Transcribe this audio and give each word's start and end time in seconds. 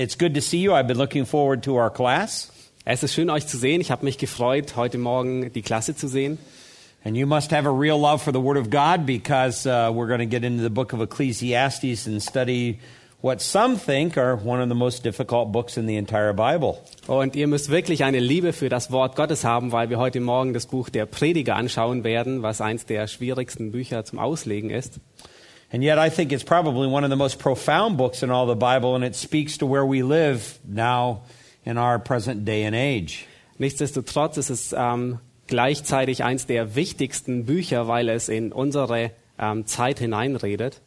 It's 0.00 0.14
good 0.14 0.34
to 0.34 0.40
see 0.40 0.58
you. 0.58 0.72
I've 0.72 0.86
been 0.86 0.96
looking 0.96 1.26
forward 1.26 1.62
to 1.64 1.76
our 1.76 1.90
class. 1.90 2.50
Es 2.86 3.02
ist 3.02 3.12
schön, 3.12 3.28
euch 3.28 3.46
zu 3.46 3.58
sehen. 3.58 3.82
Ich 3.82 3.90
habe 3.90 4.04
mich 4.04 4.16
gefreut, 4.16 4.74
heute 4.74 4.96
Morgen 4.96 5.52
die 5.52 5.60
Klasse 5.60 5.94
zu 5.94 6.08
sehen. 6.08 6.38
And 7.04 7.16
you 7.16 7.26
must 7.26 7.50
have 7.50 7.66
a 7.66 7.72
real 7.72 7.98
love 7.98 8.22
for 8.22 8.32
the 8.32 8.40
Word 8.40 8.56
of 8.56 8.70
God 8.70 9.04
because 9.04 9.66
uh, 9.66 9.90
we're 9.92 10.06
going 10.06 10.20
to 10.20 10.26
get 10.26 10.42
into 10.42 10.62
the 10.62 10.70
book 10.70 10.94
of 10.94 11.02
Ecclesiastes 11.02 12.06
and 12.06 12.22
study 12.22 12.78
what 13.20 13.42
some 13.42 13.76
think 13.76 14.16
are 14.16 14.36
one 14.36 14.62
of 14.62 14.70
the 14.70 14.74
most 14.74 15.04
difficult 15.04 15.52
books 15.52 15.76
in 15.76 15.86
the 15.86 15.96
entire 15.96 16.32
Bible. 16.32 16.78
Und 17.06 17.36
ihr 17.36 17.46
müsst 17.46 17.68
wirklich 17.68 18.02
eine 18.02 18.20
Liebe 18.20 18.54
für 18.54 18.70
das 18.70 18.90
Wort 18.90 19.16
Gottes 19.16 19.44
haben, 19.44 19.70
weil 19.70 19.90
wir 19.90 19.98
heute 19.98 20.20
Morgen 20.20 20.54
das 20.54 20.64
Buch 20.64 20.88
der 20.88 21.04
Prediger 21.04 21.56
anschauen 21.56 22.04
werden, 22.04 22.42
was 22.42 22.62
eins 22.62 22.86
der 22.86 23.06
schwierigsten 23.06 23.70
Bücher 23.70 24.06
zum 24.06 24.18
Auslegen 24.18 24.70
ist. 24.70 24.98
And 25.72 25.84
yet, 25.84 25.98
I 25.98 26.10
think 26.10 26.32
it's 26.32 26.42
probably 26.42 26.88
one 26.88 27.04
of 27.04 27.10
the 27.10 27.16
most 27.16 27.38
profound 27.38 27.96
books 27.96 28.22
in 28.22 28.30
all 28.30 28.46
the 28.46 28.56
Bible, 28.56 28.96
and 28.96 29.04
it 29.04 29.14
speaks 29.14 29.58
to 29.58 29.66
where 29.66 29.86
we 29.86 30.02
live 30.02 30.58
now 30.64 31.22
in 31.64 31.78
our 31.78 31.98
present 31.98 32.44
day 32.44 32.64
and 32.64 32.74
age. 32.74 33.26
Nichtsdestotrotz 33.58 34.36
ist 34.36 34.50
es 34.50 34.72
ähm, 34.72 35.20
gleichzeitig 35.46 36.24
eins 36.24 36.46
der 36.46 36.74
wichtigsten 36.74 37.44
Bücher, 37.44 37.86
weil 37.86 38.08
es 38.08 38.28
in 38.28 38.52
unsere 38.52 39.12
ähm, 39.38 39.66
Zeit 39.66 39.98
hineinredet. 40.00 40.80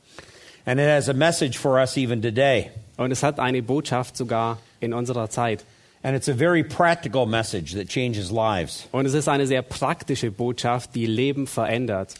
And 0.66 0.80
it 0.80 0.88
has 0.88 1.08
a 1.08 1.14
message 1.14 1.58
for 1.58 1.78
us 1.80 1.98
even 1.98 2.22
today. 2.22 2.72
Und 2.98 3.12
es 3.12 3.24
hat 3.24 3.40
eine 3.40 3.62
Botschaft 3.62 4.18
sogar 4.18 4.60
in 4.80 4.94
unserer 4.94 5.30
Zeit. 5.30 5.64
And 6.04 6.16
it's 6.18 6.28
a 6.28 6.34
very 6.34 6.64
practical 6.64 7.26
message 7.26 7.74
that 7.76 7.88
changes 7.88 8.32
lives. 8.32 8.88
Und 8.92 9.06
es 9.06 9.14
ist 9.14 9.30
eine 9.30 9.48
sehr 9.48 9.62
praktische 9.62 10.32
Botschaft, 10.32 10.96
die 10.96 11.06
Leben 11.06 11.48
verändert. 11.48 12.16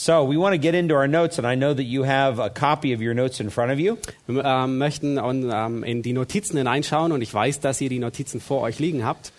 So, 0.00 0.22
we 0.22 0.36
want 0.36 0.52
to 0.52 0.58
get 0.58 0.76
into 0.76 0.94
our 0.94 1.08
notes, 1.08 1.38
and 1.38 1.46
I 1.46 1.56
know 1.56 1.74
that 1.74 1.82
you 1.82 2.04
have 2.04 2.38
a 2.38 2.50
copy 2.50 2.92
of 2.92 3.02
your 3.02 3.14
notes 3.14 3.40
in 3.40 3.50
front 3.50 3.72
of 3.72 3.80
you. 3.80 3.98
Wir 4.28 4.44
ähm, 4.44 4.78
möchten 4.78 5.18
und, 5.18 5.50
ähm, 5.52 5.82
in 5.82 6.02
die 6.02 6.12
Notizen 6.12 6.56
hineinschauen 6.56 7.10
und 7.10 7.20
ich 7.20 7.34
weiß, 7.34 7.58
dass 7.58 7.80
ihr 7.80 7.88
die 7.88 7.98
Notizen 7.98 8.40
vor 8.40 8.62
euch 8.62 8.78
liegen 8.78 9.04
habt. 9.04 9.32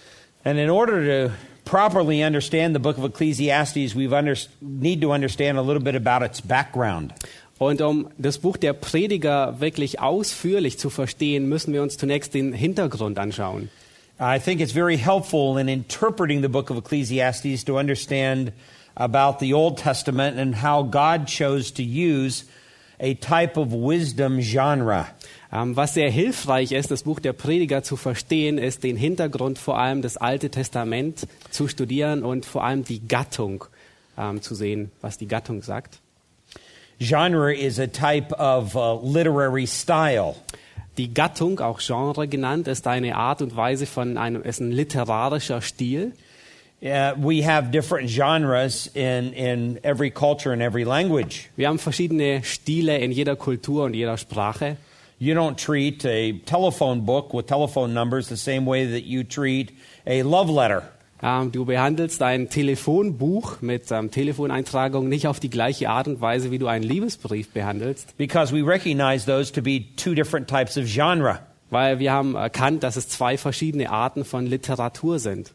And 0.43 0.59
in 0.59 0.69
order 0.69 1.27
to 1.29 1.33
properly 1.63 2.25
understand 2.25 2.75
the 2.75 2.79
book 2.81 2.97
of 2.97 3.05
Ecclesiastes, 3.05 3.95
we 3.95 4.13
under- 4.13 4.35
need 4.59 5.01
to 5.01 5.13
understand 5.13 5.57
a 5.57 5.61
little 5.61 5.81
bit 5.81 5.95
about 5.95 6.25
its 6.25 6.41
background. 6.41 7.13
Und 7.57 7.79
um 7.81 8.09
das 8.17 8.37
Buch 8.37 8.57
der 8.57 8.73
Prediger 8.73 9.61
wirklich 9.61 10.01
ausführlich 10.01 10.77
zu 10.77 10.89
verstehen, 10.89 11.47
müssen 11.47 11.71
wir 11.71 11.81
uns 11.81 11.95
zunächst 11.95 12.33
den 12.33 12.51
Hintergrund 12.51 13.17
anschauen. 13.17 13.69
I 14.19 14.37
think 14.37 14.59
it's 14.59 14.73
very 14.73 14.97
helpful 14.97 15.57
in 15.57 15.69
interpreting 15.69 16.41
the 16.41 16.49
book 16.49 16.69
of 16.69 16.77
Ecclesiastes 16.77 17.63
to 17.63 17.79
understand 17.79 18.51
about 18.99 19.39
the 19.39 19.53
Old 19.53 19.77
Testament 19.79 20.37
and 20.37 20.61
how 20.61 20.83
God 20.83 21.27
chose 21.27 21.71
to 21.73 21.83
use 21.83 22.43
a 22.99 23.15
type 23.15 23.57
of 23.57 23.73
wisdom 23.73 24.41
genre. 24.41 25.07
Ähm, 25.51 25.75
was 25.75 25.93
sehr 25.93 26.11
hilfreich 26.11 26.73
ist, 26.73 26.91
das 26.91 27.03
Buch 27.03 27.19
der 27.19 27.33
Prediger 27.33 27.81
zu 27.81 27.95
verstehen, 27.95 28.57
ist 28.57 28.83
den 28.83 28.97
Hintergrund 28.97 29.57
vor 29.57 29.79
allem 29.79 30.01
des 30.01 30.17
Alte 30.17 30.49
Testament 30.51 31.27
zu 31.49 31.67
studieren 31.67 32.23
und 32.23 32.45
vor 32.45 32.63
allem 32.63 32.83
die 32.83 33.07
Gattung 33.07 33.65
ähm, 34.17 34.41
zu 34.41 34.53
sehen, 34.53 34.91
was 35.01 35.17
die 35.17 35.27
Gattung 35.27 35.63
sagt. 35.63 35.99
Genre 36.99 37.53
is 37.55 37.79
a 37.79 37.87
type 37.87 38.37
of 38.37 38.75
uh, 38.75 38.99
literary 39.01 39.65
style. 39.65 40.35
Die 40.97 41.13
Gattung, 41.13 41.61
auch 41.61 41.79
Genre 41.79 42.27
genannt, 42.27 42.67
ist 42.67 42.85
eine 42.85 43.15
Art 43.15 43.41
und 43.41 43.55
Weise 43.55 43.85
von 43.85 44.17
einem, 44.17 44.43
ist 44.43 44.59
ein 44.59 44.71
literarischer 44.71 45.61
Stil. 45.61 46.11
Uh, 46.81 47.13
we 47.17 47.41
have 47.41 47.71
different 47.71 48.09
genres 48.09 48.89
in, 48.95 49.33
in 49.33 49.79
every 49.83 50.09
culture 50.09 50.53
and 50.53 50.61
every 50.61 50.85
language. 50.85 51.49
Wir 51.57 51.67
haben 51.67 51.77
verschiedene 51.77 52.41
Stile 52.43 52.97
in 52.99 53.11
jeder 53.11 53.35
Kultur 53.35 53.83
und 53.83 53.93
jeder 53.93 54.17
Sprache. 54.17 54.77
You 55.19 55.35
don't 55.35 55.57
treat 55.57 56.05
a 56.05 56.31
telephone 56.45 57.01
book 57.01 57.33
with 57.33 57.47
telephone 57.47 57.93
numbers 57.93 58.29
the 58.29 58.37
same 58.37 58.65
way 58.65 58.85
that 58.85 59.03
you 59.03 59.25
treat 59.25 59.73
a 60.07 60.21
love 60.21 60.49
letter. 60.49 60.83
Ähm, 61.21 61.51
du 61.51 61.65
behandelst 61.65 62.21
ein 62.21 62.49
Telefonbuch 62.49 63.61
mit 63.61 63.91
ähm, 63.91 64.09
Telefoneintragung 64.09 65.09
nicht 65.09 65.27
auf 65.27 65.41
die 65.41 65.49
gleiche 65.49 65.89
Art 65.89 66.07
und 66.07 66.21
Weise, 66.21 66.49
wie 66.49 66.59
du 66.59 66.67
einen 66.67 66.85
Liebesbrief 66.85 67.49
behandelst, 67.49 68.15
because 68.17 68.55
we 68.55 68.65
recognize 68.65 69.25
those 69.25 69.51
to 69.51 69.61
be 69.61 69.83
two 69.97 70.13
different 70.13 70.47
types 70.47 70.77
of 70.77 70.85
genre. 70.85 71.39
weil 71.69 71.99
wir 71.99 72.11
haben 72.11 72.35
erkannt, 72.35 72.83
dass 72.83 72.95
es 72.95 73.09
zwei 73.09 73.37
verschiedene 73.37 73.89
Arten 73.89 74.25
von 74.25 74.45
Literatur 74.45 75.19
sind. 75.19 75.53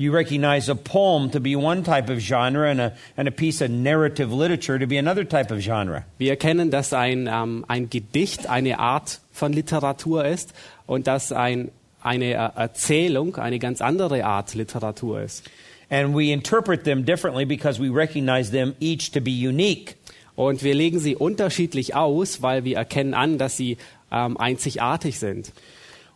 You 0.00 0.12
recognize 0.12 0.68
a 0.68 0.76
poem 0.76 1.30
to 1.30 1.40
be 1.40 1.56
one 1.56 1.82
type 1.82 2.08
of 2.08 2.20
genre 2.20 2.70
and 2.70 2.80
a, 2.80 2.92
and 3.16 3.26
a 3.26 3.32
piece 3.32 3.60
of 3.60 3.68
narrative 3.72 4.32
literature 4.32 4.78
to 4.78 4.86
be 4.86 4.96
another 4.96 5.24
type 5.24 5.50
of 5.50 5.58
genre. 5.60 6.04
Wir 6.18 6.30
erkennen, 6.30 6.70
dass 6.70 6.92
ein, 6.92 7.26
ähm, 7.26 7.64
ein 7.66 7.90
Gedicht 7.90 8.48
eine 8.48 8.78
Art 8.78 9.20
von 9.32 9.52
Literatur 9.52 10.24
ist 10.24 10.54
und 10.86 11.08
dass 11.08 11.32
ein, 11.32 11.72
eine 12.00 12.34
äh, 12.34 12.50
Erzählung 12.54 13.36
eine 13.36 13.58
ganz 13.58 13.80
andere 13.80 14.24
Art 14.24 14.54
Literatur 14.54 15.20
ist. 15.20 15.50
And 15.90 16.14
we 16.14 16.30
interpret 16.30 16.84
them 16.84 17.04
differently 17.04 17.44
because 17.44 17.82
we 17.82 17.88
recognize 17.92 18.52
them 18.52 18.76
each 18.78 19.10
to 19.10 19.20
be 19.20 19.32
unique. 19.32 19.96
Und 20.36 20.62
wir 20.62 20.74
legen 20.74 21.00
sie 21.00 21.16
unterschiedlich 21.16 21.96
aus, 21.96 22.40
weil 22.40 22.62
wir 22.62 22.76
erkennen 22.76 23.14
an, 23.14 23.38
dass 23.38 23.56
sie 23.56 23.78
ähm, 24.12 24.36
einzigartig 24.36 25.18
sind. 25.18 25.50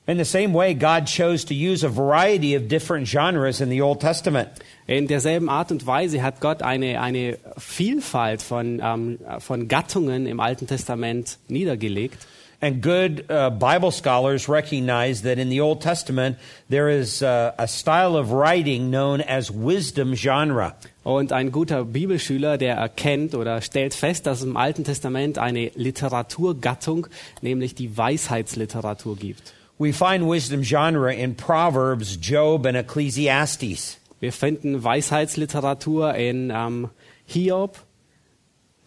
In 0.04 0.18
the 0.18 0.24
same 0.24 0.52
way, 0.52 0.74
God 0.74 1.06
chose 1.06 1.44
to 1.44 1.54
use 1.54 1.84
a 1.84 1.88
variety 1.88 2.56
of 2.56 2.66
different 2.66 3.06
genres 3.06 3.60
in 3.60 3.68
the 3.68 3.82
Old 3.82 4.00
Testament. 4.00 4.48
In 4.88 5.06
derselben 5.06 5.48
Art 5.48 5.70
und 5.70 5.86
Weise 5.86 6.24
hat 6.24 6.40
Gott 6.40 6.60
eine, 6.60 7.00
eine 7.00 7.38
Vielfalt 7.56 8.42
von, 8.42 8.80
ähm, 8.82 9.20
von 9.38 9.68
Gattungen 9.68 10.26
im 10.26 10.40
Alten 10.40 10.66
Testament 10.66 11.38
niedergelegt. 11.46 12.26
And 12.60 12.82
good 12.82 13.24
uh, 13.30 13.50
Bible 13.50 13.92
scholars 13.92 14.48
recognize 14.48 15.22
that 15.22 15.38
in 15.38 15.50
the 15.50 15.60
Old 15.60 15.80
Testament 15.80 16.36
there 16.68 16.88
is 16.88 17.22
uh, 17.22 17.52
a 17.56 17.68
style 17.68 18.16
of 18.16 18.32
writing 18.32 18.90
known 18.90 19.20
as 19.20 19.52
wisdom 19.52 20.14
genre. 20.14 20.74
Und 21.04 21.32
ein 21.32 21.52
guter 21.52 21.84
Bibelschüler, 21.84 22.58
der 22.58 22.74
erkennt 22.74 23.36
oder 23.36 23.60
stellt 23.60 23.94
fest, 23.94 24.26
dass 24.26 24.38
es 24.38 24.44
im 24.44 24.56
Alten 24.56 24.82
Testament 24.82 25.38
eine 25.38 25.70
Literaturgattung, 25.76 27.06
nämlich 27.40 27.76
die 27.76 27.96
Weisheitsliteratur 27.96 29.16
gibt. 29.16 29.54
We 29.82 29.90
find 29.90 30.28
wisdom 30.28 30.62
genre 30.62 31.12
in 31.12 31.34
Proverbs, 31.34 32.16
Job, 32.16 32.66
and 32.66 32.76
Ecclesiastes. 32.76 33.98
Wir 34.20 34.30
finden 34.30 34.84
Weisheitsliteratur 34.84 36.14
in 36.14 36.52
ähm, 36.52 36.90
Hiob, 37.24 37.78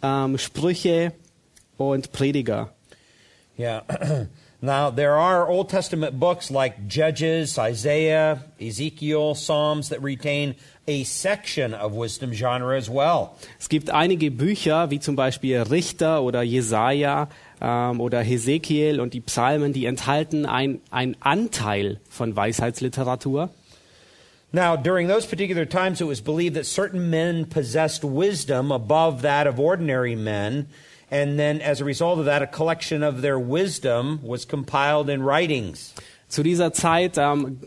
ähm, 0.02 0.38
Sprüche 0.38 1.12
und 1.76 2.14
Prediger. 2.14 2.70
Yeah. 3.60 3.82
now, 4.62 4.90
there 4.90 5.16
are 5.16 5.50
Old 5.50 5.68
Testament 5.68 6.18
books 6.18 6.50
like 6.50 6.88
Judges, 6.88 7.58
Isaiah, 7.58 8.46
Ezekiel, 8.58 9.36
Psalms 9.36 9.90
that 9.90 10.02
retain 10.02 10.56
a 10.88 11.04
section 11.04 11.74
of 11.74 11.92
wisdom 11.92 12.32
genre 12.32 12.78
as 12.78 12.90
well. 12.90 13.36
Es 13.60 13.68
gibt 13.68 13.90
einige 13.90 14.32
Bücher, 14.32 14.92
wie 14.92 15.02
zum 15.02 15.18
Beispiel 15.18 15.62
Richter 15.64 16.24
oder 16.24 16.42
Jesaja 16.42 17.28
ähm, 17.62 18.00
oder 18.00 18.22
Hesekiel 18.22 19.00
und 19.00 19.14
die 19.14 19.22
Psalmen, 19.22 19.74
die 19.74 19.86
enthalten 19.86 20.46
ein, 20.46 20.82
ein 20.92 21.16
Anteil 21.20 22.00
von 22.10 22.36
Weisheitsliteratur. 22.36 23.50
Now, 24.52 24.78
during 24.78 25.10
those 25.10 25.28
particular 25.28 25.66
times, 25.66 26.00
it 26.00 26.08
was 26.08 26.22
believed 26.22 26.56
that 26.56 26.66
certain 26.66 27.10
men 27.10 27.46
possessed 27.46 28.04
wisdom 28.04 28.72
above 28.72 29.22
that 29.24 29.48
of 29.48 29.60
ordinary 29.60 30.16
men. 30.16 30.68
And 31.12 31.38
then, 31.38 31.62
as 31.62 31.82
a 31.82 31.86
result 31.86 32.20
of 32.20 32.26
that, 32.26 32.42
a 32.42 32.48
collection 32.48 33.04
of 33.04 33.22
their 33.22 33.38
wisdom 33.38 34.20
was 34.24 34.46
compiled 34.46 35.10
in 35.10 35.24
writings. 35.24 35.94
Zu 36.30 36.42
dieser 36.42 36.72
Zeit 36.74 37.18
ähm, 37.18 37.60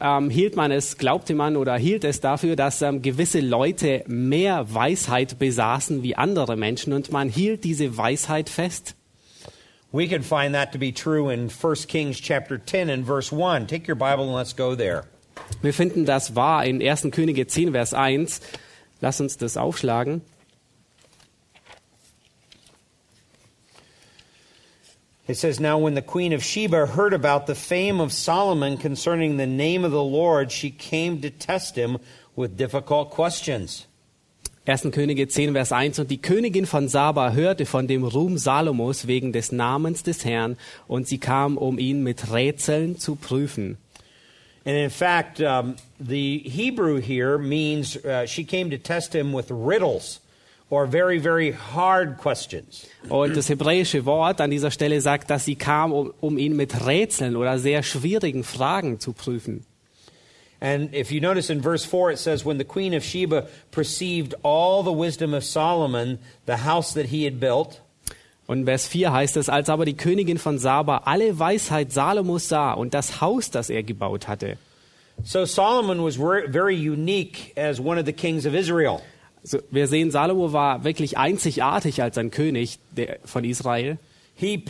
ähm, 0.00 0.30
hielt 0.30 0.56
man 0.56 0.72
es, 0.72 0.98
glaubte 0.98 1.34
man 1.34 1.56
oder 1.56 1.76
hielt 1.76 2.04
es 2.04 2.20
dafür, 2.20 2.56
dass 2.56 2.82
ähm, 2.82 3.02
gewisse 3.02 3.40
Leute 3.40 4.02
mehr 4.08 4.74
Weisheit 4.74 5.38
besaßen 5.38 6.02
wie 6.02 6.16
andere 6.16 6.56
Menschen 6.56 6.92
und 6.92 7.12
man 7.12 7.28
hielt 7.28 7.64
diese 7.64 7.96
Weisheit 7.96 8.48
fest. 8.48 8.96
We 9.92 10.08
can 10.08 10.22
find 10.22 10.54
that 10.54 10.72
to 10.72 10.78
be 10.78 10.90
true 10.90 11.28
in 11.28 11.50
1 11.50 11.74
Kings 11.86 12.18
chapter 12.18 12.56
10 12.56 12.88
and 12.88 13.04
verse 13.04 13.30
1. 13.30 13.66
Take 13.66 13.86
your 13.86 13.94
Bible 13.94 14.24
and 14.24 14.32
let's 14.32 14.54
go 14.54 14.74
there. 14.74 15.04
Wir 15.60 15.74
finden 15.74 16.06
das 16.06 16.34
wahr 16.34 16.64
in 16.64 16.80
1. 16.80 17.10
Könige 17.10 17.46
10, 17.46 17.72
Vers 17.72 17.92
1. 17.92 18.40
Lass 19.02 19.20
uns 19.20 19.36
das 19.36 19.58
aufschlagen. 19.58 20.22
It 25.28 25.36
says, 25.36 25.60
Now 25.60 25.78
when 25.78 25.94
the 25.94 26.02
queen 26.02 26.32
of 26.32 26.42
Sheba 26.42 26.86
heard 26.86 27.12
about 27.12 27.46
the 27.46 27.54
fame 27.54 28.00
of 28.00 28.12
Solomon 28.12 28.78
concerning 28.78 29.36
the 29.36 29.46
name 29.46 29.84
of 29.84 29.92
the 29.92 30.02
Lord, 30.02 30.50
she 30.50 30.70
came 30.70 31.20
to 31.20 31.30
test 31.30 31.76
him 31.76 31.98
with 32.34 32.56
difficult 32.56 33.10
questions. 33.10 33.86
1. 34.64 34.92
Könige 34.92 35.26
10, 35.26 35.54
Vers 35.54 35.72
1. 35.72 35.98
Und 35.98 36.10
die 36.10 36.22
Königin 36.22 36.66
von 36.66 36.86
Saba 36.86 37.32
hörte 37.32 37.66
von 37.66 37.88
dem 37.88 38.04
Ruhm 38.04 38.38
Salomos 38.38 39.08
wegen 39.08 39.32
des 39.32 39.50
Namens 39.50 40.04
des 40.04 40.24
Herrn, 40.24 40.56
und 40.86 41.08
sie 41.08 41.18
kam, 41.18 41.58
um 41.58 41.78
ihn 41.78 42.04
mit 42.04 42.32
Rätseln 42.32 42.96
zu 42.96 43.16
prüfen. 43.16 43.76
And 44.64 44.76
in 44.76 44.90
fact, 44.90 45.40
um, 45.40 45.74
the 45.98 46.38
Hebrew 46.38 47.00
here 47.00 47.36
means 47.36 47.96
uh, 48.04 48.26
she 48.26 48.44
came 48.44 48.70
to 48.70 48.78
test 48.78 49.12
him 49.12 49.34
with 49.34 49.50
riddles 49.50 50.20
or 50.70 50.86
very, 50.86 51.18
very 51.18 51.52
hard 51.74 52.16
questions. 52.16 52.86
Und 53.08 53.36
das 53.36 53.48
hebräische 53.48 54.04
Wort 54.06 54.40
an 54.40 54.52
dieser 54.52 54.70
Stelle 54.70 55.00
sagt, 55.00 55.30
dass 55.30 55.44
sie 55.44 55.56
kam, 55.56 55.92
um, 55.92 56.14
um 56.20 56.38
ihn 56.38 56.54
mit 56.54 56.86
Rätseln 56.86 57.34
oder 57.34 57.58
sehr 57.58 57.82
schwierigen 57.82 58.44
Fragen 58.44 59.00
zu 59.00 59.12
prüfen. 59.12 59.66
And 60.62 60.94
if 60.94 61.10
you 61.10 61.20
notice 61.20 61.50
in 61.50 61.60
verse 61.60 61.84
4, 61.84 62.12
it 62.12 62.18
says, 62.20 62.44
When 62.44 62.58
the 62.58 62.64
queen 62.64 62.94
of 62.94 63.02
Sheba 63.02 63.46
perceived 63.72 64.32
all 64.44 64.84
the 64.84 64.92
wisdom 64.92 65.34
of 65.34 65.42
Solomon, 65.42 66.20
the 66.46 66.58
house 66.58 66.94
that 66.94 67.06
he 67.06 67.24
had 67.24 67.40
built, 67.40 67.80
Und 68.46 68.60
in 68.60 68.64
Vers 68.66 68.86
4 68.86 69.12
heißt 69.12 69.36
es, 69.38 69.48
als 69.48 69.68
aber 69.68 69.84
die 69.84 69.96
Königin 69.96 70.38
von 70.38 70.58
Saba 70.58 71.02
alle 71.04 71.38
Weisheit 71.38 71.92
Salomos 71.92 72.48
sah 72.48 72.72
und 72.74 72.92
das 72.94 73.20
Haus, 73.20 73.50
das 73.50 73.70
er 73.70 73.82
gebaut 73.82 74.28
hatte. 74.28 74.56
So 75.24 75.44
Solomon 75.46 76.02
was 76.04 76.16
ver- 76.16 76.48
very 76.48 76.76
unique 76.76 77.52
as 77.56 77.80
one 77.80 77.98
of 77.98 78.06
the 78.06 78.12
kings 78.12 78.46
of 78.46 78.54
Israel. 78.54 79.00
Also 79.42 79.58
wir 79.70 79.88
sehen, 79.88 80.10
Salomo 80.12 80.52
war 80.52 80.84
wirklich 80.84 81.18
einzigartig 81.18 82.02
als 82.02 82.16
ein 82.18 82.30
König 82.30 82.78
der, 82.90 83.18
von 83.24 83.42
Israel. 83.44 83.98
He, 84.42 84.64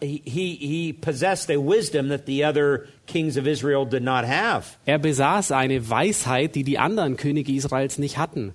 he, 0.00 0.54
he, 0.56 0.92
possessed 0.92 1.50
a 1.50 1.58
wisdom 1.58 2.08
that 2.08 2.26
the 2.26 2.44
other 2.44 2.86
kings 3.06 3.38
of 3.38 3.46
Israel 3.46 3.86
did 3.86 4.02
not 4.02 4.24
have. 4.24 4.76
Er 4.86 4.98
besaß 4.98 5.50
eine 5.50 5.88
Weisheit, 5.88 6.54
die 6.54 6.62
die 6.62 6.78
anderen 6.78 7.16
Könige 7.16 7.52
Israels 7.52 7.98
nicht 7.98 8.18
hatten. 8.18 8.52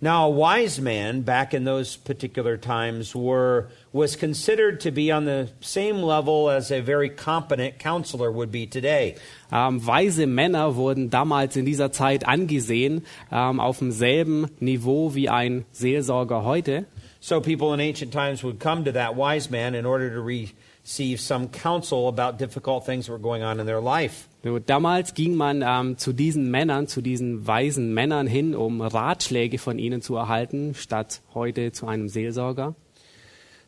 Now, 0.00 0.26
a 0.26 0.30
wise 0.30 0.82
man 0.82 1.22
back 1.22 1.54
in 1.54 1.64
those 1.64 1.96
particular 1.96 2.58
times 2.58 3.14
were, 3.14 3.68
was 3.92 4.16
considered 4.16 4.80
to 4.80 4.90
be 4.90 5.10
on 5.10 5.24
the 5.24 5.48
same 5.60 6.02
level 6.02 6.50
as 6.50 6.70
a 6.70 6.82
very 6.82 7.08
competent 7.08 7.78
counselor 7.78 8.30
would 8.30 8.50
be 8.50 8.66
today. 8.66 9.14
Ähm, 9.50 9.80
weise 9.86 10.26
Männer 10.26 10.76
wurden 10.76 11.08
damals 11.08 11.56
in 11.56 11.64
dieser 11.64 11.92
Zeit 11.92 12.26
angesehen, 12.26 13.06
ähm, 13.32 13.60
auf 13.60 13.78
demselben 13.78 14.50
Niveau 14.60 15.14
wie 15.14 15.30
ein 15.30 15.64
Seelsorger 15.72 16.44
heute. 16.44 16.84
So 17.24 17.40
people 17.40 17.72
in 17.72 17.80
ancient 17.80 18.12
times 18.12 18.44
would 18.44 18.60
come 18.60 18.84
to 18.84 18.92
that 18.92 19.14
wise 19.14 19.48
man 19.48 19.74
in 19.74 19.86
order 19.86 20.10
to 20.10 20.20
receive 20.20 21.18
some 21.18 21.48
counsel 21.48 22.08
about 22.08 22.36
difficult 22.38 22.84
things 22.84 23.06
that 23.06 23.12
were 23.12 23.18
going 23.18 23.42
on 23.42 23.60
in 23.60 23.64
their 23.64 23.80
life. 23.80 24.28
Damals 24.66 25.14
ging 25.14 25.34
man 25.34 25.62
ähm, 25.62 25.96
zu 25.96 26.12
diesen 26.12 26.50
Männern, 26.50 26.86
zu 26.86 27.00
diesen 27.00 27.46
weisen 27.46 27.94
Männern 27.94 28.26
hin, 28.26 28.54
um 28.54 28.82
Ratschläge 28.82 29.58
von 29.58 29.78
ihnen 29.78 30.02
zu 30.02 30.16
erhalten, 30.16 30.74
statt 30.74 31.22
heute 31.32 31.72
zu 31.72 31.86
einem 31.86 32.10
Seelsorger. 32.10 32.74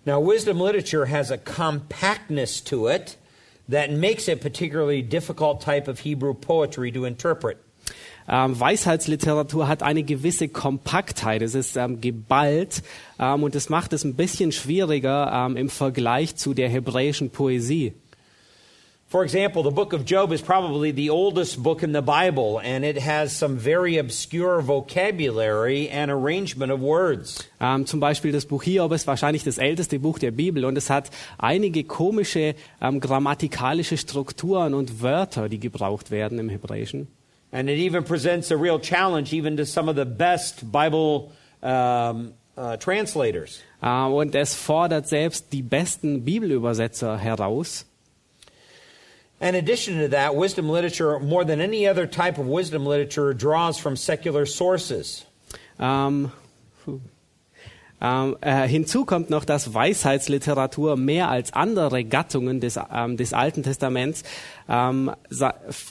Now, 0.05 0.21
wisdom 0.21 0.61
literature 0.61 1.07
has 1.07 1.31
a 1.31 1.39
compactness 1.39 2.63
to 2.65 2.89
it 2.89 3.17
that 3.71 3.91
makes 3.91 4.29
it 4.29 4.43
particularly 4.43 5.01
difficult 5.01 5.63
type 5.63 5.89
of 5.89 6.01
Hebrew 6.01 6.35
poetry 6.35 6.93
to 6.93 7.07
interpret. 7.07 7.57
Ähm, 8.29 8.59
Weisheitsliteratur 8.59 9.69
hat 9.69 9.83
eine 9.83 10.03
gewisse 10.03 10.49
Kompaktheit, 10.49 11.43
es 11.43 11.55
ist 11.55 11.77
ähm, 11.77 12.01
geballt 12.01 12.83
ähm, 13.19 13.43
und 13.43 13.55
es 13.55 13.69
macht 13.69 13.93
es 13.93 14.05
ein 14.05 14.15
bisschen 14.15 14.53
schwieriger 14.53 15.31
ähm, 15.33 15.57
im 15.57 15.69
Vergleich 15.69 16.37
zu 16.37 16.55
der 16.55 16.69
hebräischen 16.69 17.31
Poesie. 17.31 17.93
For 19.09 19.23
example, 19.23 19.63
the 19.63 19.71
book 19.71 19.95
of 19.95 20.05
Job 20.05 20.33
is 20.33 20.43
probably 20.43 20.91
the 20.91 21.11
oldest 21.11 21.63
book 21.63 21.85
in 21.85 21.93
the 21.93 22.03
Bible, 22.03 22.59
and 22.59 22.85
it 22.85 22.99
has 22.99 23.33
some 23.33 23.57
very 23.57 24.01
obscure 24.01 24.61
vocabulary 24.61 25.89
and 25.89 26.11
arrangement 26.11 26.73
of 26.73 26.81
words. 26.81 27.39
Ähm, 27.61 27.87
zum 27.87 28.01
Beispiel 28.01 28.33
das 28.33 28.47
Buch 28.47 28.65
Hiob 28.65 28.93
ist 28.93 29.07
wahrscheinlich 29.07 29.45
das 29.45 29.59
älteste 29.59 30.01
Buch 30.01 30.19
der 30.19 30.33
Bibel 30.33 30.65
und 30.65 30.77
es 30.77 30.91
hat 30.91 31.11
einige 31.39 31.85
komische 31.85 32.57
ähm, 32.83 32.99
grammatikalische 32.99 33.97
Strukturen 33.97 34.75
und 34.75 35.01
Wörter, 35.01 35.49
die 35.49 35.61
gebraucht 35.61 36.11
werden 36.11 36.41
im 36.41 36.49
Hebräischen. 36.49 37.07
And 37.57 37.71
it 37.71 37.79
even 37.79 38.05
presents 38.05 38.51
a 38.51 38.57
real 38.59 38.79
challenge 38.79 39.33
even 39.33 39.57
to 39.57 39.65
some 39.65 39.89
of 39.89 39.97
the 39.97 40.05
best 40.05 40.71
Bible 40.71 41.33
um, 41.63 42.35
uh, 42.55 42.77
translators. 42.77 43.63
Äh, 43.83 44.15
und 44.15 44.35
es 44.35 44.55
fordert 44.55 45.09
selbst 45.09 45.51
die 45.55 45.63
besten 45.63 46.23
Bibelübersetzer 46.23 47.17
heraus. 47.17 47.87
In 49.41 49.55
addition 49.55 50.01
to 50.01 50.09
that, 50.09 50.37
wisdom 50.37 50.69
literature, 50.69 51.19
more 51.19 51.47
than 51.47 51.63
any 51.63 51.87
other 51.89 52.07
type 52.07 52.37
of 52.37 52.47
wisdom 52.47 52.85
literature, 52.85 53.33
draws 53.33 53.79
from 53.79 53.97
secular 53.97 54.45
sources. 54.45 55.25
Puh. 55.79 57.01
Ähm, 58.01 58.37
äh, 58.43 58.69
hinzu 58.69 59.05
kommt 59.05 59.31
noch, 59.31 59.45
dass 59.45 59.73
Weisheitsliteratur 59.73 60.97
mehr 60.97 61.31
als 61.31 61.53
andere 61.53 62.05
Gattungen 62.05 62.61
des, 62.61 62.79
ähm, 62.95 63.17
des 63.17 63.33
Alten 63.33 63.63
Testaments 63.63 64.23
ähm, 64.69 65.11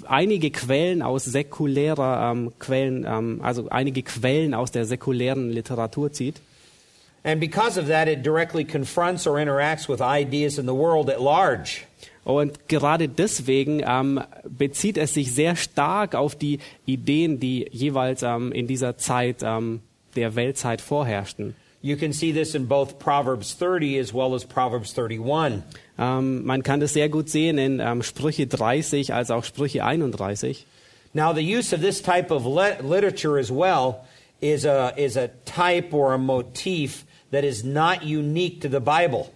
einige 0.08 0.52
Quellen 0.52 1.02
aus 1.02 1.26
säkulärer 1.26 2.32
ähm, 2.32 2.52
Quellen, 2.60 3.06
ähm, 3.08 3.40
also 3.42 3.70
einige 3.70 4.04
Quellen 4.04 4.54
aus 4.54 4.72
der 4.72 4.86
säkulären 4.86 5.50
Literatur 5.50 6.12
zieht. 6.12 6.42
And 7.24 7.40
because 7.40 7.80
of 7.80 7.88
that, 7.88 8.08
it 8.08 8.24
directly 8.24 8.64
confronts 8.64 9.26
or 9.26 9.40
interacts 9.40 9.90
with 9.90 10.00
ideas 10.00 10.60
in 10.60 10.68
the 10.68 10.76
world 10.76 11.10
at 11.10 11.20
large. 11.20 11.82
Und 12.24 12.70
gerade 12.70 13.08
deswegen 13.08 13.82
ähm, 13.84 14.22
bezieht 14.48 14.98
es 14.98 15.16
sich 15.16 15.34
sehr 15.34 15.56
stark 15.56 16.14
auf 16.14 16.36
die 16.36 16.60
Ideen, 16.86 17.40
die 17.40 17.68
jeweils 17.72 18.22
ähm, 18.22 18.52
in 18.52 18.68
dieser 18.68 18.98
Zeit 18.98 19.38
ähm, 19.42 19.82
der 20.16 20.36
Weltzeit 20.36 20.82
vorherrschten. 20.82 21.56
You 21.86 21.98
can 21.98 22.14
see 22.14 22.32
this 22.32 22.56
in 22.56 22.66
both 22.66 22.98
Proverbs 22.98 23.54
30 23.54 24.00
as 24.00 24.12
well 24.12 24.34
as 24.34 24.44
Proverbs 24.44 24.92
31. 24.92 25.62
Ähm, 26.00 26.44
man 26.44 26.64
kann 26.64 26.80
das 26.80 26.94
sehr 26.94 27.10
gut 27.10 27.30
sehen 27.30 27.60
in 27.60 27.80
ähm, 27.80 28.02
Sprüche 28.02 28.48
30 28.48 29.14
als 29.14 29.30
auch 29.30 29.44
Sprüche 29.44 29.84
31. 29.86 30.66
Now, 31.14 31.32
the 31.32 31.44
use 31.44 31.74
of 31.74 31.82
this 31.82 32.02
type 32.02 32.32
of 32.32 32.48
literature 32.48 33.38
as 33.38 33.52
well 33.52 34.04
is 34.42 34.66
a, 34.66 34.96
is 34.98 35.16
a 35.16 35.28
type 35.46 35.94
or 35.94 36.16
a 36.16 36.18
motif 36.18 37.06
that 37.30 37.44
is 37.44 37.64
not 37.64 38.04
unique 38.04 38.62
to 38.62 38.68
the 38.68 38.80
Bible. 38.80 39.30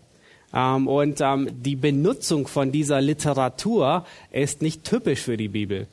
Ähm, 0.52 0.88
und 0.88 1.22
die 1.64 1.76
Benutzung 1.76 2.48
von 2.48 2.72
dieser 2.72 3.00
Literatur 3.00 4.08
ist 4.32 4.64
nicht 4.64 4.84
typisch 4.84 5.22
für 5.22 5.38
die 5.38 5.50
Bibel. 5.50 5.86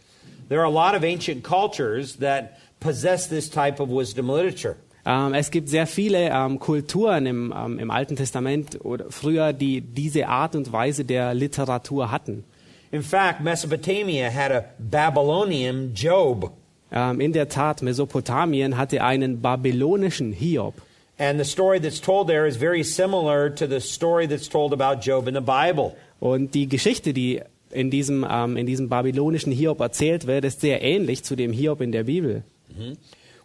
There 0.48 0.60
are 0.62 0.66
a 0.66 0.70
lot 0.70 0.94
of 0.96 1.04
ancient 1.04 1.44
cultures 1.44 2.16
that 2.20 2.58
possess 2.80 3.28
this 3.28 3.50
type 3.50 3.78
of 3.78 3.90
wisdom 3.90 4.30
literature. 4.30 4.76
Ähm, 5.06 5.34
es 5.34 5.50
gibt 5.52 5.68
sehr 5.68 5.86
viele 5.86 6.30
ähm, 6.30 6.58
Kulturen 6.58 7.26
im, 7.26 7.54
ähm, 7.56 7.78
im 7.78 7.90
Alten 7.92 8.16
Testament 8.16 8.84
oder 8.84 9.06
früher, 9.10 9.52
die 9.52 9.80
diese 9.80 10.26
Art 10.26 10.56
und 10.56 10.72
Weise 10.72 11.04
der 11.04 11.32
Literatur 11.32 12.10
hatten. 12.10 12.42
In 12.90 13.02
fact, 13.02 13.40
Mesopotamia 13.40 14.28
had 14.30 14.50
a 14.52 14.64
Babylonian 14.78 15.92
Job, 15.94 16.52
Ähm, 16.92 17.20
in 17.20 17.32
der 17.32 17.48
Tat, 17.48 17.82
Mesopotamien 17.82 18.76
hatte 18.76 19.02
einen 19.02 19.40
babylonischen 19.40 20.32
Hiob. 20.32 20.74
and 21.18 21.38
the 21.38 21.44
story 21.44 21.80
that's 21.80 22.00
told 22.00 22.28
there 22.28 22.46
is 22.46 22.56
very 22.56 22.82
similar 22.84 23.48
to 23.54 23.66
the 23.66 23.80
story 23.80 24.26
that's 24.28 24.48
told 24.48 24.72
about 24.72 25.00
Job 25.00 25.26
in 25.28 25.34
the 25.34 25.40
Bible. 25.40 25.96
Und 26.20 26.54
die 26.54 26.68
Geschichte, 26.68 27.12
die 27.12 27.40
in 27.70 27.90
diesem, 27.90 28.24
ähm, 28.30 28.56
in 28.56 28.66
diesem 28.66 28.88
babylonischen 28.88 29.52
Hiob 29.52 29.80
erzählt 29.80 30.26
wird, 30.26 30.44
ist 30.44 30.60
sehr 30.60 30.82
ähnlich 30.82 31.24
zu 31.24 31.34
dem 31.36 31.52
Hiob 31.52 31.80
in 31.80 31.90
der 31.92 32.04
Bibel. 32.04 32.42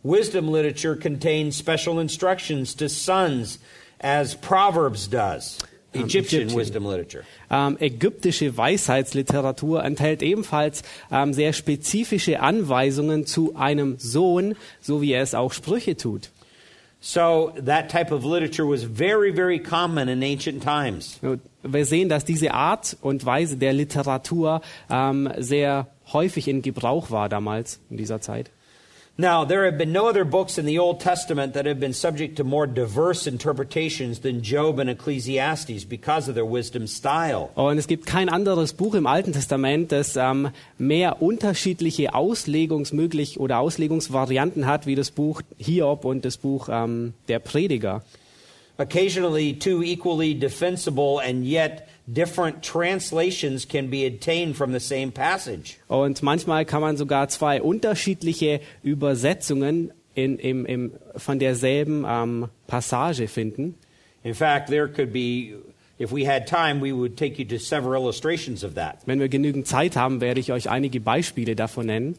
Wisdom 0.03 0.48
literature 0.50 0.96
contains 0.96 1.55
special 1.55 2.00
instructions 2.00 2.75
to 2.75 2.89
sons, 2.89 3.60
as 4.00 4.36
Proverbs 4.36 5.08
does. 5.08 5.60
Egyptian, 5.93 6.43
Egyptian. 6.43 6.55
wisdom 6.55 6.86
literature. 6.86 7.24
Ähm, 7.50 7.77
ägyptische 7.79 8.55
Weisheitsliteratur 8.55 9.84
enthält 9.84 10.22
ebenfalls 10.22 10.84
ähm, 11.12 11.34
sehr 11.34 11.51
spezifische 11.51 12.39
Anweisungen 12.39 13.25
zu 13.25 13.55
einem 13.55 13.98
Sohn, 13.98 14.55
so 14.79 15.01
wie 15.01 15.12
er 15.12 15.22
es 15.22 15.36
auch 15.36 15.51
Sprüche 15.51 15.98
tut. 15.98 16.29
So 17.01 17.51
that 17.65 17.89
type 17.89 18.13
of 18.13 18.24
literature 18.24 18.65
was 18.65 18.84
very, 18.84 19.34
very 19.34 19.60
common 19.60 20.08
in 20.08 20.24
ancient 20.24 20.63
times. 20.63 21.20
Wir 21.63 21.86
sehen, 21.86 22.10
dass 22.10 22.24
diese 22.24 22.53
Art 22.53 22.96
und 23.01 23.25
Weise 23.25 23.58
der 23.58 23.74
Literatur 23.74 24.62
ähm, 24.89 25.29
sehr 25.38 25.88
häufig 26.13 26.48
in 26.48 26.62
Gebrauch 26.62 27.12
war 27.12 27.27
damals 27.27 27.79
in 27.89 27.98
dieser 27.98 28.22
Zeit. 28.22 28.50
Now, 29.21 29.45
there 29.45 29.65
have 29.65 29.77
been 29.77 29.91
no 29.91 30.09
other 30.09 30.25
books 30.25 30.57
in 30.57 30.65
the 30.65 30.79
Old 30.79 30.99
Testament 30.99 31.53
that 31.53 31.67
have 31.67 31.79
been 31.79 31.93
subject 31.93 32.37
to 32.37 32.43
more 32.43 32.65
diverse 32.65 33.27
interpretations 33.27 34.21
than 34.21 34.41
Job 34.41 34.79
and 34.79 34.89
Ecclesiastes 34.89 35.85
because 35.85 36.27
of 36.27 36.33
their 36.33 36.43
wisdom 36.43 36.87
style. 36.87 37.51
Und 37.53 37.77
es 37.77 37.85
gibt 37.85 38.07
kein 38.07 38.29
anderes 38.29 38.73
Buch 38.73 38.95
im 38.95 39.05
Alten 39.05 39.31
Testament, 39.31 39.91
das 39.91 40.15
ähm, 40.15 40.49
mehr 40.79 41.21
unterschiedliche 41.21 42.15
Auslegungsmöglich 42.15 43.39
oder 43.39 43.59
Auslegungsvarianten 43.59 44.65
hat 44.65 44.87
wie 44.87 44.95
das 44.95 45.11
Buch 45.11 45.43
Hiob 45.59 46.03
und 46.03 46.25
das 46.25 46.37
Buch 46.37 46.67
ähm, 46.71 47.13
der 47.27 47.37
Prediger. 47.37 48.01
Occasionally, 48.81 49.53
two 49.53 49.83
equally 49.83 50.33
defensible 50.33 51.19
and 51.19 51.45
yet 51.45 51.88
different 52.11 52.63
translations 52.63 53.63
can 53.63 53.91
be 53.91 54.07
obtained 54.07 54.57
from 54.57 54.71
the 54.71 54.79
same 54.79 55.11
passage. 55.11 55.77
Und 55.88 56.23
manchmal 56.23 56.65
kann 56.65 56.81
man 56.81 56.97
sogar 56.97 57.29
zwei 57.29 57.61
unterschiedliche 57.61 58.59
Übersetzungen 58.83 59.91
in, 60.15 60.39
im, 60.39 60.65
im, 60.65 60.91
von 61.15 61.38
derselben 61.38 62.05
ähm, 62.07 62.47
Passage 62.65 63.27
finden. 63.27 63.75
In 64.23 64.33
fact, 64.33 64.69
there 64.69 64.88
could 64.88 65.13
be, 65.13 65.53
if 66.00 66.11
we 66.11 66.25
had 66.25 66.47
time, 66.47 66.81
we 66.81 66.91
would 66.91 67.15
take 67.17 67.38
you 67.38 67.45
to 67.45 67.59
several 67.59 67.93
illustrations 67.93 68.63
of 68.63 68.73
that. 68.73 68.97
Wenn 69.05 69.19
wir 69.19 69.29
genügend 69.29 69.67
Zeit 69.67 69.95
haben, 69.95 70.21
werde 70.21 70.39
ich 70.39 70.51
euch 70.51 70.71
einige 70.71 71.00
Beispiele 71.00 71.55
davon 71.55 71.85
nennen. 71.85 72.17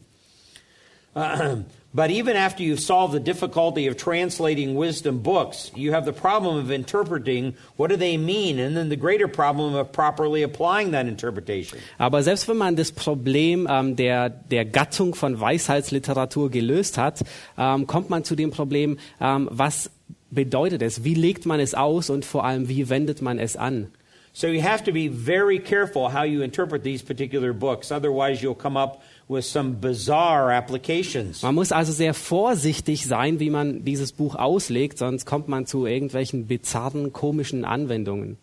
But 1.95 2.09
even 2.09 2.35
after 2.35 2.63
you've 2.63 2.79
solved 2.79 3.13
the 3.13 3.19
difficulty 3.19 3.87
of 3.87 3.97
translating 3.97 4.75
wisdom 4.75 5.19
books, 5.21 5.71
you 5.75 5.93
have 5.93 6.05
the 6.05 6.13
problem 6.13 6.57
of 6.57 6.71
interpreting 6.71 7.53
what 7.77 7.91
do 7.91 7.97
they 7.97 8.17
mean, 8.17 8.59
and 8.59 8.75
then 8.75 8.89
the 8.89 8.97
greater 8.97 9.27
problem 9.27 9.75
of 9.75 9.91
properly 9.91 10.41
applying 10.41 10.91
that 10.91 11.05
interpretation. 11.05 11.77
Aber 11.99 12.23
selbst 12.23 12.47
wenn 12.47 12.57
man 12.57 12.75
das 12.75 12.91
Problem 12.91 13.67
ähm, 13.69 13.95
der, 13.95 14.29
der 14.29 14.65
Gattung 14.65 15.13
von 15.13 15.39
Weisheitsliteratur 15.39 16.49
gelöst 16.49 16.97
hat, 16.97 17.21
ähm, 17.59 17.85
kommt 17.85 18.09
man 18.09 18.23
zu 18.23 18.35
dem 18.35 18.49
Problem, 18.49 18.97
ähm, 19.21 19.47
was 19.51 19.91
bedeutet 20.31 20.81
es? 20.81 21.03
Wie 21.03 21.13
legt 21.13 21.45
man 21.45 21.59
es 21.59 21.75
aus 21.75 22.09
und 22.09 22.25
vor 22.25 22.43
allem, 22.43 22.69
wie 22.69 22.89
wendet 22.89 23.21
man 23.21 23.37
es 23.37 23.55
an? 23.55 23.89
So 24.35 24.47
you 24.47 24.63
have 24.63 24.83
to 24.85 24.91
be 24.91 25.09
very 25.09 25.59
careful 25.59 26.11
how 26.11 26.23
you 26.23 26.41
interpret 26.41 26.83
these 26.83 27.03
particular 27.03 27.53
books, 27.53 27.91
otherwise 27.91 28.41
you'll 28.41 28.55
come 28.55 28.79
up 28.79 29.03
with 29.27 29.45
some 29.45 29.75
bizarre 29.79 30.51
applications. 30.51 31.41
Man 31.41 31.55
muss 31.55 31.71
also 31.71 31.91
sehr 31.91 32.13
vorsichtig 32.13 33.05
sein, 33.05 33.39
wie 33.39 33.49
man 33.49 33.83
dieses 33.83 34.11
Buch 34.11 34.35
auslegt, 34.35 34.97
sonst 34.97 35.25
kommt 35.25 35.47
man 35.47 35.65
zu 35.65 35.85
irgendwelchen 35.85 36.47
bizarren, 36.47 37.13
komischen 37.13 37.65
Anwendungen. 37.65 38.37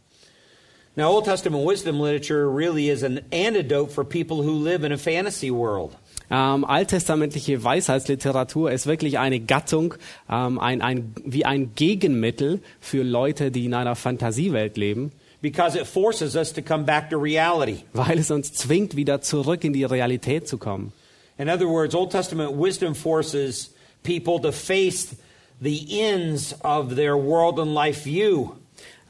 Now, 0.97 1.13
Old 1.15 1.25
Testament 1.25 1.65
wisdom 1.65 2.01
literature 2.01 2.49
really 2.49 2.91
is 2.91 3.05
an 3.05 3.21
antidote 3.33 3.93
for 3.93 4.05
people 4.05 4.43
who 4.43 4.53
live 4.53 4.85
in 4.85 4.93
a 4.93 4.99
fantasy 4.99 5.51
world. 5.51 5.97
Ähm, 6.33 6.65
alttestamentliche 6.65 7.63
Weisheitsliteratur 7.63 8.71
ist 8.71 8.87
wirklich 8.87 9.19
eine 9.19 9.41
Gattung, 9.41 9.95
ähm, 10.29 10.59
ein, 10.59 10.81
ein, 10.81 11.15
wie 11.25 11.45
ein 11.45 11.75
Gegenmittel 11.75 12.61
für 12.81 13.03
Leute, 13.03 13.51
die 13.51 13.65
in 13.65 13.75
einer 13.75 13.97
Fantasiewelt 13.97 14.77
leben, 14.77 15.11
because 15.41 15.77
it 15.79 15.87
forces 15.87 16.37
us 16.37 16.53
to 16.53 16.63
come 16.63 16.85
back 16.85 17.11
to 17.11 17.19
reality. 17.19 17.85
weil 17.93 18.19
es 18.19 18.31
uns 18.31 18.53
zwingt, 18.53 18.97
wieder 18.97 19.21
zurück 19.21 19.65
in 19.65 19.73
die 19.73 19.85
Realität 19.85 20.49
zu 20.49 20.59
kommen. 20.59 20.93
In 21.39 21.49
other 21.49 21.69
words, 21.69 21.95
Old 21.95 22.11
Testament 22.11 22.53
wisdom 22.53 22.95
forces 22.95 23.71
people 24.03 24.39
to 24.41 24.53
face 24.53 25.17
the 25.61 26.01
ends 26.01 26.55
of 26.63 26.97
their 26.97 27.17
world 27.17 27.59
and 27.59 27.75
life 27.75 28.05
view. 28.05 28.53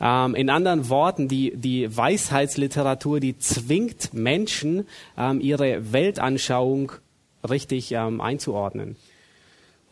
Ähm, 0.01 0.35
in 0.35 0.49
anderen 0.49 0.89
Worten, 0.89 1.29
die, 1.29 1.53
die 1.55 1.95
Weisheitsliteratur, 1.95 3.21
die 3.21 3.37
zwingt 3.39 4.15
Menschen, 4.15 4.87
ähm, 5.19 5.41
ihre 5.41 5.93
Weltanschauung 5.93 6.93
richtig 7.49 7.93
ähm, 7.93 8.21
einzuordnen. 8.21 8.97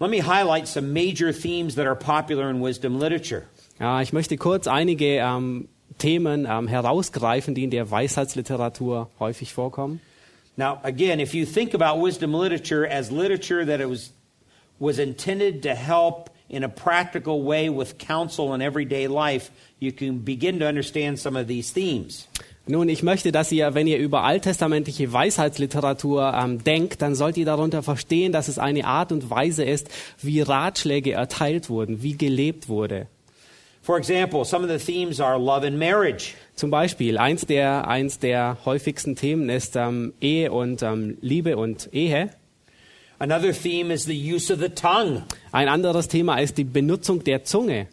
Let 0.00 0.11
me 0.11 0.23
highlight 0.23 0.68
some 0.68 0.92
major 0.92 1.33
themes 1.33 1.75
that 1.75 1.87
are 1.87 1.97
popular 1.97 2.49
in 2.49 2.62
wisdom 2.62 2.99
literature. 2.99 3.42
Ja, 3.80 4.00
ich 4.00 4.12
möchte 4.12 4.37
kurz 4.37 4.66
einige 4.66 5.18
ähm, 5.18 5.68
Themen 5.98 6.46
ähm, 6.48 6.68
herausgreifen, 6.68 7.54
die 7.54 7.64
in 7.64 7.70
der 7.70 7.90
Weisheitsliteratur 7.90 9.10
häufig 9.18 9.52
vorkommen. 9.52 10.00
Now, 10.56 10.78
again, 10.82 11.20
if 11.20 11.34
you 11.34 11.44
think 11.44 11.74
about 11.74 12.02
wisdom 12.02 12.34
literature 12.34 12.88
as 12.90 13.10
literature 13.10 13.64
that 13.66 13.80
it 13.80 13.88
was 13.88 14.12
was 14.80 14.98
intended 14.98 15.62
to 15.62 15.74
help 15.74 16.30
in 16.48 16.64
a 16.64 16.68
practical 16.68 17.44
way 17.44 17.68
with 17.68 17.98
counsel 17.98 18.54
in 18.54 18.60
everyday 18.60 19.06
life, 19.06 19.50
you 19.80 19.92
can 19.92 20.24
begin 20.24 20.58
to 20.60 20.66
understand 20.66 21.18
some 21.18 21.36
of 21.36 21.46
these 21.46 21.72
themes. 21.72 22.28
Nun, 22.66 22.90
ich 22.90 23.02
möchte, 23.02 23.32
dass 23.32 23.50
ihr, 23.50 23.74
wenn 23.74 23.86
ihr 23.86 23.98
über 23.98 24.24
alttestamentliche 24.24 25.10
Weisheitsliteratur 25.10 26.34
ähm, 26.34 26.62
denkt, 26.62 27.00
dann 27.00 27.14
sollt 27.14 27.38
ihr 27.38 27.46
darunter 27.46 27.82
verstehen, 27.82 28.30
dass 28.30 28.48
es 28.48 28.58
eine 28.58 28.84
Art 28.84 29.10
und 29.10 29.30
Weise 29.30 29.64
ist, 29.64 29.88
wie 30.20 30.42
Ratschläge 30.42 31.12
erteilt 31.12 31.70
wurden, 31.70 32.02
wie 32.02 32.18
gelebt 32.18 32.68
wurde. 32.68 33.06
Zum 36.54 36.71
Beispiel, 36.71 37.18
eins 37.18 37.47
der, 37.47 37.88
eins 37.88 38.18
der 38.18 38.59
häufigsten 38.64 39.16
Themen 39.16 39.49
ist 39.49 39.76
ähm, 39.76 40.12
Ehe 40.21 40.52
und 40.52 40.83
ähm, 40.83 41.16
Liebe 41.23 41.57
und 41.57 41.88
Ehe. 41.92 42.30
Another 43.18 43.52
theme 43.52 43.92
is 43.92 44.04
the 44.04 44.14
use 44.14 44.52
of 44.52 44.61
the 44.61 44.68
tongue. 44.68 45.23
Ein 45.52 45.68
anderes 45.68 46.07
Thema 46.07 46.38
ist 46.38 46.59
die 46.59 46.64
Benutzung 46.64 47.25
der 47.25 47.45
Zunge. 47.45 47.88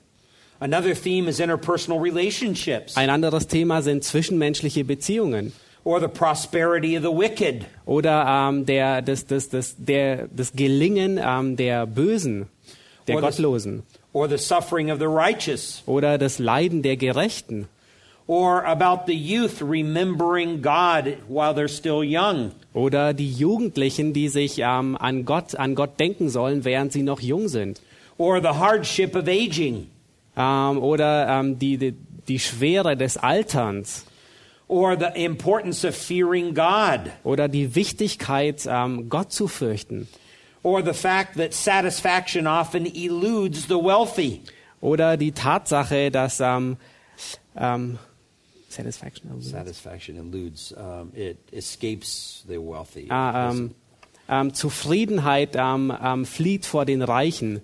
Another 0.60 0.94
theme 0.94 1.30
is 1.30 1.40
interpersonal 1.40 2.00
relationships 2.00 2.96
Ein 2.96 3.10
anderes 3.10 3.48
Thema 3.48 3.82
sind 3.82 4.04
zwischenmenschliche 4.04 4.84
Beziehungen. 4.84 5.54
or 5.86 6.00
the 6.00 6.08
prosperity 6.08 6.98
of 6.98 7.04
the 7.04 7.12
wicked 7.12 7.66
Oder 7.86 8.26
ähm, 8.28 8.66
der, 8.66 9.02
das, 9.02 9.26
das, 9.26 9.50
das, 9.50 9.76
der, 9.78 10.28
das 10.28 10.52
Gelingen 10.54 11.20
ähm, 11.24 11.56
der 11.56 11.86
Bösen, 11.86 12.48
der 13.08 13.22
Gottlosen. 13.22 13.84
Or 14.16 14.30
the 14.30 14.38
suffering 14.38 14.90
of 14.90 15.00
the 15.00 15.08
righteous 15.08 15.84
Oder 15.86 16.18
das 16.18 16.40
Leiden 16.40 16.82
der 16.82 16.96
Gerechten. 16.96 17.68
or 18.28 18.66
about 18.66 19.06
the 19.08 19.14
youth 19.14 19.62
remembering 19.62 20.62
God 20.62 21.18
while 21.28 21.54
they're 21.54 21.68
still 21.68 22.02
young 22.04 22.52
Oder 22.74 23.14
die 23.14 23.30
Jugendlichen, 23.32 24.14
die 24.14 24.30
sich 24.30 24.60
ähm, 24.60 24.98
an, 25.00 25.26
Gott, 25.26 25.56
an 25.56 25.76
Gott 25.76 26.00
denken 26.00 26.30
sollen, 26.30 26.64
während 26.66 26.92
sie 26.94 27.04
noch 27.04 27.20
jung 27.22 27.48
sind. 27.50 27.82
or 28.18 28.40
the 28.42 28.48
hardship 28.58 29.16
of 29.16 29.28
aging 29.28 29.88
Ähm, 30.38 30.78
oder 30.82 31.28
ähm, 31.30 31.60
die, 31.60 31.78
die, 31.78 31.94
die 32.28 32.40
Schwere 32.40 32.96
des 32.98 33.18
Alterns. 33.18 34.06
or 34.68 34.98
the 34.98 35.24
importance 35.24 35.86
of 35.88 35.94
fearing 35.96 36.54
God 36.56 37.12
Oder 37.24 37.48
die 37.48 37.76
Wichtigkeit, 37.76 38.66
ähm, 38.68 39.10
Gott 39.10 39.32
zu 39.32 39.48
fürchten. 39.48 40.08
Or 40.66 40.82
the 40.84 40.94
fact 40.94 41.36
that 41.38 41.54
satisfaction 41.54 42.48
often 42.48 42.88
eludes 42.88 43.68
the 43.68 43.76
wealthy 43.76 44.42
Oder 44.82 45.16
die 45.16 45.32
Tatsache, 45.32 46.10
dass 46.12 46.40
ähm, 46.40 46.78
ähm, 47.56 48.00
Satisfaction. 48.68 49.40
satisfaction 49.42 50.18
eludes 50.18 50.74
um, 50.74 51.12
it 51.16 51.38
escapes 51.54 52.44
the 52.48 52.58
wealthy 52.58 53.08
Ah, 53.10 53.52
ähm, 53.52 53.76
ähm, 54.28 54.54
Zufriedenheit 54.56 55.52
ähm, 55.56 55.94
ähm, 56.04 56.26
flieht 56.26 56.66
vor 56.66 56.86
den 56.86 57.04
Reichen. 57.04 57.62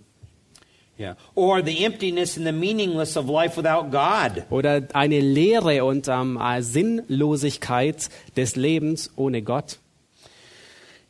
yeah 1.00 1.16
or 1.34 1.64
the 1.66 1.84
emptiness 1.84 2.38
and 2.38 2.46
the 2.46 2.52
meaningless 2.52 3.18
of 3.18 3.28
life 3.28 3.58
without 3.58 3.90
God 3.90 4.44
Oder 4.52 4.84
eine 4.94 5.20
Leere 5.20 5.84
und 5.84 6.08
äh, 6.08 6.62
Sinnlosigkeit 6.62 8.10
des 8.38 8.56
Lebens 8.56 9.10
ohne 9.16 9.42
Gott. 9.42 9.80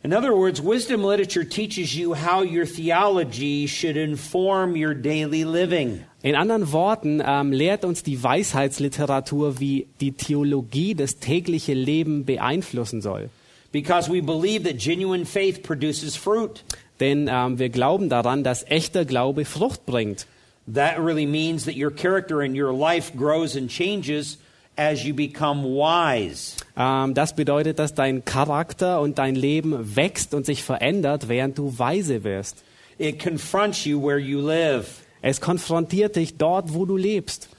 In 0.04 0.14
other 0.14 0.36
words, 0.36 0.60
wisdom 0.60 1.04
literature 1.04 1.44
teaches 1.44 1.96
you 1.96 2.16
how 2.16 2.42
your 2.42 2.66
theology 2.66 3.68
should 3.68 3.96
inform 3.96 4.76
your 4.76 4.96
daily 4.96 5.44
living. 5.44 6.04
In 6.24 6.34
anderen 6.34 6.72
Worten 6.72 7.22
ähm, 7.24 7.52
lehrt 7.52 7.86
uns 7.86 8.02
die 8.02 8.24
Weisheitsliteratur, 8.24 9.60
wie 9.60 9.88
die 10.00 10.14
Theologie 10.14 10.96
das 10.96 11.20
tägliche 11.20 11.76
Leben 11.76 12.26
beeinflussen 12.26 13.02
soll. 13.02 13.30
Because 13.72 14.12
we 14.12 14.24
believe 14.24 14.64
that 14.64 14.80
genuine 14.80 15.24
faith 15.24 15.62
produces 15.62 16.16
fruit. 16.16 16.64
Denn 17.00 17.30
ähm, 17.32 17.60
wir 17.60 17.70
glauben 17.70 18.10
daran, 18.10 18.44
dass 18.44 18.64
echter 18.64 19.06
Glaube 19.06 19.46
Frucht 19.46 19.86
bringt. 19.86 20.26
That 20.72 20.98
really 20.98 21.28
means 21.28 21.66
that 21.66 21.76
your 21.76 21.92
character 21.92 22.42
and 22.42 22.58
your 22.58 22.74
life 22.74 23.16
grows 23.16 23.56
and 23.56 23.70
changes 23.70 24.40
as 24.76 25.04
you 25.04 25.14
become 25.14 25.64
wise. 25.64 26.58
Ähm, 26.78 27.14
das 27.14 27.36
bedeutet, 27.36 27.80
dass 27.80 27.94
dein 27.94 28.26
Charakter 28.26 29.02
und 29.02 29.18
dein 29.18 29.36
Leben 29.36 29.96
wächst 29.96 30.34
und 30.34 30.46
sich 30.46 30.64
verändert, 30.64 31.28
während 31.28 31.58
du 31.58 31.78
weise 31.78 32.24
wirst. 32.24 32.64
It 32.98 33.20
confronts 33.22 33.86
you 33.86 34.02
where 34.02 34.20
you 34.20 34.40
live. 34.42 35.02
Es 35.22 35.42
konfrontiert 35.42 36.16
dich 36.16 36.38
dort, 36.38 36.74
wo 36.74 36.86
du 36.86 36.98
lebst. 36.98 37.50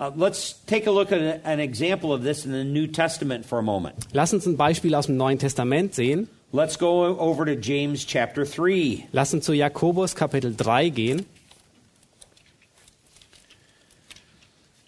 Uh, 0.00 0.10
let's 0.16 0.60
take 0.66 0.88
a 0.88 0.92
look 0.92 1.12
at 1.12 1.44
an 1.44 1.60
example 1.60 2.12
of 2.12 2.22
this 2.22 2.44
in 2.44 2.52
the 2.52 2.64
New 2.64 2.86
Testament 2.86 3.46
for 3.46 3.58
a 3.58 3.62
moment. 3.62 3.94
Lass 4.12 4.34
uns 4.34 4.46
ein 4.46 4.56
Beispiel 4.56 4.94
aus 4.94 5.06
dem 5.06 5.16
Neuen 5.16 5.38
Testament 5.38 5.94
sehen. 5.94 6.28
Let's 6.54 6.78
go 6.78 7.06
over 7.18 7.46
to 7.46 7.52
James 7.52 8.04
chapter 8.06 8.44
3. 8.44 9.08
Lass 9.12 9.32
uns 9.32 9.44
zu 9.44 9.52
Jakobus 9.52 10.14
Kapitel 10.14 10.54
3 10.54 10.88
gehen. 10.90 11.26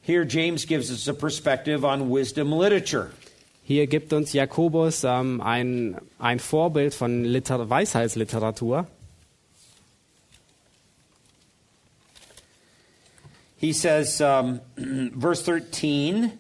Here, 0.07 0.27
James 0.27 0.67
gives 0.67 0.91
us 0.91 1.09
a 1.09 1.15
perspective 1.15 1.83
on 1.83 2.11
wisdom 2.11 2.53
literature. 2.53 3.11
Hier 3.63 3.87
gibt 3.87 4.13
uns 4.13 4.35
Jakobus 4.35 5.03
ähm, 5.03 5.41
ein, 5.41 5.99
ein 6.19 6.39
Vorbild 6.39 6.93
von 6.93 7.25
Liter 7.25 7.71
Weisheitsliteratur. 7.71 8.87
He 13.57 13.73
says, 13.73 14.21
um, 14.21 14.61
verse 15.19 15.43
13, 15.43 16.33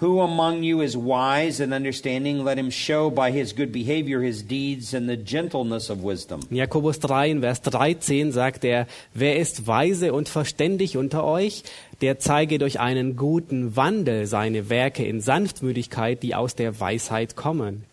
Who 0.00 0.20
among 0.20 0.62
you 0.62 0.80
is 0.80 0.96
wise 0.96 1.58
and 1.60 1.74
understanding? 1.74 2.44
Let 2.44 2.56
him 2.56 2.70
show 2.70 3.10
by 3.10 3.32
his 3.32 3.52
good 3.52 3.72
behavior 3.72 4.20
his 4.20 4.44
deeds 4.44 4.94
and 4.94 5.08
the 5.08 5.16
gentleness 5.16 5.90
of 5.90 6.04
wisdom. 6.04 6.42
Jakobus 6.50 7.00
3, 7.00 7.30
in 7.30 7.40
Vers 7.40 7.62
13 7.62 8.30
sagt 8.30 8.64
er, 8.64 8.86
wer 9.12 9.36
ist 9.36 9.66
weise 9.66 10.12
und 10.12 10.28
verständig 10.28 10.96
unter 10.96 11.24
euch? 11.24 11.64
Der 12.00 12.20
zeige 12.20 12.58
durch 12.58 12.78
einen 12.78 13.16
guten 13.16 13.74
Wandel 13.74 14.26
seine 14.26 14.70
Werke 14.70 15.04
in 15.04 15.20
Sanftmütigkeit, 15.20 16.22
die 16.22 16.36
aus 16.36 16.54
der 16.54 16.78
Weisheit 16.78 17.34
kommen. 17.34 17.84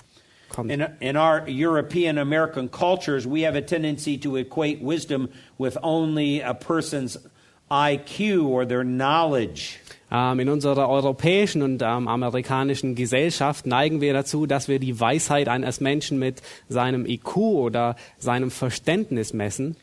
In, 0.57 0.85
in 0.99 1.17
our 1.17 1.43
European 1.47 2.19
American 2.19 2.69
cultures, 2.69 3.25
we 3.25 3.47
have 3.47 3.57
a 3.57 3.61
tendency 3.61 4.15
to 4.19 4.37
equate 4.37 4.79
wisdom 4.79 5.27
with 5.57 5.75
only 5.81 6.39
a 6.39 6.53
person's 6.53 7.17
IQ 7.71 8.45
or 8.45 8.63
their 8.63 8.83
knowledge. 8.83 9.79
Ähm, 10.11 10.39
in 10.39 10.49
unserer 10.49 10.87
europäischen 10.87 11.61
und 11.61 11.81
ähm, 11.81 12.07
amerikanischen 12.07 12.95
Gesellschaft 12.95 13.65
neigen 13.65 14.01
wir 14.01 14.13
dazu, 14.13 14.45
dass 14.45 14.67
wir 14.67 14.79
die 14.79 14.99
Weisheit 14.99 15.47
eines 15.47 15.81
Menschen 15.81 16.19
mit 16.19 16.41
seinem 16.69 17.05
IQ 17.05 17.37
oder 17.37 17.95
seinem 18.17 18.51
Verständnis 18.51 19.33
messen. 19.33 19.75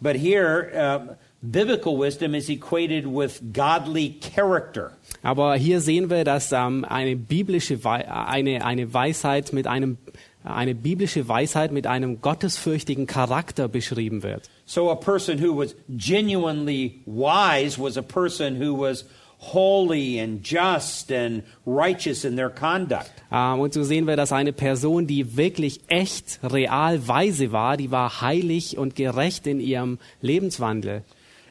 But 0.00 0.16
here, 0.16 0.68
uh, 0.74 1.14
biblical 1.42 1.96
wisdom 1.96 2.34
is 2.34 2.48
equated 2.48 3.06
with 3.06 3.40
godly 3.52 4.18
character. 4.20 4.92
Aber 5.22 5.54
hier 5.54 5.80
sehen 5.80 6.10
wir, 6.10 6.24
dass 6.24 6.52
ähm, 6.52 6.84
eine 6.84 7.16
biblische 7.16 7.84
Wei 7.84 8.10
eine, 8.10 8.64
eine 8.64 8.92
Weisheit 8.92 9.52
mit 9.52 9.66
einem 9.66 9.98
eine 10.44 10.74
biblische 10.74 11.28
Weisheit 11.28 11.70
mit 11.70 11.86
einem 11.86 12.20
gottesfürchtigen 12.20 13.06
Charakter 13.06 13.68
beschrieben 13.68 14.24
wird. 14.24 14.50
So 14.66 14.90
a 14.90 14.96
person 14.96 15.40
who 15.40 15.56
was 15.56 15.76
genuinely 15.88 17.00
wise 17.06 17.80
was 17.80 17.96
a 17.96 18.02
person 18.02 18.60
who 18.60 18.76
was 18.76 19.04
holy 19.42 20.20
and 20.20 20.40
just 20.44 21.10
and 21.10 21.42
righteous 21.66 22.24
in 22.24 22.36
their 22.36 22.50
conduct. 22.50 23.10
Ähm, 23.30 23.60
und 23.60 23.74
so 23.74 23.82
sehen 23.82 24.06
wir, 24.06 24.16
dass 24.16 24.32
eine 24.32 24.52
Person, 24.52 25.06
die 25.06 25.36
wirklich 25.36 25.80
echt, 25.88 26.38
real 26.42 27.08
weise 27.08 27.50
war, 27.50 27.76
die 27.76 27.90
war 27.90 28.20
heilig 28.20 28.78
und 28.78 28.94
gerecht 28.94 29.46
in 29.46 29.60
ihrem 29.60 29.98
Lebenswandel. 30.20 31.02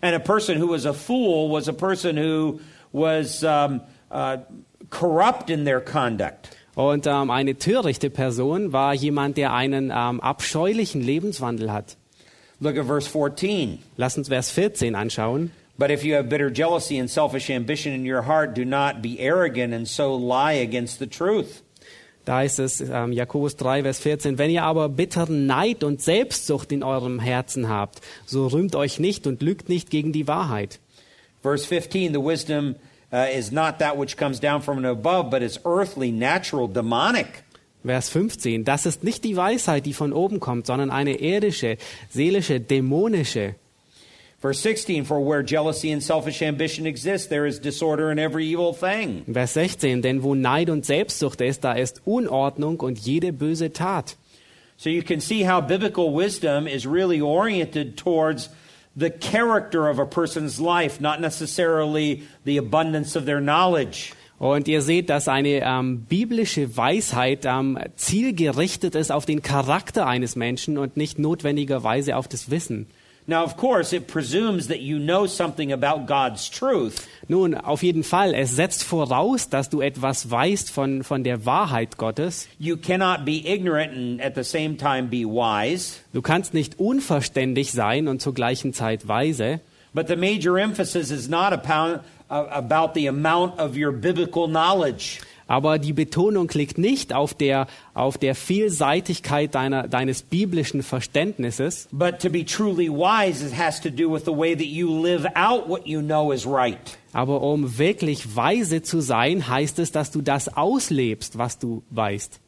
And 0.01 0.15
a 0.15 0.19
person 0.19 0.59
who 0.59 0.69
was 0.69 0.85
a 0.85 0.93
fool 0.93 1.51
was 1.51 1.67
a 1.67 1.73
person 1.73 2.17
who 2.17 2.59
was 2.91 3.43
um, 3.43 3.81
uh, 4.09 4.37
corrupt 4.89 5.49
in 5.49 5.65
their 5.65 5.81
conduct. 5.81 6.49
Und 6.75 7.05
ähm, 7.05 7.29
eine 7.29 7.57
törichte 7.57 8.09
Person 8.09 8.71
war 8.71 8.93
jemand, 8.93 9.37
der 9.37 9.53
einen 9.53 9.91
ähm, 9.93 10.21
abscheulichen 10.21 11.01
Lebenswandel 11.01 11.71
hat. 11.71 11.97
Look 12.59 12.77
at 12.77 12.85
verse 12.85 13.09
14. 13.09 13.79
Lass 13.97 14.17
uns 14.17 14.29
Vers 14.29 14.51
14 14.51 14.95
anschauen. 14.95 15.51
But 15.81 15.89
if 15.89 16.03
you 16.03 16.13
have 16.13 16.29
bitter 16.29 16.51
jealousy 16.51 16.99
and 16.99 17.09
selfish 17.09 17.49
ambition 17.49 17.91
in 17.91 18.05
your 18.05 18.21
heart, 18.27 18.53
do 18.53 18.63
not 18.63 19.01
be 19.01 19.19
arrogant 19.19 19.73
and 19.73 19.87
so 19.87 20.13
lie 20.13 20.61
against 20.61 20.99
the 20.99 21.07
truth. 21.07 21.63
Da 22.23 22.43
ist 22.43 22.59
es 22.59 22.81
ähm, 22.81 23.11
Jakobus 23.11 23.55
3, 23.55 23.81
Vers 23.81 23.99
14. 23.99 24.37
Wenn 24.37 24.51
ihr 24.51 24.61
aber 24.61 24.89
bitteren 24.89 25.47
Neid 25.47 25.83
und 25.83 25.99
Selbstsucht 25.99 26.71
in 26.71 26.83
eurem 26.83 27.19
Herzen 27.19 27.67
habt, 27.67 27.99
so 28.27 28.45
rühmt 28.45 28.75
euch 28.75 28.99
nicht 28.99 29.25
und 29.25 29.41
lügt 29.41 29.69
nicht 29.69 29.89
gegen 29.89 30.11
die 30.11 30.27
Wahrheit. 30.27 30.79
Verse 31.41 31.65
15 31.65 32.13
The 32.13 32.19
wisdom 32.19 32.75
uh, 33.11 33.25
is 33.35 33.51
not 33.51 33.79
that 33.79 33.97
which 33.97 34.17
comes 34.17 34.39
down 34.39 34.61
from 34.61 34.85
above, 34.85 35.31
but 35.31 35.41
is 35.41 35.59
earthly, 35.65 36.11
natural, 36.11 36.67
demonic. 36.71 37.43
Vers 37.83 38.09
15. 38.09 38.65
Das 38.65 38.85
ist 38.85 39.03
nicht 39.03 39.23
die 39.23 39.35
Weisheit, 39.35 39.87
die 39.87 39.93
von 39.93 40.13
oben 40.13 40.39
kommt, 40.39 40.67
sondern 40.67 40.91
eine 40.91 41.15
irdische, 41.19 41.77
seelische, 42.11 42.59
dämonische. 42.59 43.55
Verse 44.41 44.59
16 44.59 45.05
For 45.05 45.19
where 45.19 45.43
jealousy 45.43 45.91
and 45.91 46.01
selfish 46.01 46.41
ambition 46.41 46.87
exist, 46.87 47.29
there 47.29 47.45
is 47.45 47.59
disorder 47.59 48.11
in 48.11 48.17
every 48.17 48.45
evil 48.45 48.73
thing. 48.73 49.23
Vers 49.31 49.53
16. 49.53 50.01
Denn 50.01 50.23
wo 50.23 50.33
Neid 50.33 50.69
und 50.69 50.85
Selbstsucht 50.85 51.41
ist, 51.41 51.63
da 51.63 51.73
ist 51.73 52.01
Unordnung 52.05 52.79
und 52.79 52.97
jede 52.97 53.31
böse 53.31 53.71
Tat. 53.71 54.17
So 54.77 54.89
you 54.89 55.03
can 55.03 55.19
see 55.19 55.43
how 55.43 55.61
biblical 55.61 56.11
wisdom 56.11 56.65
is 56.65 56.87
really 56.87 57.21
oriented 57.21 57.97
towards 57.97 58.49
the 58.95 59.11
character 59.11 59.87
of 59.87 59.99
a 59.99 60.05
person's 60.05 60.59
life, 60.59 60.99
not 60.99 61.21
necessarily 61.21 62.23
the 62.43 62.57
abundance 62.57 63.15
of 63.15 63.25
their 63.25 63.39
knowledge. 63.39 64.13
Und 64.39 64.67
ihr 64.67 64.81
seht, 64.81 65.11
dass 65.11 65.27
eine 65.27 65.61
ähm, 65.63 66.05
biblische 66.09 66.75
Weisheit 66.75 67.45
ähm, 67.45 67.77
zielgerichtet 67.95 68.95
ist 68.95 69.11
auf 69.11 69.27
den 69.27 69.43
Charakter 69.43 70.07
eines 70.07 70.35
Menschen 70.35 70.79
und 70.79 70.97
nicht 70.97 71.19
notwendigerweise 71.19 72.17
auf 72.17 72.27
das 72.27 72.49
Wissen. 72.49 72.87
Now, 73.27 73.43
of 73.43 73.55
course, 73.55 73.93
it 73.93 74.07
presumes 74.07 74.67
that 74.67 74.79
you 74.79 74.97
know 74.99 75.27
something 75.27 75.71
about 75.71 76.05
God's 76.07 76.49
truth, 76.49 77.07
Nun, 77.31 77.55
auf 77.55 77.81
jeden 77.81 78.03
Fall, 78.03 78.33
es 78.33 78.57
setzt 78.57 78.83
voraus, 78.83 79.47
dass 79.47 79.69
du 79.69 79.79
etwas 79.79 80.29
weißt 80.29 80.69
von, 80.69 81.01
von 81.01 81.23
der 81.23 81.45
Wahrheit 81.45 81.97
Gottes. 81.97 82.49
You 82.59 82.75
cannot 82.75 83.23
be 83.23 83.47
ignorant 83.47 83.93
and 83.93 84.21
at 84.21 84.35
the 84.35 84.43
same 84.43 84.75
time 84.75 85.03
be 85.03 85.23
wise. 85.23 85.99
Du 86.11 86.21
kannst 86.21 86.53
nicht 86.53 86.77
unverständig 86.77 87.71
sein 87.71 88.09
und 88.09 88.21
zur 88.21 88.33
gleichen 88.33 88.73
Zeit 88.73 89.07
weise. 89.07 89.61
But 89.93 90.09
the 90.09 90.17
major 90.17 90.57
emphasis 90.57 91.09
is 91.09 91.29
not 91.29 91.53
upon, 91.53 92.01
uh, 92.29 92.47
about 92.49 92.93
the 92.95 93.07
amount 93.07 93.57
of 93.59 93.77
your 93.77 93.93
biblical 93.93 94.47
knowledge. 94.47 95.21
Aber 95.51 95.79
die 95.79 95.91
Betonung 95.91 96.49
liegt 96.53 96.77
nicht 96.77 97.11
auf 97.11 97.33
der, 97.33 97.67
auf 97.93 98.17
der 98.17 98.35
Vielseitigkeit 98.35 99.53
deiner, 99.53 99.85
deines 99.85 100.21
biblischen 100.21 100.81
Verständnisses, 100.81 101.89
But 101.91 102.19
to 102.19 102.29
be 102.29 102.45
truly 102.45 102.87
wise, 102.89 103.45
it 103.45 103.57
has 103.59 103.81
to 103.81 103.89
do 103.89 104.09
with 104.09 104.23
the 104.23 104.31
way 104.31 104.55
that 104.55 104.67
you 104.67 104.87
live 105.03 105.27
out 105.35 105.67
what 105.67 105.85
you 105.85 106.01
know 106.01 106.31
is 106.31 106.45
right. 106.45 106.97
aber 107.11 107.41
um 107.41 107.77
wirklich 107.77 108.33
weise 108.33 108.81
zu 108.81 109.01
sein, 109.01 109.49
heißt 109.49 109.79
es, 109.79 109.91
dass 109.91 110.09
du 110.11 110.21
das 110.21 110.55
auslebst, 110.55 111.37
was 111.37 111.59
du 111.59 111.83
weißt. 111.89 112.39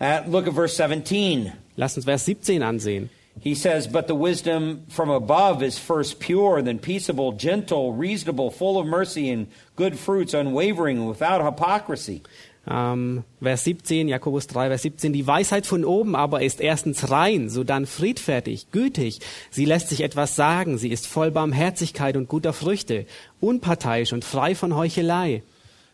Uh, 0.00 0.30
look 0.30 0.46
at 0.46 0.54
verse 0.54 0.76
17. 0.76 1.50
Lass 1.74 1.96
uns 1.96 2.04
Vers 2.04 2.26
17 2.26 2.62
ansehen. 2.62 3.10
He 3.40 3.54
says, 3.54 3.86
But 3.86 4.06
the 4.06 4.14
wisdom 4.14 4.84
from 4.88 5.10
above 5.10 5.62
is 5.62 5.78
first 5.78 6.18
pure, 6.20 6.62
then 6.62 6.78
peaceable, 6.78 7.32
gentle, 7.32 7.92
reasonable, 7.92 8.50
full 8.50 8.78
of 8.78 8.86
mercy 8.86 9.30
and 9.30 9.48
good 9.76 9.98
fruits, 9.98 10.34
unwavering, 10.34 11.06
without 11.06 11.42
hypocrisy. 11.42 12.22
Ähm, 12.66 13.24
Vers 13.42 13.64
17, 13.64 14.08
Jakobus 14.08 14.46
3, 14.46 14.68
Vers 14.68 14.82
17. 14.82 15.12
Die 15.12 15.26
Weisheit 15.26 15.66
von 15.66 15.84
oben 15.84 16.16
aber 16.16 16.42
ist 16.42 16.60
erstens 16.60 17.10
rein, 17.10 17.50
sodann 17.50 17.84
friedfertig, 17.86 18.70
gütig. 18.70 19.20
Sie 19.50 19.66
lässt 19.66 19.90
sich 19.90 20.00
etwas 20.00 20.34
sagen. 20.34 20.78
Sie 20.78 20.88
ist 20.88 21.06
voll 21.06 21.30
Barmherzigkeit 21.30 22.16
und 22.16 22.28
guter 22.28 22.54
Früchte, 22.54 23.04
unparteiisch 23.40 24.12
und 24.12 24.24
frei 24.24 24.54
von 24.54 24.74
Heuchelei. 24.74 25.42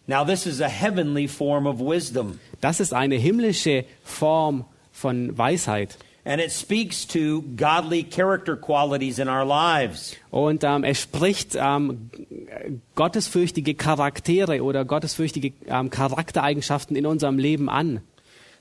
Now, 0.07 0.25
this 0.25 0.47
is 0.47 0.61
a 0.61 0.69
heavenly 0.69 1.29
form 1.29 1.67
of 1.67 1.79
wisdom, 1.81 2.39
Das 2.61 2.81
ist 2.81 2.93
eine 2.93 3.17
himmlische 3.17 3.85
Form 4.05 4.65
von 4.93 5.37
Weisheit. 5.37 5.99
And 6.31 6.41
it 6.41 6.53
speaks 6.53 7.05
to 7.07 7.43
godly 7.57 8.05
character 8.05 8.55
qualities 8.55 9.19
in 9.19 9.29
our 9.29 9.45
lives. 9.45 10.15
Und 10.31 10.63
ähm, 10.63 10.85
es 10.85 11.01
spricht 11.03 11.57
ähm, 11.57 12.09
gottesfürchtige 12.95 13.75
Charaktere 13.75 14.63
oder 14.63 14.85
gottesfürchtige 14.85 15.53
ähm, 15.67 15.91
Charaktereigenschaften 15.91 16.95
in 16.95 17.05
unserem 17.05 17.41
Leben 17.41 17.69
an. 17.69 18.01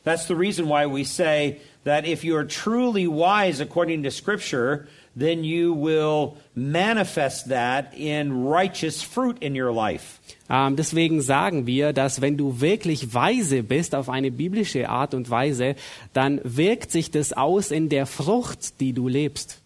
That's 0.03 0.25
the 0.27 0.33
reason 0.33 0.67
why 0.67 0.87
we 0.87 1.03
say 1.03 1.59
that 1.83 2.07
if 2.07 2.23
you 2.23 2.35
are 2.35 2.47
truly 2.47 3.05
wise 3.05 3.61
according 3.61 4.01
to 4.01 4.09
Scripture, 4.09 4.87
then 5.19 5.43
you 5.43 5.73
will 5.73 6.37
manifest 6.55 7.49
that 7.49 7.93
in 7.93 8.45
righteous 8.47 9.01
fruit 9.01 9.37
in 9.41 9.59
your 9.59 9.73
life. 9.73 10.19
Ähm, 10.49 10.75
deswegen 10.75 11.21
sagen 11.21 11.67
wir, 11.67 11.93
dass 11.93 12.21
wenn 12.21 12.37
du 12.37 12.61
wirklich 12.61 13.13
weise 13.13 13.63
bist 13.63 13.93
auf 13.93 14.09
eine 14.09 14.31
biblische 14.31 14.89
Art 14.89 15.13
und 15.13 15.29
Weise, 15.29 15.75
dann 16.13 16.41
wirkt 16.43 16.91
sich 16.91 17.11
das 17.11 17.33
aus 17.33 17.71
in 17.71 17.89
der 17.89 18.05
Frucht, 18.05 18.79
die 18.79 18.93
du 18.93 19.07
lebst. 19.07 19.61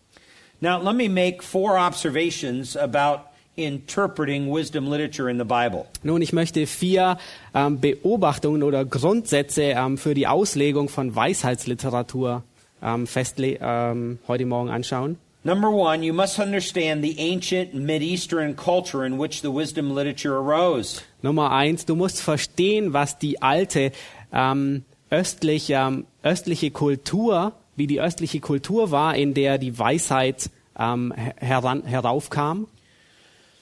Now, 0.60 0.82
let 0.82 0.96
me 0.96 1.10
make 1.10 1.44
four 1.44 1.78
observations 1.78 2.78
about 2.78 3.26
interpreting 3.56 4.52
wisdom 4.52 4.88
literature 4.88 5.30
in 5.30 5.38
the 5.38 5.46
Bible. 5.46 5.86
Nun, 6.04 6.22
ich 6.22 6.34
möchte 6.34 6.66
vier 6.68 7.18
ähm, 7.54 7.80
Beobachtungen 7.80 8.64
oder 8.64 8.84
Grundsätze 8.86 9.62
ähm, 9.62 9.98
für 9.98 10.14
die 10.14 10.28
Auslegung 10.28 10.90
von 10.90 11.16
Weisheitsliteratur 11.16 12.44
ähm, 12.82 13.08
festle 13.08 13.58
ähm, 13.62 14.20
heute 14.28 14.46
Morgen 14.46 14.70
anschauen. 14.70 15.18
Number 15.46 15.70
one, 15.70 16.04
you 16.04 16.14
must 16.14 16.40
understand 16.40 17.04
the 17.04 17.20
ancient 17.20 17.76
Mideastern 17.76 18.56
culture 18.56 19.04
in 19.04 19.18
which 19.18 19.42
the 19.42 19.52
wisdom 19.52 19.94
literature 19.94 20.38
arose. 20.38 21.02
Nummer 21.22 21.50
eins, 21.52 21.84
du 21.86 21.96
musst 21.96 22.22
verstehen, 22.22 22.94
was 22.94 23.20
die 23.20 23.42
alte 23.42 23.92
ähm, 24.32 24.86
östlich, 25.12 25.70
ähm, 25.70 26.06
östliche 26.24 26.72
Kultur, 26.72 27.52
wie 27.76 27.88
die 27.88 28.00
östliche 28.00 28.40
Kultur 28.40 28.92
war, 28.92 29.16
in 29.16 29.34
der 29.34 29.58
die 29.58 29.78
Weisheit 29.78 30.50
ähm, 30.80 31.14
heran, 31.38 31.84
heraufkam. 31.84 32.68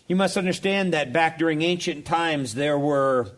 You 0.07 0.15
must 0.15 0.37
understand 0.37 0.93
that 0.93 1.11
back 1.11 1.39
during 1.39 1.63
ancient 1.63 2.05
times, 2.05 2.53
there 2.53 2.77
were 2.77 3.31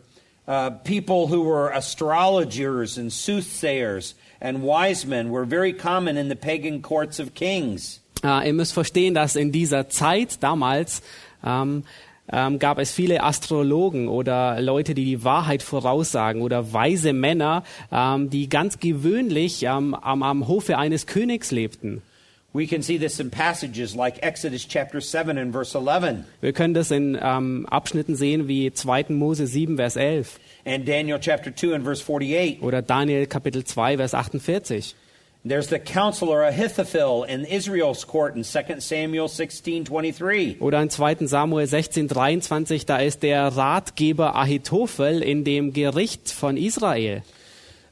uh, 0.46 0.70
people 0.84 1.28
who 1.28 1.42
were 1.44 1.70
astrologers 1.72 2.98
and 2.98 3.10
soothsayers 3.10 4.14
and 4.38 4.62
wise 4.62 5.06
men 5.06 5.30
were 5.30 5.46
very 5.46 5.72
common 5.72 6.18
in 6.18 6.28
the 6.28 6.36
pagan 6.36 6.82
courts 6.82 7.18
of 7.18 7.32
kings. 7.32 8.00
Äh, 8.24 8.48
ihr 8.48 8.54
müsst 8.54 8.72
verstehen, 8.72 9.14
dass 9.14 9.36
in 9.36 9.52
dieser 9.52 9.88
Zeit 9.88 10.42
damals 10.42 11.02
ähm, 11.44 11.84
ähm, 12.32 12.58
gab 12.58 12.78
es 12.78 12.90
viele 12.92 13.22
Astrologen 13.22 14.08
oder 14.08 14.60
Leute, 14.60 14.94
die 14.94 15.04
die 15.04 15.24
Wahrheit 15.24 15.62
voraussagen 15.62 16.40
oder 16.40 16.72
weise 16.72 17.12
Männer, 17.12 17.64
ähm, 17.92 18.30
die 18.30 18.48
ganz 18.48 18.78
gewöhnlich 18.78 19.62
ähm, 19.64 19.94
am, 19.94 20.22
am 20.22 20.48
Hofe 20.48 20.78
eines 20.78 21.06
Königs 21.06 21.50
lebten. 21.50 22.02
We 22.54 22.68
can 22.68 22.82
see 22.82 22.98
this 22.98 23.18
in 23.18 23.30
passages 23.30 23.96
like 23.96 24.22
Exodus 24.22 24.66
chapter 24.68 25.00
7 25.00 25.36
and 25.36 25.52
verse 25.52 25.76
11 25.76 26.24
Wir 26.40 26.52
können 26.52 26.72
das 26.72 26.92
in 26.92 27.18
ähm, 27.20 27.66
Abschnitten 27.68 28.14
sehen 28.14 28.46
wie 28.46 28.72
2. 28.72 29.06
Mose 29.08 29.48
7, 29.48 29.76
Vers 29.76 29.96
11 29.96 30.38
and 30.64 30.86
Daniel 30.86 31.18
chapter 31.18 31.54
2 31.54 31.74
and 31.74 31.84
verse 31.84 32.00
48. 32.00 32.62
oder 32.62 32.80
Daniel 32.80 33.26
Kapitel 33.26 33.64
2, 33.64 33.96
Vers 33.96 34.14
48. 34.14 34.94
There's 35.46 35.68
the 35.68 35.78
counselor 35.78 36.42
Ahithophel 36.42 37.24
in 37.24 37.44
Israel's 37.44 38.06
court 38.06 38.34
in 38.34 38.44
2 38.44 38.80
Samuel 38.80 39.28
16:23. 39.28 40.58
Oder 40.58 40.80
in 40.80 40.88
2. 40.88 41.26
Samuel 41.26 41.66
16, 41.66 42.08
23, 42.08 42.86
da 42.86 42.96
ist 42.96 43.22
der 43.22 43.54
Ratgeber 43.54 44.36
Ahitophel 44.36 45.22
in 45.22 45.44
dem 45.44 45.74
Gericht 45.74 46.30
von 46.30 46.56
Israel. 46.56 47.22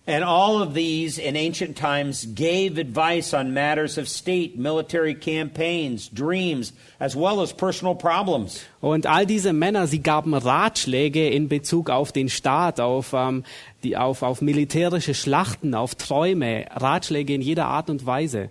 And 0.04 0.24
all 0.24 0.60
of 0.60 0.74
these 0.74 1.16
in 1.16 1.36
ancient 1.36 1.76
times 1.76 2.26
gave 2.34 2.76
advice 2.76 3.32
on 3.32 3.54
matters 3.54 3.98
of 3.98 4.08
state, 4.08 4.58
military 4.58 5.14
campaigns, 5.14 6.08
dreams, 6.08 6.72
as 6.98 7.14
well 7.14 7.40
as 7.40 7.52
personal 7.52 7.94
problems. 7.94 8.64
Und 8.80 9.06
all 9.06 9.26
diese 9.26 9.52
Männer, 9.52 9.86
sie 9.86 10.02
gaben 10.02 10.34
Ratschläge 10.34 11.28
in 11.28 11.48
Bezug 11.48 11.88
auf 11.88 12.10
den 12.10 12.28
Staat, 12.28 12.80
auf, 12.80 13.12
ähm, 13.12 13.44
die, 13.82 13.96
auf, 13.96 14.22
auf 14.22 14.40
militärische 14.40 15.14
Schlachten, 15.14 15.74
auf 15.74 15.94
Träume, 15.94 16.66
Ratschläge 16.70 17.34
in 17.34 17.42
jeder 17.42 17.66
Art 17.66 17.90
und 17.90 18.06
Weise. 18.06 18.50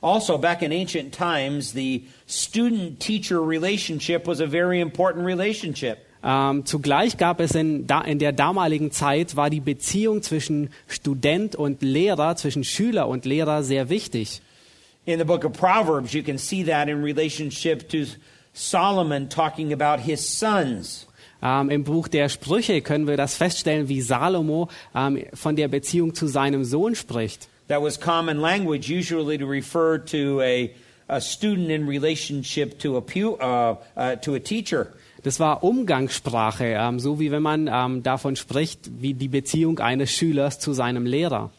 Also, 0.00 0.38
back 0.38 0.62
in 0.62 0.72
ancient 0.72 1.12
times, 1.12 1.72
the 1.72 2.04
student 2.26 3.00
teacher 3.00 3.40
relationship 3.40 4.26
was 4.26 4.40
a 4.40 4.46
very 4.46 4.80
important 4.80 5.26
relationship. 5.26 5.98
Ähm, 6.22 6.64
zugleich 6.66 7.16
gab 7.16 7.40
es 7.40 7.54
in, 7.54 7.86
da, 7.86 8.00
in 8.02 8.18
der 8.18 8.32
damaligen 8.32 8.90
Zeit, 8.90 9.36
war 9.36 9.50
die 9.50 9.60
Beziehung 9.60 10.22
zwischen 10.22 10.70
Student 10.86 11.56
und 11.56 11.82
Lehrer, 11.82 12.36
zwischen 12.36 12.64
Schüler 12.64 13.08
und 13.08 13.24
Lehrer 13.24 13.62
sehr 13.62 13.88
wichtig. 13.88 14.40
In 15.04 15.18
the 15.18 15.24
book 15.24 15.44
of 15.44 15.52
Proverbs, 15.52 16.12
you 16.12 16.22
can 16.22 16.38
see 16.38 16.64
that 16.64 16.88
in 16.88 17.02
relationship 17.02 17.88
to 17.88 18.04
Solomon 18.52 19.28
talking 19.28 19.72
about 19.72 20.02
his 20.02 20.20
sons. 20.20 21.07
Ähm, 21.42 21.70
Im 21.70 21.84
Buch 21.84 22.08
der 22.08 22.28
Sprüche 22.28 22.80
können 22.82 23.06
wir 23.06 23.16
das 23.16 23.36
feststellen, 23.36 23.88
wie 23.88 24.00
Salomo 24.00 24.68
ähm, 24.94 25.24
von 25.34 25.56
der 25.56 25.68
Beziehung 25.68 26.14
zu 26.14 26.26
seinem 26.26 26.64
Sohn 26.64 26.94
spricht. 26.94 27.48
That 27.68 27.82
was 27.82 28.00
common 28.00 28.38
language, 28.38 28.90
usually 28.90 29.38
to 29.38 29.46
refer 29.46 30.04
to 30.06 30.40
a, 30.40 30.70
a 31.06 31.20
student 31.20 31.70
in 31.70 31.86
relationship 31.86 32.78
to 32.80 32.96
a, 32.96 33.00
pu- 33.00 33.36
uh, 33.40 33.76
uh, 33.96 34.16
to 34.16 34.34
a 34.34 34.38
teacher. 34.38 34.88
Das 35.22 35.38
war 35.40 35.62
Umgangssprache, 35.64 36.64
ähm, 36.64 37.00
so 37.00 37.20
wie 37.20 37.30
wenn 37.30 37.42
man 37.42 37.68
ähm, 37.70 38.02
davon 38.02 38.36
spricht, 38.36 38.88
wie 39.00 39.14
die 39.14 39.28
Beziehung 39.28 39.80
eines 39.80 40.12
Schülers 40.12 40.58
zu 40.60 40.72
seinem 40.72 41.06
Lehrer. 41.06 41.50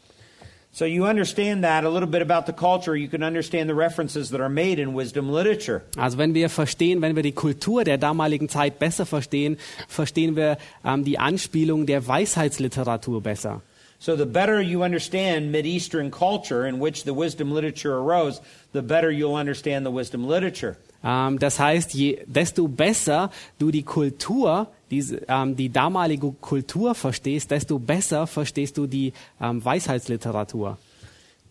So 0.80 0.86
you 0.86 1.08
understand 1.08 1.66
that 1.66 1.84
a 1.84 1.90
little 1.90 2.08
bit 2.08 2.22
about 2.22 2.46
the 2.46 2.54
culture, 2.54 2.96
you 2.96 3.10
can 3.10 3.22
understand 3.22 3.70
the 3.70 3.76
references 3.76 4.30
that 4.30 4.40
are 4.40 4.48
made 4.48 4.80
in 4.80 4.94
wisdom 4.94 5.30
literature. 5.30 5.82
Also 5.98 6.18
wenn 6.18 6.34
wir 6.34 6.48
verstehen, 6.48 7.02
wenn 7.02 7.18
wir 7.18 7.22
die 7.22 7.34
Kultur 7.34 7.84
der 7.84 7.98
damaligen 7.98 8.48
Zeit 8.48 8.80
besser 8.80 9.06
verstehen, 9.06 9.58
verstehen 9.90 10.38
wir 10.38 10.58
ähm, 10.86 11.04
die 11.04 11.20
Anspielung 11.20 11.86
der 11.86 12.08
Weisheitsliteratur 12.08 13.22
besser. 13.22 13.62
So 14.00 14.16
the 14.16 14.24
better 14.24 14.62
you 14.62 14.82
understand 14.82 15.52
Mideastern 15.52 16.10
culture 16.12 16.66
in 16.66 16.80
which 16.80 17.04
the 17.04 17.14
wisdom 17.14 17.52
literature 17.52 17.98
arose, 17.98 18.40
the 18.72 18.82
better 18.82 19.12
you'll 19.12 19.36
understand 19.36 19.86
the 19.86 19.92
wisdom 19.92 20.26
literature. 20.26 20.78
Ähm, 21.04 21.40
das 21.40 21.60
heißt, 21.60 21.94
je, 21.94 22.20
desto 22.26 22.70
besser 22.70 23.32
du 23.58 23.72
die 23.72 23.84
Kultur, 23.84 24.68
diese, 24.92 25.22
ähm, 25.28 25.56
die 25.56 25.70
damalige 25.70 26.32
Kultur 26.32 26.96
verstehst, 26.96 27.52
desto 27.52 27.80
besser 27.80 28.28
verstehst 28.28 28.78
du 28.78 28.88
die 28.88 29.14
ähm, 29.42 29.64
Weisheitsliteratur. 29.64 30.78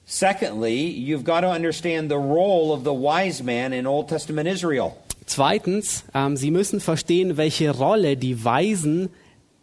Secondly, 0.04 0.88
you've 0.88 1.24
got 1.24 1.42
to 1.42 1.50
understand 1.50 2.10
the 2.10 2.16
role 2.16 2.72
of 2.72 2.82
the 2.84 2.94
wise 2.94 3.42
man 3.42 3.72
in 3.72 3.86
Old 3.86 4.08
Testament 4.08 4.48
Israel. 4.48 4.92
Zweitens, 5.26 6.04
ähm, 6.14 6.36
sie 6.36 6.50
müssen 6.50 6.80
verstehen, 6.80 7.36
welche 7.36 7.70
Rolle 7.70 8.16
die 8.16 8.42
Weisen 8.42 9.10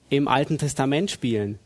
im 0.10 0.28
Alten 0.28 0.60
Testament 0.60 1.10
spielen. 1.10 1.58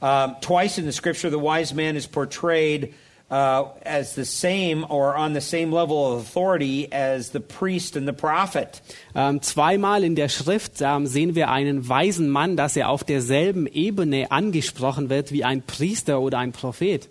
Um, 0.00 0.36
twice 0.40 0.78
in 0.78 0.84
the 0.84 0.92
scripture, 0.92 1.30
the 1.30 1.40
wise 1.40 1.74
man 1.74 1.96
is 1.96 2.06
portrayed 2.06 2.94
uh, 3.30 3.64
as 3.84 4.14
the 4.14 4.24
same 4.24 4.84
or 4.88 5.16
on 5.16 5.34
the 5.34 5.40
same 5.40 5.72
level 5.72 6.12
of 6.12 6.20
authority 6.22 6.90
as 6.92 7.30
the 7.30 7.40
priest 7.40 7.96
and 7.96 8.06
the 8.06 8.12
prophet. 8.12 8.80
Ähm, 9.14 9.42
zweimal 9.42 10.04
in 10.04 10.14
der 10.14 10.28
Schrift 10.28 10.80
ähm, 10.80 11.06
sehen 11.06 11.34
wir 11.34 11.50
einen 11.50 11.88
weisen 11.88 12.28
Mann, 12.30 12.56
dass 12.56 12.76
er 12.76 12.88
auf 12.88 13.04
derselben 13.04 13.66
Ebene 13.66 14.30
angesprochen 14.30 15.10
wird 15.10 15.32
wie 15.32 15.44
ein 15.44 15.62
Priester 15.62 16.20
oder 16.20 16.38
ein 16.38 16.52
Prophet. 16.52 17.08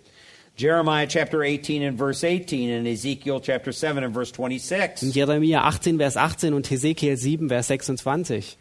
Jeremiah 0.56 1.06
chapter 1.06 1.42
18 1.42 1.84
and 1.84 1.98
verse 1.98 2.24
18 2.24 2.78
and 2.78 2.86
Ezekiel 2.86 3.40
chapter 3.40 3.72
7 3.72 4.02
and 4.02 4.12
verse 4.12 4.32
In 4.36 4.58
26. 4.58 5.14
Jeremia 5.14 5.62
18, 5.62 5.98
Vers 5.98 6.16
18 6.16 6.52
und 6.52 6.68
Hesekiel 6.68 7.16
7, 7.16 7.48
Vers 7.48 7.68
26. 7.68 8.58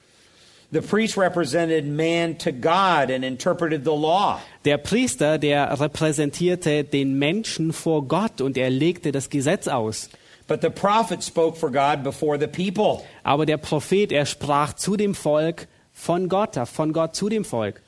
The 0.69 0.81
priest 0.81 1.15
represented 1.15 1.87
man 1.87 2.37
to 2.39 2.51
God 2.51 3.09
and 3.09 3.23
interpreted 3.23 3.85
the 3.85 3.95
law. 3.95 4.41
Der 4.65 4.77
Priester, 4.77 5.37
der 5.37 5.79
repräsentierte 5.79 6.83
den 6.83 7.17
Menschen 7.17 7.71
vor 7.71 8.05
Gott 8.05 8.41
und 8.41 8.57
er 8.57 8.69
legte 8.69 9.13
das 9.13 9.29
Gesetz 9.29 9.69
aus. 9.69 10.09
But 10.45 10.61
the 10.61 10.69
prophet 10.69 11.23
spoke 11.23 11.57
for 11.57 11.71
God 11.71 12.03
before 12.03 12.37
the 12.37 12.47
people. 12.47 13.05
Aber 13.23 13.45
der 13.45 13.57
Prophet, 13.57 14.11
er 14.11 14.25
sprach 14.25 14.73
zu 14.73 14.97
dem 14.97 15.15
Volk 15.15 15.67
von 15.93 16.27
Gott, 16.27 16.57
von 16.67 16.91
Gott 16.91 17.15
zu 17.15 17.29
dem 17.29 17.45
Volk. 17.45 17.81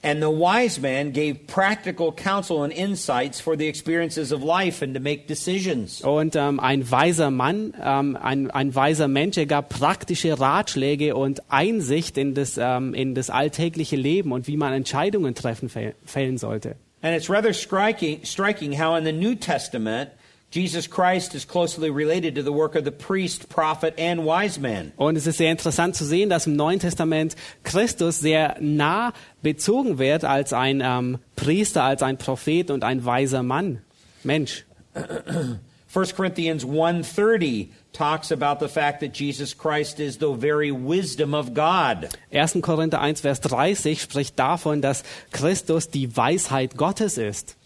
And 0.00 0.22
the 0.22 0.28
wise 0.28 0.80
man 0.80 1.12
gave 1.12 1.48
practical 1.48 2.12
counsel 2.12 2.62
and 2.62 2.72
insights 2.72 3.40
for 3.40 3.56
the 3.56 3.66
experiences 3.66 4.30
of 4.30 4.44
life 4.44 4.80
and 4.80 4.94
to 4.94 5.00
make 5.00 5.26
decisions. 5.26 6.02
Und 6.02 6.36
ähm, 6.36 6.60
ein 6.60 6.88
weiser 6.88 7.32
Mann, 7.32 7.74
ähm, 7.82 8.16
ein, 8.16 8.48
ein 8.52 8.74
weiser 8.76 9.08
Mensch, 9.08 9.36
er 9.36 9.46
gab 9.46 9.70
praktische 9.70 10.38
Ratschläge 10.38 11.16
und 11.16 11.42
Einsicht 11.50 12.16
in 12.16 12.34
das, 12.34 12.56
ähm, 12.58 12.94
in 12.94 13.16
das 13.16 13.28
alltägliche 13.28 13.96
Leben 13.96 14.30
und 14.30 14.46
wie 14.46 14.56
man 14.56 14.72
Entscheidungen 14.72 15.34
treffen 15.34 15.68
fäll- 15.68 15.94
fällen 16.06 16.38
sollte. 16.38 16.76
And 17.02 17.16
it's 17.16 17.28
rather 17.28 17.52
striking, 17.52 18.24
striking 18.24 18.80
how 18.80 18.96
in 18.96 19.04
the 19.04 19.12
New 19.12 19.34
Testament, 19.34 20.10
Jesus 20.50 20.88
Christ 20.88 21.34
is 21.34 21.46
closely 21.46 21.90
related 21.90 22.34
to 22.36 22.42
the 22.42 22.52
work 22.52 22.74
of 22.74 22.84
the 22.84 22.90
priest, 22.90 23.50
prophet, 23.50 23.94
and 23.98 24.24
wise 24.24 24.58
man. 24.58 24.92
Und 24.96 25.16
es 25.16 25.26
ist 25.26 25.36
sehr 25.36 25.50
interessant 25.50 25.94
zu 25.94 26.06
sehen, 26.06 26.30
dass 26.30 26.46
im 26.46 26.56
Neuen 26.56 26.80
Testament 26.80 27.36
Christus 27.64 28.20
sehr 28.20 28.56
nah 28.58 29.12
bezogen 29.42 29.98
wird 29.98 30.24
als 30.24 30.54
ein 30.54 30.80
ähm, 30.82 31.18
Priester, 31.36 31.82
als 31.82 32.02
ein 32.02 32.16
Prophet 32.16 32.70
und 32.70 32.82
ein 32.82 33.04
weiser 33.04 33.42
Mann, 33.42 33.82
Mensch. 34.24 34.64
1 35.94 36.14
Corinthians 36.14 36.64
1.30 36.64 37.68
talks 37.92 38.30
about 38.30 38.60
the 38.60 38.68
fact 38.68 39.00
that 39.00 39.14
Jesus 39.14 39.54
Christ 39.54 40.00
is 40.00 40.18
the 40.18 40.34
very 40.34 40.70
wisdom 40.70 41.34
of 41.34 41.54
God. 41.54 42.08
1. 42.30 42.62
Korinther 42.62 43.00
1, 43.00 43.20
Vers 43.20 43.40
30 43.40 44.00
spricht 44.00 44.38
davon, 44.38 44.82
dass 44.82 45.02
Christus 45.30 45.90
die 45.90 46.14
Weisheit 46.14 46.76
Gottes 46.76 47.16
ist. 47.18 47.56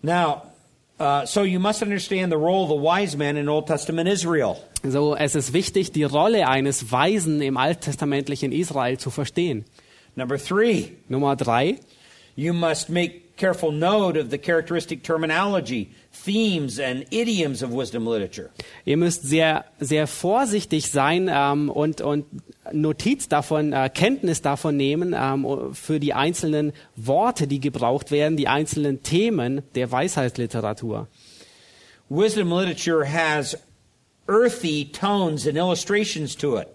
Now, 0.00 0.42
uh, 0.98 1.24
so 1.24 1.42
you 1.42 1.60
must 1.60 1.82
understand 1.82 2.32
the 2.32 2.38
role 2.38 2.64
of 2.64 2.68
the 2.68 2.74
wise 2.74 3.16
man 3.16 3.36
in 3.36 3.48
Old 3.48 3.66
Testament 3.66 4.08
Israel. 4.08 4.56
So, 4.82 5.14
es 5.14 5.34
ist 5.34 5.52
wichtig, 5.52 5.92
die 5.92 6.04
Rolle 6.04 6.48
eines 6.48 6.90
Weisen 6.90 7.40
im 7.42 7.56
alttestamentlichen 7.56 8.52
Israel 8.52 8.98
zu 8.98 9.10
verstehen. 9.10 9.64
Number 10.16 10.38
three, 10.38 10.92
Nummer 11.08 11.36
drei, 11.36 11.78
you 12.36 12.52
must 12.52 12.88
make 12.88 13.27
careful 13.38 13.72
note 13.72 14.20
of 14.20 14.30
the 14.30 14.38
characteristic 14.38 15.02
terminology, 15.02 15.90
themes, 16.12 16.78
and 16.78 17.06
idioms 17.10 17.62
of 17.62 17.72
wisdom 17.72 18.06
literature. 18.06 18.50
ihr 18.84 18.96
müsst 18.96 19.22
sehr, 19.22 19.64
sehr 19.80 20.06
vorsichtig 20.06 20.90
sein 20.90 21.30
ähm, 21.32 21.70
und, 21.70 22.00
und 22.00 22.26
Notiz 22.72 23.28
davon, 23.28 23.72
äh, 23.72 23.88
Kenntnis 23.92 24.42
davon 24.42 24.76
nehmen 24.76 25.14
ähm, 25.16 25.72
für 25.72 26.00
die 26.00 26.12
einzelnen 26.12 26.72
Worte, 26.96 27.46
die 27.46 27.60
gebraucht 27.60 28.10
werden, 28.10 28.36
die 28.36 28.48
einzelnen 28.48 29.02
Themen 29.02 29.62
der 29.74 29.90
Weisheitsliteratur. 29.90 31.08
Wisdom 32.10 32.50
literature 32.50 33.04
has 33.04 33.56
earthy 34.28 34.90
tones 34.92 35.46
and 35.46 35.56
illustrations 35.56 36.36
to 36.36 36.58
it. 36.58 36.68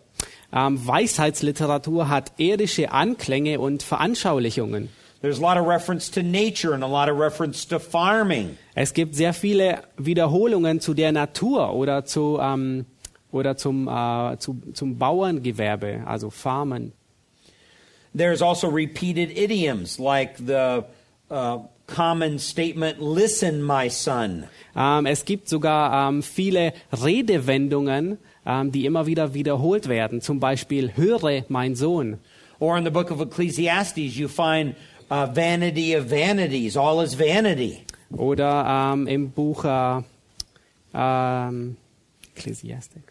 Ähm, 0.52 0.86
Weisheitsliteratur 0.86 2.10
hat 2.10 2.34
irdische 2.38 2.92
Anklänge 2.92 3.60
und 3.60 3.82
Veranschaulichungen. 3.82 4.90
There's 5.24 5.40
a 5.40 5.42
lot 5.42 5.58
of 5.58 5.66
reference 5.66 6.10
to 6.12 6.22
nature 6.22 6.74
and 6.74 6.84
a 6.84 6.88
lot 6.88 7.08
of 7.08 7.18
reference 7.18 7.64
to 7.68 7.80
farming. 7.80 8.58
Es 8.76 8.94
gibt 8.94 9.16
sehr 9.16 9.32
viele 9.34 9.84
Wiederholungen 9.98 10.82
zu 10.82 10.94
der 10.94 11.14
Natur 11.14 11.74
oder, 11.74 12.04
zu, 12.04 12.40
ähm, 12.42 12.86
oder 13.32 13.56
zum, 13.56 13.88
äh, 13.88 14.38
zu, 14.40 14.62
zum 14.74 14.98
Bauerngewerbe, 14.98 16.02
also 16.06 16.30
Farmen. 16.30 16.92
There's 18.14 18.42
also 18.42 18.68
repeated 18.68 19.38
idioms 19.38 19.98
like 19.98 20.36
the 20.38 20.84
uh, 21.32 21.60
common 21.88 22.38
statement, 22.38 23.00
listen, 23.00 23.64
my 23.64 23.90
son. 23.90 24.44
Ähm, 24.76 25.06
es 25.06 25.24
gibt 25.24 25.48
sogar 25.48 26.10
ähm, 26.10 26.22
viele 26.22 26.74
Redewendungen, 26.92 28.18
ähm, 28.46 28.74
die 28.74 28.86
immer 28.86 29.06
wieder 29.06 29.34
wiederholt 29.34 29.88
werden. 29.88 30.20
Zum 30.20 30.42
Beispiel, 30.42 30.92
höre, 30.98 31.46
mein 31.48 31.76
Sohn. 31.76 32.18
Or 32.60 32.78
in 32.78 32.84
the 32.84 32.92
book 32.92 33.10
of 33.10 33.20
Ecclesiastes, 33.20 34.18
you 34.18 34.28
find 34.28 34.76
uh, 35.14 35.28
vanity 35.28 35.94
of 35.94 36.06
vanities, 36.06 36.76
all 36.76 37.02
is 37.02 37.14
vanity. 37.14 37.86
Oder 38.12 38.94
ähm, 38.94 39.08
im 39.08 39.32
Buch 39.32 39.64
äh, 39.66 40.02
ähm, 40.94 41.78
Ecclesiastic. 42.36 43.04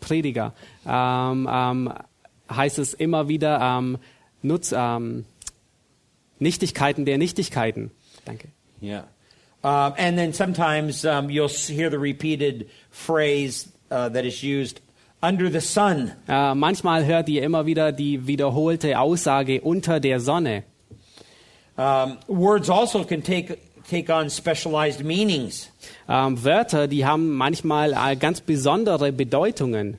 Prediger 0.00 0.52
ähm, 0.86 1.48
ähm, 1.50 1.92
heißt 2.50 2.78
es 2.78 2.94
immer 2.94 3.28
wieder 3.28 3.60
ähm, 3.60 3.98
Nutz, 4.42 4.74
Nichtigkeiten 6.38 7.04
der 7.04 7.18
Nichtigkeiten. 7.18 7.90
Danke. 8.24 8.48
Yeah. 8.82 9.04
Um, 9.62 9.94
and 9.96 10.18
then 10.18 10.32
sometimes 10.32 11.04
um, 11.04 11.30
you'll 11.30 11.48
hear 11.48 11.88
the 11.88 11.98
repeated 11.98 12.68
phrase 12.90 13.68
uh, 13.92 14.08
that 14.08 14.24
is 14.24 14.42
used 14.42 14.80
under 15.22 15.50
the 15.50 15.60
sun. 15.60 16.12
Äh, 16.28 16.54
manchmal 16.54 17.06
hört 17.06 17.28
ihr 17.28 17.42
immer 17.42 17.64
wieder 17.64 17.92
die 17.92 18.26
wiederholte 18.26 18.98
Aussage 18.98 19.60
unter 19.60 20.00
der 20.00 20.20
Sonne. 20.20 20.64
Um, 21.76 22.18
words 22.26 22.68
also 22.68 23.04
can 23.04 23.22
take, 23.22 23.58
take 23.88 24.10
on 24.10 24.28
specialized 24.28 25.02
meanings. 25.02 25.70
Ähm, 26.08 26.44
Wörter, 26.44 26.86
die 26.86 27.06
haben 27.06 27.34
manchmal 27.34 27.92
äh, 27.94 28.16
ganz 28.16 28.40
besondere 28.40 29.12
Bedeutungen. 29.12 29.98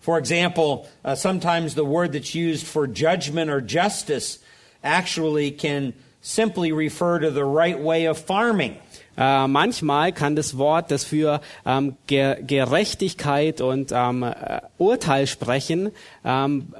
For 0.00 0.18
example, 0.18 0.86
uh, 1.02 1.14
sometimes 1.14 1.74
the 1.74 1.86
word 1.86 2.12
that's 2.12 2.34
used 2.34 2.66
for 2.66 2.86
judgment 2.86 3.50
or 3.50 3.62
justice 3.62 4.40
actually 4.82 5.50
can 5.50 5.94
simply 6.20 6.72
refer 6.72 7.18
to 7.20 7.30
the 7.30 7.44
right 7.44 7.80
way 7.80 8.06
of 8.06 8.18
farming. 8.18 8.76
Äh, 9.16 9.46
manchmal 9.46 10.12
kann 10.12 10.36
das 10.36 10.58
Wort, 10.58 10.90
das 10.90 11.04
für 11.04 11.40
ähm, 11.64 11.96
Ge 12.06 12.42
Gerechtigkeit 12.46 13.60
und 13.60 13.92
ähm, 13.92 14.22
äh, 14.22 14.60
Urteil 14.78 15.26
sprechen, 15.26 15.90
ähm, 16.24 16.72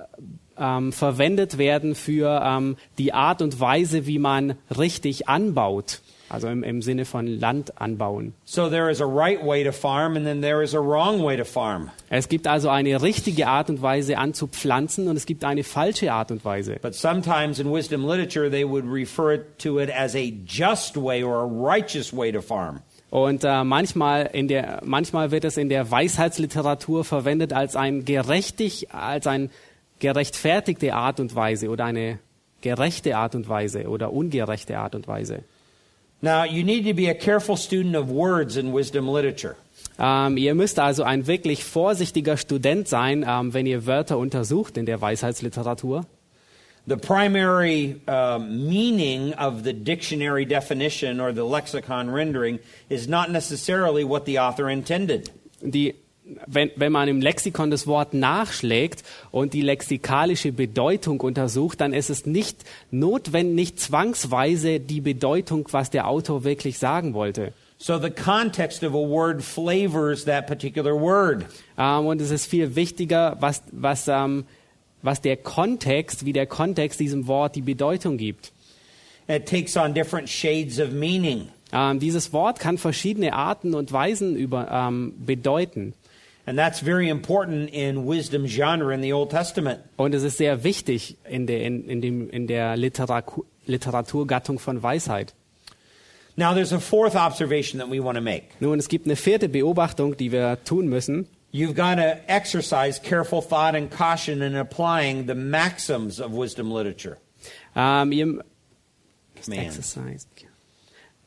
ähm, 0.59 0.93
verwendet 0.93 1.59
werden 1.59 1.95
für 1.95 2.43
ähm, 2.45 2.77
die 2.99 3.13
Art 3.13 3.43
und 3.43 3.59
Weise, 3.61 4.07
wie 4.07 4.19
man 4.19 4.57
richtig 4.77 5.29
anbaut. 5.29 6.01
Also 6.35 6.49
im, 6.49 6.65
im 6.65 6.83
Sinne 6.83 7.05
von 7.05 7.29
Land 7.29 7.81
anbauen. 7.81 8.35
So 8.45 8.69
there 8.69 8.91
is 8.91 9.01
a 9.01 9.07
right 9.07 9.41
way 9.41 9.63
to 9.63 9.71
farm, 9.71 10.17
and 10.17 10.27
then 10.27 10.43
there 10.43 10.65
is 10.65 10.75
a 10.75 10.81
wrong 10.81 11.23
way 11.23 11.37
to 11.37 11.45
farm. 11.45 11.91
Es 12.11 12.29
gibt 12.29 12.49
also 12.49 12.71
eine 12.71 13.01
richtige 13.01 13.47
Art 13.47 13.71
und 13.71 13.83
Weise 13.83 14.19
anzupflanzen 14.19 15.07
und 15.07 15.17
es 15.17 15.27
gibt 15.27 15.45
eine 15.45 15.63
falsche 15.63 16.13
Art 16.13 16.33
und 16.33 16.45
Weise. 16.45 16.77
But 16.83 16.95
sometimes 16.95 17.61
in 17.61 17.73
wisdom 17.73 18.05
literature, 18.05 18.51
they 18.51 18.69
would 18.69 18.85
refer 18.85 19.39
to 19.59 19.79
it 19.79 19.91
as 19.97 20.17
a 20.17 20.33
just 20.45 20.97
way 20.97 21.23
or 21.23 21.37
a 21.37 21.47
righteous 21.47 22.13
way 22.13 22.33
to 22.33 22.43
farm. 22.43 22.81
Und 23.11 23.45
äh, 23.45 23.63
manchmal, 23.63 24.29
in 24.33 24.49
der, 24.49 24.81
manchmal 24.85 25.31
wird 25.31 25.45
es 25.45 25.57
in 25.57 25.69
der 25.69 25.89
Weisheitsliteratur 25.89 27.05
verwendet 27.05 27.53
als 27.53 27.77
ein 27.77 28.05
gerechtig, 28.05 28.93
als 28.93 29.29
ein 29.29 29.51
gerechtfertigte 30.01 30.95
Art 30.95 31.21
und 31.21 31.37
Weise 31.37 31.69
oder 31.69 31.85
eine 31.85 32.19
gerechte 32.61 33.17
Art 33.17 33.37
und 33.37 33.49
Weise 33.49 33.89
oder 33.89 34.13
ungerechte 34.13 34.79
Art 34.79 34.97
und 34.97 35.07
Weise. 35.07 35.45
Now, 36.23 36.45
you 36.45 36.63
need 36.65 36.85
to 36.87 36.95
be 36.95 37.09
a 37.09 37.15
careful 37.15 37.57
student 37.57 37.95
of 37.97 38.11
words 38.11 38.57
in 38.57 38.73
wisdom 38.73 39.09
literature. 39.09 39.57
Ähm, 39.99 40.37
ihr 40.37 40.55
müsst 40.55 40.79
also 40.79 41.05
ein 41.05 41.27
wirklich 41.27 41.65
vorsichtiger 41.65 42.37
Student 42.37 42.89
sein, 42.89 43.25
ähm, 43.29 43.55
wenn 43.55 43.67
ihr 43.67 43.87
Wörter 43.87 44.19
untersucht 44.19 44.77
in 44.77 44.87
der 44.87 45.01
Weisheitsliteratur. 45.01 46.07
The 46.87 46.97
primary 46.97 48.01
um, 48.07 48.69
meaning 48.69 49.33
of 49.35 49.65
the 49.65 49.73
dictionary 49.73 50.45
definition 50.45 51.19
or 51.19 51.33
the 51.33 51.45
lexicon 51.45 52.11
rendering 52.11 52.59
is 52.91 53.09
not 53.09 53.31
necessarily 53.31 54.05
what 54.05 54.27
the 54.27 54.39
author 54.39 54.69
intended. 54.69 55.31
Die, 55.63 55.95
wenn, 56.47 56.71
wenn 56.77 56.93
man 56.93 57.09
im 57.09 57.21
Lexikon 57.21 57.71
das 57.71 57.87
Wort 57.87 58.15
nachschlägt 58.15 59.05
und 59.31 59.53
die 59.53 59.61
lexikalische 59.61 60.53
Bedeutung 60.53 61.21
untersucht, 61.21 61.81
dann 61.81 61.93
ist 61.93 62.11
es 62.11 62.25
nicht 62.25 62.65
notwendig, 62.91 63.55
nicht 63.55 63.81
zwangsweise 63.81 64.81
die 64.81 65.01
Bedeutung, 65.01 65.69
was 65.73 65.91
der 65.91 66.09
Autor 66.09 66.45
wirklich 66.45 66.79
sagen 66.79 67.15
wollte. 67.15 67.53
So 67.77 67.99
the 67.99 68.11
context 68.11 68.83
of 68.83 68.95
a 68.95 69.09
word 69.09 69.43
flavors 69.43 70.25
that 70.25 70.47
particular 70.47 70.99
word. 70.99 71.45
Ähm, 71.77 72.07
und 72.07 72.21
es 72.21 72.31
ist 72.31 72.47
viel 72.47 72.77
wichtiger, 72.77 73.37
was, 73.41 73.63
was, 73.73 74.09
ähm, 74.09 74.45
was 75.03 75.21
der 75.21 75.37
Kontext, 75.37 76.25
wie 76.25 76.33
der 76.33 76.47
Kontext 76.47 77.01
diesem 77.01 77.27
Wort 77.27 77.57
die 77.57 77.63
Bedeutung 77.63 78.17
gibt. 78.17 78.53
It 79.29 79.47
takes 79.47 79.77
on 79.77 79.93
different 79.93 80.29
shades 80.29 80.81
of 80.81 80.93
meaning. 80.93 81.49
Ähm, 81.73 81.99
dieses 81.99 82.33
Wort 82.33 82.61
kann 82.61 82.79
verschiedene 82.79 83.35
Arten 83.35 83.75
und 83.75 83.93
Weisen 83.93 84.37
über, 84.37 84.91
bedeuten. 85.19 85.95
And 86.47 86.59
that's 86.59 86.81
very 86.81 87.09
important 87.09 87.71
in 87.71 88.05
wisdom 88.05 88.47
genre 88.47 88.93
in 88.93 89.01
the 89.01 89.13
Old 89.13 89.31
Testament. 89.31 89.81
Und 89.97 90.15
es 90.15 90.23
ist 90.23 90.37
sehr 90.37 90.63
wichtig 90.63 91.17
in 91.25 91.47
der, 91.47 91.63
in, 91.63 91.89
in 91.89 92.01
dem, 92.03 92.31
in 92.31 92.47
der 92.47 92.77
Literatur, 92.77 93.45
Literaturgattung 93.67 94.59
von 94.59 94.83
Weisheit. 94.83 95.33
Now, 96.37 96.53
there's 96.53 96.73
a 96.73 96.81
fourth 96.81 97.15
observation 97.15 97.79
that 97.79 97.89
we 97.89 98.01
want 98.01 98.17
to 98.17 98.21
make. 98.21 98.51
Nun, 98.61 98.79
es 98.79 98.89
gibt 98.89 99.07
eine 99.07 99.17
vierte 99.17 99.49
Beobachtung, 99.49 100.17
die 100.17 100.33
wir 100.33 100.59
tun 100.65 100.89
müssen. 100.89 101.29
You've 101.53 101.75
got 101.75 101.97
to 101.97 102.19
exercise 102.29 102.99
careful 102.99 103.41
thought 103.41 103.77
and 103.77 103.89
caution 103.89 104.43
in 104.43 104.57
applying 104.57 105.27
the 105.27 105.37
maxims 105.37 106.21
of 106.21 106.33
wisdom 106.33 106.71
literature. 106.71 107.19
Um, 107.77 108.11
ähm, 108.11 108.13
ihr. 108.13 108.45
Exercise. 109.37 110.27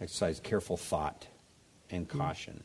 Exercise 0.02 0.42
careful 0.42 0.76
thought 0.76 1.28
and 1.90 2.08
mm. 2.08 2.18
caution. 2.18 2.64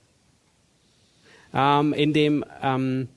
Ähm, 1.54 1.92
in 1.92 2.12
dem, 2.12 2.44
ähm, 2.62 3.08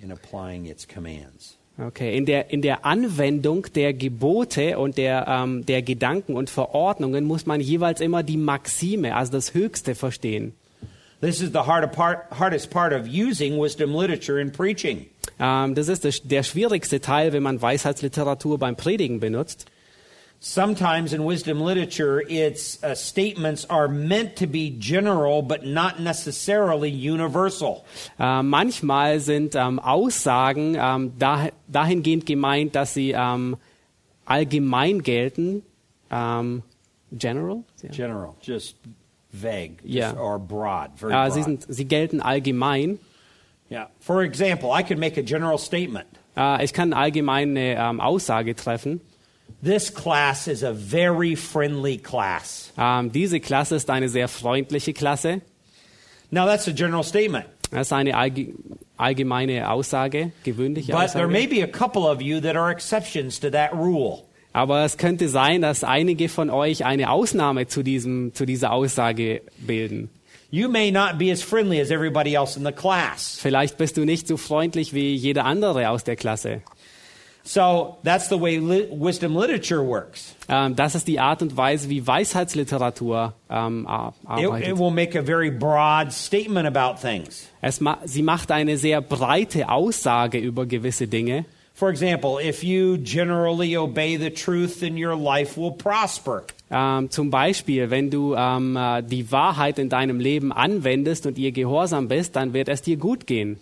in 0.00 0.10
applying 0.10 0.66
its 0.66 0.86
commands. 0.86 1.58
okay, 1.78 2.16
in 2.16 2.26
der, 2.26 2.50
in 2.50 2.62
der 2.62 2.84
Anwendung 2.84 3.66
der 3.74 3.94
Gebote 3.94 4.78
und 4.78 4.96
der, 4.96 5.26
ähm, 5.28 5.64
der 5.66 5.82
Gedanken 5.82 6.34
und 6.34 6.50
Verordnungen 6.50 7.24
muss 7.24 7.46
man 7.46 7.60
jeweils 7.60 8.00
immer 8.00 8.22
die 8.22 8.36
Maxime, 8.36 9.14
also 9.14 9.32
das 9.32 9.54
Höchste 9.54 9.94
verstehen. 9.94 10.54
This 11.20 11.40
is 11.40 11.52
the 11.52 11.60
hard 11.60 11.90
part, 11.92 12.30
hardest 12.30 12.70
part 12.70 12.92
of 12.92 13.06
using 13.06 13.56
wisdom 13.60 13.94
literature 13.94 14.40
in 14.40 14.50
preaching. 14.50 15.06
Ähm, 15.38 15.74
das 15.74 15.88
ist 15.88 16.04
das, 16.04 16.20
der 16.22 16.42
schwierigste 16.42 17.00
Teil, 17.00 17.32
wenn 17.32 17.44
man 17.44 17.62
Weisheitsliteratur 17.62 18.58
beim 18.58 18.76
Predigen 18.76 19.20
benutzt. 19.20 19.66
Sometimes 20.44 21.12
in 21.12 21.22
wisdom 21.24 21.60
literature, 21.60 22.20
its 22.28 22.82
uh, 22.82 22.96
statements 22.96 23.64
are 23.70 23.86
meant 23.86 24.34
to 24.34 24.48
be 24.48 24.70
general, 24.76 25.40
but 25.40 25.64
not 25.64 26.00
necessarily 26.00 26.90
universal. 26.90 27.84
Äh, 28.18 28.42
manchmal 28.42 29.20
sind 29.20 29.54
ähm, 29.54 29.78
Aussagen 29.78 30.76
ähm, 30.76 31.12
dah 31.16 31.50
dahingehend 31.68 32.26
gemeint, 32.26 32.74
dass 32.74 32.92
sie 32.92 33.12
ähm, 33.12 33.56
allgemein 34.26 35.02
gelten. 35.04 35.62
Ähm, 36.10 36.64
general? 37.12 37.62
Ja. 37.80 37.90
General, 37.90 38.34
just 38.42 38.74
vague, 39.30 39.76
just, 39.84 39.94
Yeah. 39.94 40.20
or 40.20 40.40
broad, 40.40 40.90
very 40.98 41.12
Äh, 41.12 41.16
broad. 41.28 41.32
sie, 41.34 41.42
sind, 41.44 41.66
sie 41.68 41.84
gelten 41.84 42.20
allgemein. 42.20 42.98
yeah. 43.70 43.86
For 44.00 44.22
example, 44.24 44.72
I 44.72 44.82
could 44.82 44.98
make 44.98 45.16
a 45.16 45.22
general 45.22 45.56
statement. 45.56 46.08
Äh, 46.36 46.64
ich 46.64 46.72
kann 46.72 46.92
allgemein 46.92 47.50
eine 47.50 47.76
ähm, 47.76 48.00
Aussage 48.00 48.56
treffen. 48.56 49.00
This 49.62 49.92
class 49.92 50.46
is 50.46 50.62
a 50.62 50.72
very 50.72 51.36
friendly 51.36 51.98
class. 51.98 52.72
Ähm, 52.78 53.12
diese 53.12 53.40
Klasse 53.40 53.76
ist 53.76 53.90
eine 53.90 54.08
sehr 54.08 54.28
freundliche 54.28 54.92
Klasse. 54.92 55.40
Now, 56.30 56.46
that's 56.46 56.66
a 56.68 56.72
general 56.72 57.04
statement. 57.04 57.46
Das 57.70 57.88
ist 57.88 57.92
eine 57.92 58.16
allge 58.16 58.54
allgemeine 58.96 59.68
Aussage, 59.68 60.30
gewöhnliche 60.44 60.92
But 60.92 61.12
there 61.12 61.26
may 61.26 61.46
Aussage. 61.46 61.50
be 61.50 61.62
a 61.62 61.66
couple 61.66 62.02
of 62.02 62.20
you 62.20 62.40
that 62.40 62.54
are 62.56 62.70
exceptions 62.70 63.40
to 63.40 63.50
that 63.50 63.72
rule. 63.72 64.22
Aber 64.52 64.84
es 64.84 64.96
könnte 64.98 65.28
sein, 65.28 65.62
dass 65.62 65.82
einige 65.82 66.28
von 66.28 66.50
euch 66.50 66.84
eine 66.84 67.10
Ausnahme 67.10 67.66
zu, 67.66 67.82
diesem, 67.82 68.34
zu 68.34 68.44
dieser 68.44 68.72
Aussage 68.72 69.40
bilden. 69.58 70.10
You 70.50 70.68
may 70.68 70.90
not 70.90 71.16
be 71.18 71.32
as 71.32 71.42
friendly 71.42 71.80
as 71.80 71.90
everybody 71.90 72.34
else 72.34 72.58
in 72.58 72.64
the 72.66 72.72
class. 72.72 73.38
Vielleicht 73.40 73.78
bist 73.78 73.96
du 73.96 74.04
nicht 74.04 74.28
so 74.28 74.36
freundlich 74.36 74.92
wie 74.92 75.14
jeder 75.14 75.46
andere 75.46 75.88
aus 75.88 76.04
der 76.04 76.16
Klasse. 76.16 76.60
So 77.44 77.96
that's 78.04 78.28
the 78.28 78.40
way 78.40 78.58
li- 78.58 78.86
wisdom 78.92 79.34
literature 79.36 79.82
works. 79.84 80.34
Ähm, 80.48 80.76
das 80.76 80.94
ist 80.94 81.08
die 81.08 81.18
Art 81.18 81.42
und 81.42 81.56
Weise, 81.56 81.88
wie 81.88 82.06
Weisheitsliteratur 82.06 83.34
ähm, 83.50 83.86
ar- 83.86 84.14
It, 84.22 84.28
arbeitet. 84.46 84.68
it 84.68 84.78
will 84.78 84.90
make 84.90 85.18
a 85.18 85.22
very 85.22 85.50
broad 85.50 86.12
statement 86.12 86.66
about 86.66 87.00
things. 87.00 87.48
Es 87.60 87.80
ma 87.80 87.98
sie 88.04 88.22
macht 88.22 88.50
eine 88.52 88.76
sehr 88.76 89.00
breite 89.00 89.68
Aussage 89.68 90.38
über 90.38 90.66
gewisse 90.66 91.08
Dinge. 91.08 91.44
For 91.74 91.88
example, 91.90 92.38
if 92.38 92.62
you 92.62 92.98
generally 92.98 93.76
obey 93.76 94.16
the 94.18 94.30
truth, 94.30 94.78
then 94.80 94.96
your 94.96 95.16
life 95.16 95.58
will 95.60 95.72
prosper. 95.72 96.44
Ähm, 96.70 97.10
zum 97.10 97.30
Beispiel, 97.30 97.90
wenn 97.90 98.10
du 98.10 98.34
äh, 98.34 99.02
die 99.02 99.32
Wahrheit 99.32 99.78
in 99.78 99.88
deinem 99.88 100.20
Leben 100.20 100.52
anwendest 100.52 101.26
und 101.26 101.38
ihr 101.38 101.50
gehorsam 101.50 102.08
bist, 102.08 102.36
dann 102.36 102.52
wird 102.52 102.68
es 102.68 102.82
dir 102.82 102.98
gut 102.98 103.26
gehen. 103.26 103.58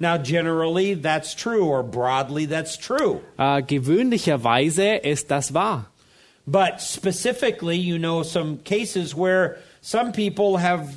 Now, 0.00 0.16
generally, 0.16 0.94
that's 0.94 1.34
true, 1.34 1.66
or 1.66 1.82
broadly, 1.82 2.46
that's 2.46 2.78
true. 2.78 3.20
Äh, 3.38 3.62
gewöhnlicherweise 3.62 4.94
ist 4.96 5.30
das 5.30 5.52
wahr. 5.52 5.90
But 6.46 6.80
specifically, 6.80 7.76
you 7.76 7.98
know 7.98 8.22
some 8.22 8.58
cases 8.64 9.14
where 9.14 9.58
some 9.82 10.12
people 10.12 10.56
have 10.56 10.88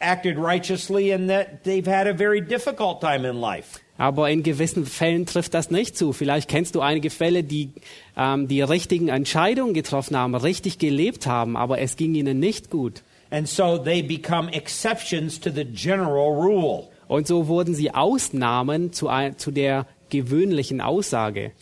acted 0.00 0.38
righteously 0.38 1.10
and 1.10 1.28
that 1.30 1.64
they've 1.64 1.86
had 1.86 2.06
a 2.06 2.14
very 2.14 2.40
difficult 2.40 3.00
time 3.00 3.24
in 3.24 3.40
life. 3.40 3.80
Aber 3.98 4.30
in 4.30 4.42
gewissen 4.44 4.86
Fällen 4.86 5.26
trifft 5.26 5.54
das 5.54 5.70
nicht 5.70 5.96
zu. 5.96 6.12
Vielleicht 6.12 6.48
kennst 6.48 6.76
du 6.76 6.80
einige 6.80 7.10
Fälle, 7.10 7.42
die 7.42 7.70
ähm, 8.16 8.46
die 8.46 8.60
richtigen 8.62 9.08
Entscheidungen 9.08 9.74
getroffen 9.74 10.16
haben, 10.16 10.34
richtig 10.36 10.78
gelebt 10.78 11.26
haben, 11.26 11.56
aber 11.56 11.80
es 11.80 11.96
ging 11.96 12.14
ihnen 12.14 12.38
nicht 12.38 12.70
gut. 12.70 13.02
And 13.30 13.48
so 13.48 13.78
they 13.78 14.00
become 14.00 14.48
exceptions 14.52 15.40
to 15.40 15.50
the 15.50 15.64
general 15.64 16.32
rule. 16.32 16.88
Und 17.08 17.26
so 17.26 17.48
wurden 17.48 17.74
sie 17.74 17.94
Ausnahmen 17.94 18.92
zu, 18.92 19.08
ein, 19.08 19.38
zu 19.38 19.50
der 19.50 19.86
gewöhnlichen 20.10 20.80
Aussage. 20.80 21.52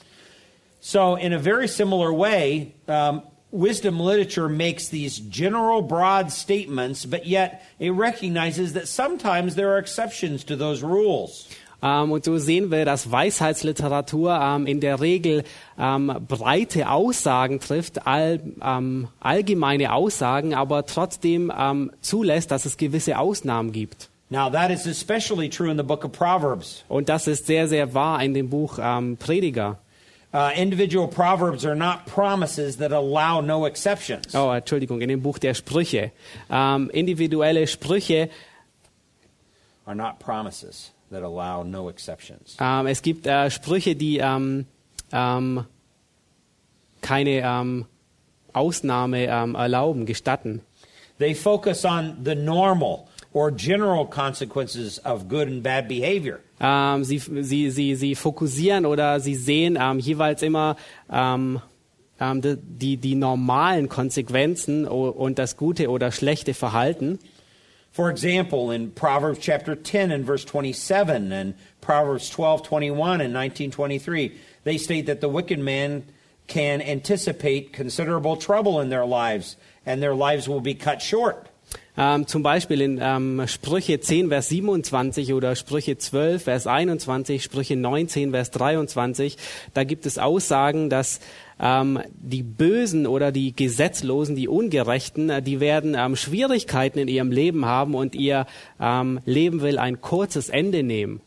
So, 0.81 1.15
in 1.15 1.33
a 1.33 1.39
very 1.39 1.69
similar 1.69 2.11
way, 2.11 2.73
um, 2.89 3.23
wisdom 3.53 4.01
literature 4.01 4.49
makes 4.49 4.89
these 4.89 5.21
general, 5.21 5.83
broad 5.83 6.33
statements, 6.33 7.07
but 7.07 7.25
yet 7.25 7.63
it 7.79 7.91
recognizes 7.91 8.73
that 8.73 8.89
sometimes 8.89 9.55
there 9.55 9.71
are 9.71 9.79
exceptions 9.79 10.45
to 10.45 10.57
those 10.57 10.83
rules. 10.83 11.47
Ähm, 11.83 12.13
und 12.13 12.25
so 12.25 12.39
sehen 12.39 12.71
wir, 12.71 12.85
dass 12.85 13.11
Weisheitsliteratur 13.11 14.39
ähm, 14.41 14.67
in 14.67 14.81
der 14.81 15.01
Regel 15.01 15.45
ähm, 15.79 16.13
breite 16.29 16.89
Aussagen 16.89 17.61
trifft, 17.61 18.07
all, 18.07 18.41
allgemeine 19.21 19.93
Aussagen, 19.93 20.55
aber 20.55 20.87
trotzdem 20.87 21.53
zulässt, 22.01 22.51
dass 22.51 22.65
es 22.65 22.77
gewisse 22.77 23.19
Ausnahmen 23.19 23.73
gibt. 23.73 24.12
Now, 24.33 24.49
that 24.49 24.71
is 24.71 24.87
especially 24.87 25.51
true 25.51 25.71
in 25.71 25.77
the 25.77 25.83
book 25.83 26.05
of 26.05 26.13
Proverbs. 26.13 26.85
Und 26.89 27.11
das 27.11 27.27
ist 27.27 27.45
sehr, 27.45 27.69
sehr 27.69 27.93
wahr 27.93 28.23
in 28.23 28.33
dem 28.33 28.49
Buch 28.49 28.79
ähm, 28.81 29.19
Prediger. 29.19 29.79
Uh, 30.33 30.49
individual 30.57 31.07
proverbs 31.07 31.67
are 31.67 31.77
not 31.77 32.07
promises 32.07 32.79
that 32.79 32.93
allow 32.93 33.43
no 33.43 33.67
exceptions. 33.67 34.35
Oh, 34.35 34.51
Entschuldigung, 34.51 35.03
in 35.03 35.11
dem 35.11 35.21
Buch 35.21 35.39
der 35.39 35.53
Sprüche. 35.53 36.13
Ähm, 36.51 36.89
individuelle 36.95 37.67
Sprüche, 37.67 38.31
Are 39.85 39.95
not 39.95 40.19
promises 40.19 40.93
that 41.11 41.23
allow 41.23 41.63
no 41.63 41.91
exceptions. 41.91 42.57
ähm, 42.59 42.87
es 42.87 43.03
gibt 43.03 43.27
äh, 43.27 43.51
Sprüche, 43.51 43.95
die 43.95 44.17
ähm, 44.17 44.65
ähm, 45.13 45.67
keine 47.03 47.43
ähm, 47.45 47.85
Ausnahme 48.55 49.27
erlauben, 49.27 50.07
gestatten. 50.07 50.63
They 51.19 51.35
focus 51.35 51.85
on 51.85 52.17
the 52.25 52.35
normal 52.35 53.09
or 53.33 53.51
general 53.51 54.07
consequences 54.07 54.99
of 55.05 55.29
good 55.29 55.49
and 55.49 55.63
bad 55.63 55.89
behavior. 55.89 56.41
Ähm, 56.61 57.05
sie, 57.05 57.19
sie, 57.19 57.71
sie, 57.71 57.95
sie 57.95 58.15
fokussieren 58.15 58.87
oder 58.87 59.21
sie 59.21 59.35
sehen 59.35 59.77
ähm, 59.81 59.99
jeweils 59.99 60.43
immer 60.43 60.77
ähm, 61.11 61.61
ähm, 62.21 62.41
die- 62.41 62.57
die, 62.61 62.97
die 62.99 63.15
normalen 63.15 63.89
Konsequenzen 63.89 64.87
und 64.87 65.39
das 65.39 65.57
gute 65.57 65.89
oder 65.89 66.13
schlechte 66.13 66.55
Verhalten. 66.55 67.19
For 67.91 68.09
example, 68.11 68.71
in 68.75 68.93
Proverbs 68.95 69.39
chapter 69.41 69.75
10 69.83 70.13
and 70.13 70.25
verse 70.25 70.45
27 70.47 71.31
and 71.33 71.55
Proverbs 71.83 72.31
12, 72.31 72.63
21 72.63 73.21
and 73.21 73.35
1923, 73.35 74.33
they 74.65 74.79
state 74.79 75.07
that 75.07 75.21
the 75.21 75.29
wicked 75.29 75.59
man 75.59 76.05
can 76.47 76.81
anticipate 76.81 77.73
considerable 77.73 78.37
trouble 78.37 78.81
in 78.81 78.89
their 78.89 79.05
lives 79.05 79.57
and 79.85 80.03
their 80.03 80.15
lives 80.15 80.49
will 80.49 80.61
be 80.61 80.75
cut 80.75 81.03
short. 81.03 81.49
Ähm, 81.97 82.27
zum 82.27 82.43
Beispiel 82.43 82.81
in 82.81 82.99
ähm, 83.03 83.43
Sprüche 83.47 84.01
10, 84.01 84.29
Vers 84.29 84.49
27 84.49 85.35
oder 85.35 85.55
Sprüche 85.55 85.99
12, 85.99 86.43
Vers 86.43 86.67
21, 86.67 87.43
Sprüche 87.43 87.77
19, 87.77 88.31
Vers 88.31 88.51
23. 88.51 89.37
Da 89.75 89.85
gibt 89.85 90.07
es 90.07 90.17
Aussagen, 90.17 90.89
dass 90.89 91.21
ähm, 91.61 92.01
die 92.15 92.43
Bösen 92.43 93.07
oder 93.07 93.31
die 93.31 93.55
Gesetzlosen, 93.55 94.37
die 94.37 94.49
Ungerechten, 94.49 95.29
äh, 95.29 95.43
die 95.43 95.61
werden 95.61 95.95
ähm, 95.95 96.17
Schwierigkeiten 96.17 96.99
in 96.99 97.09
ihrem 97.09 97.31
Leben 97.31 97.67
haben 97.67 97.95
und 97.95 98.15
ihr 98.15 98.47
ähm, 98.81 99.21
Leben 99.27 99.61
will 99.61 99.79
ein 99.79 100.01
kurzes 100.01 100.49
Ende 100.49 100.83
nehmen. 100.83 101.21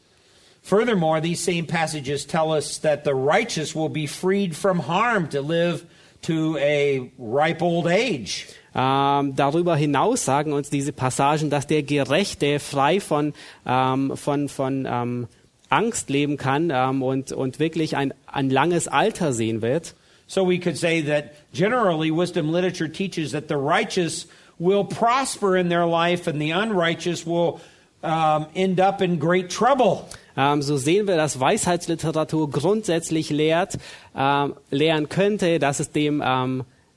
Furthermore, 0.63 1.21
these 1.21 1.43
same 1.43 1.67
passages 1.67 2.25
tell 2.25 2.49
us 2.49 2.81
that 2.81 3.05
the 3.05 3.13
righteous 3.13 3.75
will 3.75 3.89
be 3.89 4.07
freed 4.07 4.55
from 4.55 4.87
harm 4.87 5.29
to 5.29 5.39
live 5.39 5.85
to 6.23 6.57
a 6.57 7.11
ripe 7.19 7.61
old 7.61 7.85
age. 7.85 8.47
Ähm, 8.75 9.35
darüber 9.35 9.75
hinaus 9.77 10.25
sagen 10.25 10.51
uns 10.51 10.69
diese 10.69 10.91
Passagen, 10.91 11.49
dass 11.49 11.65
der 11.65 11.83
Gerechte 11.83 12.59
frei 12.59 12.99
von, 12.99 13.33
ähm, 13.65 14.17
von, 14.17 14.49
von 14.49 14.85
ähm, 14.89 15.27
Angst 15.69 16.09
leben 16.09 16.35
kann 16.35 16.71
ähm, 16.73 17.01
und, 17.01 17.31
und 17.31 17.59
wirklich 17.59 17.95
ein, 17.95 18.13
ein 18.27 18.49
langes 18.49 18.87
Alter 18.87 19.31
sehen 19.31 19.61
wird. 19.61 19.95
So 20.27 20.47
we 20.47 20.59
could 20.59 20.75
say 20.75 21.01
that 21.03 21.31
generally 21.53 22.11
wisdom 22.11 22.51
literature 22.51 22.91
teaches 22.91 23.31
that 23.31 23.47
the 23.47 23.55
righteous 23.55 24.27
will 24.59 24.83
prosper 24.83 25.55
in 25.55 25.69
their 25.69 25.85
life 25.85 26.27
and 26.27 26.41
the 26.41 26.51
unrighteous 26.51 27.25
will 27.25 27.59
um, 28.01 28.47
end 28.55 28.79
up 28.81 29.01
in 29.01 29.19
great 29.19 29.49
trouble. 29.49 30.05
Ähm, 30.35 30.61
so 30.61 30.77
sehen 30.77 31.07
wir, 31.07 31.15
dass 31.15 31.39
Weisheitsliteratur 31.39 32.49
grundsätzlich 32.49 33.29
lehrt, 33.29 33.77
ähm, 34.17 34.55
lehren 34.69 35.07
könnte, 35.07 35.59
dass 35.59 35.79
es 35.79 35.91
dem 35.91 36.21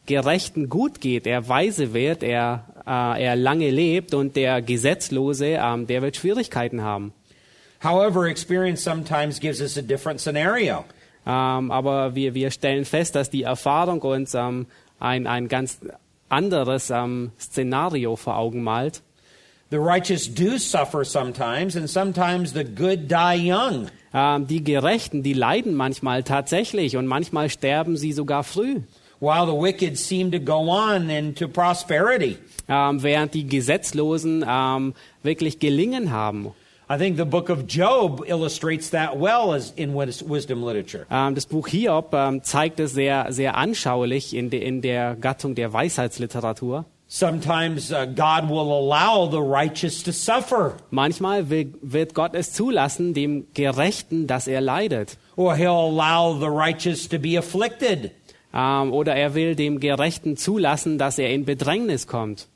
Gerechten 0.08 0.68
gut 0.68 1.00
geht. 1.00 1.26
Er 1.26 1.48
weise 1.48 1.94
wird, 1.94 2.24
er, 2.24 2.64
äh, 2.86 3.22
er 3.24 3.36
lange 3.36 3.70
lebt 3.70 4.14
und 4.14 4.34
der 4.34 4.60
Gesetzlose, 4.62 5.58
ähm, 5.60 5.86
der 5.86 6.02
wird 6.02 6.16
Schwierigkeiten 6.16 6.82
haben. 6.82 7.12
However, 7.84 8.26
experience 8.26 8.82
sometimes 8.82 9.38
gives 9.38 9.60
us 9.60 9.78
a 9.78 9.82
different 9.82 10.20
scenario. 10.20 10.84
Ähm, 11.24 11.70
aber 11.70 12.14
wir, 12.14 12.34
wir 12.34 12.50
stellen 12.50 12.84
fest, 12.84 13.14
dass 13.14 13.30
die 13.30 13.42
Erfahrung 13.42 14.00
uns 14.02 14.34
ähm, 14.34 14.66
ein, 14.98 15.26
ein 15.26 15.46
ganz 15.46 15.78
anderes 16.28 16.90
ähm, 16.90 17.30
Szenario 17.38 18.16
vor 18.16 18.36
Augen 18.36 18.62
malt. 18.62 19.02
The 19.70 19.76
righteous 19.76 20.26
do 20.26 20.56
suffer 20.56 21.04
sometimes, 21.04 21.76
and 21.76 21.88
sometimes 21.88 22.54
the 22.54 22.64
good 22.64 23.10
die 23.10 23.52
young. 23.52 23.88
Ähm, 24.14 24.46
die 24.46 24.64
Gerechten, 24.64 25.22
die 25.22 25.34
leiden 25.34 25.74
manchmal 25.74 26.22
tatsächlich 26.22 26.96
und 26.96 27.06
manchmal 27.06 27.50
sterben 27.50 27.98
sie 27.98 28.12
sogar 28.12 28.42
früh. 28.42 28.80
While 29.20 29.46
the 29.46 29.52
wicked 29.54 29.96
seem 29.98 30.30
to 30.32 30.38
go 30.38 30.68
on 30.70 31.10
into 31.10 31.48
prosperity. 31.48 32.36
ähm, 32.68 33.02
während 33.02 33.34
die 33.34 33.46
Gesetzlosen 33.46 34.44
ähm, 34.48 34.94
wirklich 35.22 35.58
gelingen 35.58 36.10
haben. 36.10 36.52
I 36.90 36.96
think 36.96 37.18
the 37.18 37.24
book 37.26 37.50
of 37.50 37.64
Job 37.68 38.24
illustrates 38.26 38.90
that 38.90 39.18
well 39.20 39.52
as 39.52 39.72
in 39.76 39.94
wis- 39.94 40.22
wisdom 40.26 40.62
literature. 40.64 41.06
Ähm, 41.10 41.34
das 41.34 41.44
Buch 41.46 41.68
Hiob 41.68 42.14
ähm, 42.14 42.42
zeigt 42.42 42.80
es 42.80 42.92
sehr, 42.92 43.26
sehr 43.30 43.56
anschaulich 43.58 44.34
in, 44.34 44.48
de, 44.48 44.62
in 44.62 44.80
der 44.80 45.14
Gattung 45.16 45.54
der 45.54 45.72
Weisheitsliteratur. 45.72 46.86
Sometimes 47.10 47.90
uh, 47.90 48.04
God 48.06 48.50
will 48.50 48.70
allow 48.70 49.26
the 49.30 49.40
righteous 49.40 50.02
to 50.02 50.12
suffer, 50.12 50.74
Manchmal 50.90 51.48
will, 51.48 51.72
wird 51.80 52.14
Gott 52.14 52.34
es 52.34 52.52
zulassen, 52.52 53.14
dem 53.14 53.46
Gerechten, 53.54 54.26
dass 54.26 54.46
er 54.46 54.60
leidet. 54.60 55.16
or 55.36 55.54
he'll 55.56 55.68
allow 55.90 56.38
the 56.38 56.48
righteous 56.50 57.08
to 57.08 57.18
be 57.18 57.38
afflicted. 57.38 58.10
Ähm, 58.54 58.92
oder 58.92 59.14
er 59.14 59.34
will 59.34 59.54
dem 59.54 59.80
Gerechten 59.80 60.36
zulassen, 60.36 60.98
dass 60.98 61.18
er 61.18 61.30
in 61.30 61.44
Bedrängnis 61.44 62.06
kommt. 62.06 62.48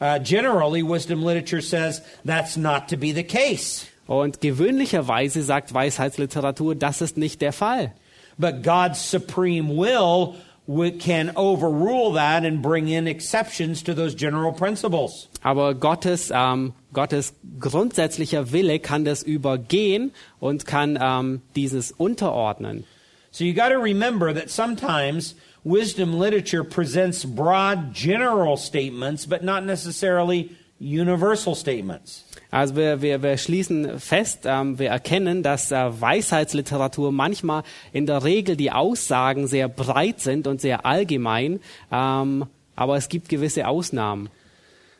Uh, 0.00 0.18
generally, 0.22 0.82
wisdom 0.82 1.22
literature 1.22 1.62
says 1.62 2.02
that's 2.24 2.56
not 2.56 2.88
to 2.88 2.96
be 2.96 3.12
the 3.14 3.22
case. 3.22 3.86
Und 4.08 4.40
gewöhnlicherweise 4.40 5.42
sagt 5.42 5.72
Weisheitsliteratur, 5.74 6.74
das 6.74 7.00
ist 7.00 7.16
nicht 7.16 7.40
der 7.40 7.52
Fall. 7.52 7.92
But 8.36 8.64
God's 8.64 8.98
supreme 9.10 9.76
will 9.76 10.34
wi- 10.66 10.98
can 10.98 11.30
overrule 11.36 12.14
that 12.14 12.44
and 12.44 12.60
bring 12.60 12.88
in 12.88 13.06
exceptions 13.06 13.82
to 13.84 13.94
those 13.94 14.16
general 14.16 14.52
principles. 14.52 15.28
Aber 15.42 15.74
Gottes, 15.74 16.32
ähm, 16.34 16.72
Gottes 16.92 17.34
grundsätzlicher 17.60 18.52
Wille 18.52 18.80
kann 18.80 19.04
das 19.04 19.22
übergehen 19.22 20.12
und 20.40 20.66
kann 20.66 20.98
ähm, 21.00 21.42
dieses 21.54 21.92
unterordnen. 21.92 22.84
So 23.32 23.44
you 23.44 23.54
got 23.54 23.70
to 23.70 23.78
remember 23.78 24.32
that 24.34 24.50
sometimes 24.50 25.34
wisdom 25.64 26.18
literature 26.18 26.64
presents 26.64 27.24
broad 27.24 27.94
general 27.94 28.58
statements, 28.58 29.24
but 29.24 29.42
not 29.42 29.64
necessarily 29.64 30.50
universal 30.78 31.54
statements. 31.54 32.24
Also 32.50 32.76
wir, 32.76 33.00
wir, 33.00 33.22
wir 33.22 33.38
schließen 33.38 33.98
fest, 33.98 34.40
ähm, 34.44 34.78
wir 34.78 34.90
erkennen, 34.90 35.42
dass 35.42 35.72
äh, 35.72 36.00
Weisheitsliteratur 36.00 37.10
manchmal 37.10 37.62
in 37.94 38.04
der 38.04 38.22
Regel 38.22 38.56
die 38.56 38.70
Aussagen 38.70 39.46
sehr 39.46 39.68
breit 39.68 40.20
sind 40.20 40.46
und 40.46 40.60
sehr 40.60 40.84
allgemein, 40.84 41.60
ähm, 41.90 42.44
aber 42.76 42.96
es 42.96 43.08
gibt 43.08 43.30
gewisse 43.30 43.66
Ausnahmen. 43.66 44.28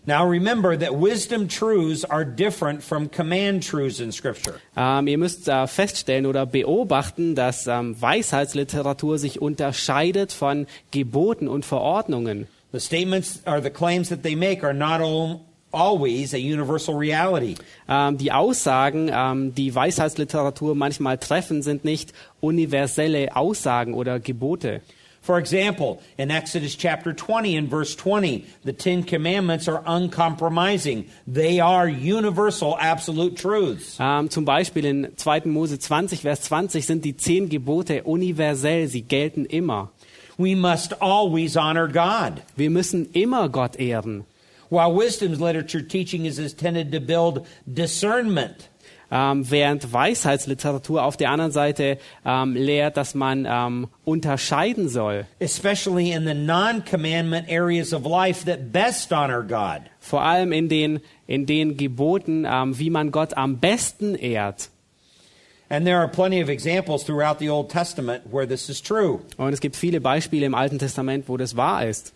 Now 0.05 0.29
remember 0.29 0.77
that 0.77 0.95
wisdom 0.95 1.47
truths 1.49 2.05
are 2.05 2.25
different 2.25 2.83
from 2.83 3.09
command 3.09 3.63
truths 3.63 4.01
in 4.01 4.11
Scripture. 4.11 4.57
Ähm, 4.77 5.07
ihr 5.07 5.17
müsst 5.17 5.47
äh, 5.49 5.67
feststellen 5.69 6.27
oder 6.27 6.45
beobachten, 6.45 7.37
dass 7.37 7.69
ähm, 7.69 7.95
Weisheitsliteratur 8.01 9.19
sich 9.19 9.41
unterscheidet 9.41 10.33
von 10.33 10.67
Geboten 10.91 11.47
und 11.47 11.65
Verordnungen. 11.65 12.49
The 12.73 12.81
statements 12.81 13.43
or 13.47 13.63
the 13.63 13.71
claims 13.71 14.09
that 14.09 14.25
they 14.25 14.35
make 14.35 14.65
are 14.65 14.75
not 14.75 15.01
al- 15.01 15.41
always 15.71 16.35
a 16.35 16.39
universal 16.39 16.97
reality. 16.97 17.55
Ähm, 17.89 18.19
die 18.19 18.33
Aussagen, 18.33 19.09
ähm, 19.13 19.55
die 19.55 19.73
Weisheitsliteratur 19.73 20.75
manchmal 20.75 21.19
treffen, 21.19 21.63
sind 21.63 21.85
nicht 21.85 22.13
universelle 22.41 23.37
Aussagen 23.37 23.95
oder 23.95 24.19
Gebote. 24.19 24.81
For 25.23 25.39
example, 25.39 26.03
in 26.19 26.33
Exodus 26.33 26.75
chapter 26.75 27.13
20 27.13 27.57
and 27.57 27.69
verse 27.71 27.95
20, 27.95 28.45
the 28.65 28.73
Ten 28.73 29.05
Commandments 29.05 29.69
are 29.69 29.81
uncompromising. 29.87 31.09
They 31.29 31.61
are 31.61 31.89
universal, 31.89 32.77
absolute 32.77 33.37
truths. 33.37 33.99
Ähm, 34.01 34.31
zum 34.31 34.45
Beispiel 34.45 34.85
in 34.85 35.17
2. 35.17 35.43
Mose 35.45 35.79
20, 35.79 36.23
Vers 36.23 36.41
20 36.43 36.85
sind 36.85 37.05
die 37.05 37.17
zehn 37.17 37.49
Gebote 37.49 38.03
universell, 38.03 38.89
sie 38.89 39.03
gelten 39.03 39.45
immer. 39.45 39.93
We 40.39 40.57
must 40.57 40.93
always 41.01 41.57
honor 41.57 41.87
God. 41.87 42.43
Wir 42.57 42.71
müssen 42.71 43.09
immer 43.13 43.49
Gott 43.49 43.79
ehren. 43.79 44.25
While 44.71 44.95
wisdom's 44.95 45.39
literature 45.39 45.83
teaching 45.83 46.25
is 46.25 46.41
intended 46.41 46.91
to 46.93 46.99
build 46.99 47.47
discernment, 47.73 48.71
Ähm, 49.15 49.51
während 49.51 49.93
Weisheitsliteratur 49.93 51.05
auf 51.05 51.19
der 51.19 51.31
anderen 51.31 51.53
Seite 51.53 51.99
ähm, 52.25 52.55
lehrt, 52.55 52.97
dass 52.97 53.15
man 53.15 53.47
ähm, 53.47 53.89
unterscheiden 54.07 54.89
soll. 54.89 55.27
especially 55.39 56.13
in 56.13 56.25
the 56.25 56.33
non 56.33 56.83
commandment 56.83 57.47
areas 57.51 57.93
of 57.93 58.07
life 58.07 58.47
that 58.47 58.73
best 58.73 59.13
honor 59.13 59.43
God. 59.43 59.83
Vor 60.01 60.23
allem 60.23 60.51
in 60.53 60.71
den, 60.71 61.01
in 61.27 61.45
den 61.45 61.77
Geboten, 61.77 62.47
ähm, 62.49 62.79
wie 62.79 62.89
man 62.89 63.11
Gott 63.11 63.37
am 63.37 63.59
besten 63.59 64.15
ehrt. 64.15 64.71
And 65.69 65.85
there 65.85 65.99
are 65.99 66.09
plenty 66.09 66.43
of 66.43 66.49
examples 66.49 67.05
throughout 67.05 67.39
the 67.39 67.51
Old 67.51 67.71
Testament 67.71 68.23
where 68.31 68.47
this 68.47 68.71
is 68.71 68.81
true. 68.83 69.21
Und 69.37 69.53
es 69.53 69.61
gibt 69.61 69.77
viele 69.77 70.01
Beispiele 70.01 70.47
im 70.47 70.55
Alten 70.55 70.79
Testament, 70.79 71.29
wo 71.29 71.37
das 71.37 71.55
wahr 71.55 71.87
ist. 71.87 72.15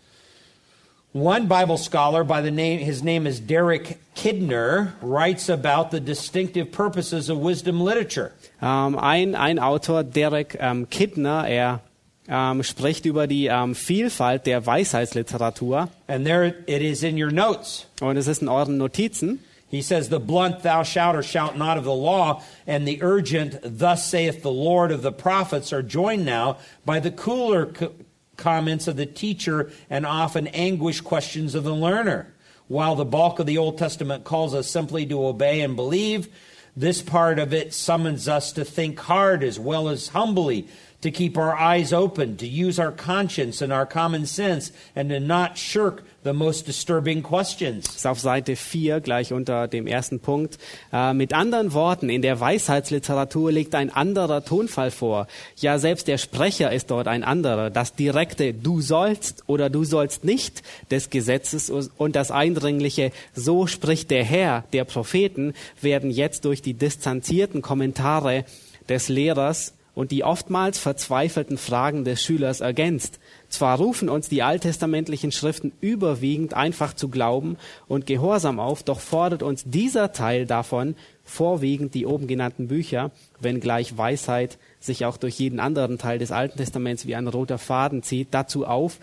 One 1.12 1.46
Bible 1.46 1.76
scholar 1.76 2.24
by 2.24 2.42
the 2.42 2.50
name 2.50 2.78
his 2.78 3.02
name 3.02 3.26
is 3.26 3.40
Derek 3.46 3.98
Kidner 4.26 4.92
writes 5.02 5.48
about 5.48 5.92
the 5.92 6.00
distinctive 6.00 6.72
purposes 6.72 7.30
of 7.30 7.38
wisdom 7.38 7.80
literature. 7.80 8.32
Ähm, 8.60 8.98
ein, 8.98 9.36
ein 9.36 9.60
Autor, 9.60 10.02
Derek 10.02 10.56
ähm, 10.58 10.90
Kidner, 10.90 11.46
er 11.46 11.80
ähm, 12.28 12.64
spricht 12.64 13.06
über 13.06 13.28
die 13.28 13.46
ähm, 13.46 13.76
Vielfalt 13.76 14.46
der 14.46 14.66
Weisheitsliteratur. 14.66 15.90
And 16.08 16.26
there 16.26 16.56
it 16.66 16.82
is 16.82 17.04
in 17.04 17.22
your 17.22 17.30
notes. 17.30 17.86
Und 18.00 18.16
es 18.16 18.26
ist 18.26 18.42
in 18.42 18.48
euren 18.48 18.78
Notizen. 18.78 19.38
He 19.68 19.80
says, 19.80 20.08
The 20.08 20.18
blunt 20.18 20.64
thou 20.64 20.82
shalt 20.82 21.14
or 21.14 21.22
shalt 21.22 21.56
not 21.56 21.78
of 21.78 21.84
the 21.84 21.94
law, 21.94 22.42
and 22.66 22.84
the 22.84 23.00
urgent 23.02 23.60
thus 23.62 24.10
saith 24.10 24.42
the 24.42 24.50
Lord 24.50 24.90
of 24.90 25.02
the 25.02 25.12
prophets 25.12 25.72
are 25.72 25.82
joined 25.82 26.24
now 26.24 26.56
by 26.84 26.98
the 26.98 27.12
cooler 27.12 27.66
co- 27.66 27.92
comments 28.36 28.88
of 28.88 28.96
the 28.96 29.06
teacher 29.06 29.70
and 29.88 30.04
often 30.04 30.48
anguished 30.48 31.04
questions 31.04 31.54
of 31.54 31.62
the 31.62 31.74
learner. 31.74 32.32
While 32.68 32.96
the 32.96 33.04
bulk 33.04 33.38
of 33.38 33.46
the 33.46 33.58
Old 33.58 33.78
Testament 33.78 34.24
calls 34.24 34.54
us 34.54 34.68
simply 34.68 35.06
to 35.06 35.26
obey 35.26 35.60
and 35.60 35.76
believe, 35.76 36.28
this 36.76 37.00
part 37.00 37.38
of 37.38 37.54
it 37.54 37.72
summons 37.72 38.28
us 38.28 38.52
to 38.52 38.64
think 38.64 38.98
hard 38.98 39.42
as 39.44 39.58
well 39.58 39.88
as 39.88 40.08
humbly, 40.08 40.68
to 41.00 41.10
keep 41.10 41.38
our 41.38 41.54
eyes 41.54 41.92
open, 41.92 42.36
to 42.38 42.46
use 42.46 42.78
our 42.78 42.92
conscience 42.92 43.62
and 43.62 43.72
our 43.72 43.86
common 43.86 44.26
sense, 44.26 44.72
and 44.94 45.10
to 45.10 45.20
not 45.20 45.56
shirk 45.56 46.04
the 46.26 46.32
most 46.32 46.66
disturbing 46.66 47.22
questions. 47.22 47.86
Ist 47.94 48.06
auf 48.06 48.18
Seite 48.18 48.56
4, 48.56 49.00
gleich 49.00 49.32
unter 49.32 49.68
dem 49.68 49.86
ersten 49.86 50.18
Punkt. 50.18 50.58
Äh, 50.92 51.14
mit 51.14 51.32
anderen 51.32 51.72
Worten, 51.72 52.08
in 52.10 52.20
der 52.20 52.40
Weisheitsliteratur 52.40 53.52
liegt 53.52 53.76
ein 53.76 53.90
anderer 53.90 54.44
Tonfall 54.44 54.90
vor. 54.90 55.28
Ja, 55.56 55.78
selbst 55.78 56.08
der 56.08 56.18
Sprecher 56.18 56.72
ist 56.72 56.90
dort 56.90 57.06
ein 57.06 57.22
anderer. 57.22 57.70
Das 57.70 57.94
direkte 57.94 58.52
Du 58.52 58.80
sollst 58.80 59.44
oder 59.46 59.70
Du 59.70 59.84
sollst 59.84 60.24
nicht 60.24 60.62
des 60.90 61.10
Gesetzes 61.10 61.70
und 61.70 62.16
das 62.16 62.32
eindringliche 62.32 63.12
So 63.32 63.68
spricht 63.68 64.10
der 64.10 64.24
Herr 64.24 64.64
der 64.72 64.84
Propheten 64.84 65.54
werden 65.80 66.10
jetzt 66.10 66.44
durch 66.44 66.60
die 66.60 66.74
distanzierten 66.74 67.62
Kommentare 67.62 68.44
des 68.88 69.08
Lehrers 69.08 69.75
und 69.96 70.10
die 70.10 70.24
oftmals 70.24 70.78
verzweifelten 70.78 71.56
Fragen 71.56 72.04
des 72.04 72.22
Schülers 72.22 72.60
ergänzt. 72.60 73.18
Zwar 73.48 73.78
rufen 73.78 74.10
uns 74.10 74.28
die 74.28 74.42
alttestamentlichen 74.42 75.32
Schriften 75.32 75.72
überwiegend 75.80 76.52
einfach 76.52 76.92
zu 76.92 77.08
glauben 77.08 77.56
und 77.88 78.04
Gehorsam 78.06 78.60
auf, 78.60 78.82
doch 78.82 79.00
fordert 79.00 79.42
uns 79.42 79.64
dieser 79.64 80.12
Teil 80.12 80.44
davon, 80.44 80.96
vorwiegend 81.24 81.94
die 81.94 82.04
oben 82.04 82.26
genannten 82.26 82.68
Bücher, 82.68 83.10
wenngleich 83.40 83.96
Weisheit 83.96 84.58
sich 84.80 85.06
auch 85.06 85.16
durch 85.16 85.38
jeden 85.38 85.60
anderen 85.60 85.96
Teil 85.96 86.18
des 86.18 86.30
Alten 86.30 86.58
Testaments 86.58 87.06
wie 87.06 87.14
ein 87.14 87.26
roter 87.26 87.58
Faden 87.58 88.02
zieht, 88.02 88.28
dazu 88.32 88.66
auf, 88.66 88.98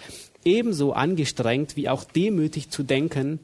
ebenso 0.46 0.94
angestrengt 0.94 1.76
wie 1.76 1.90
auch 1.90 2.04
demütig 2.04 2.70
zu 2.70 2.84
denken, 2.84 3.40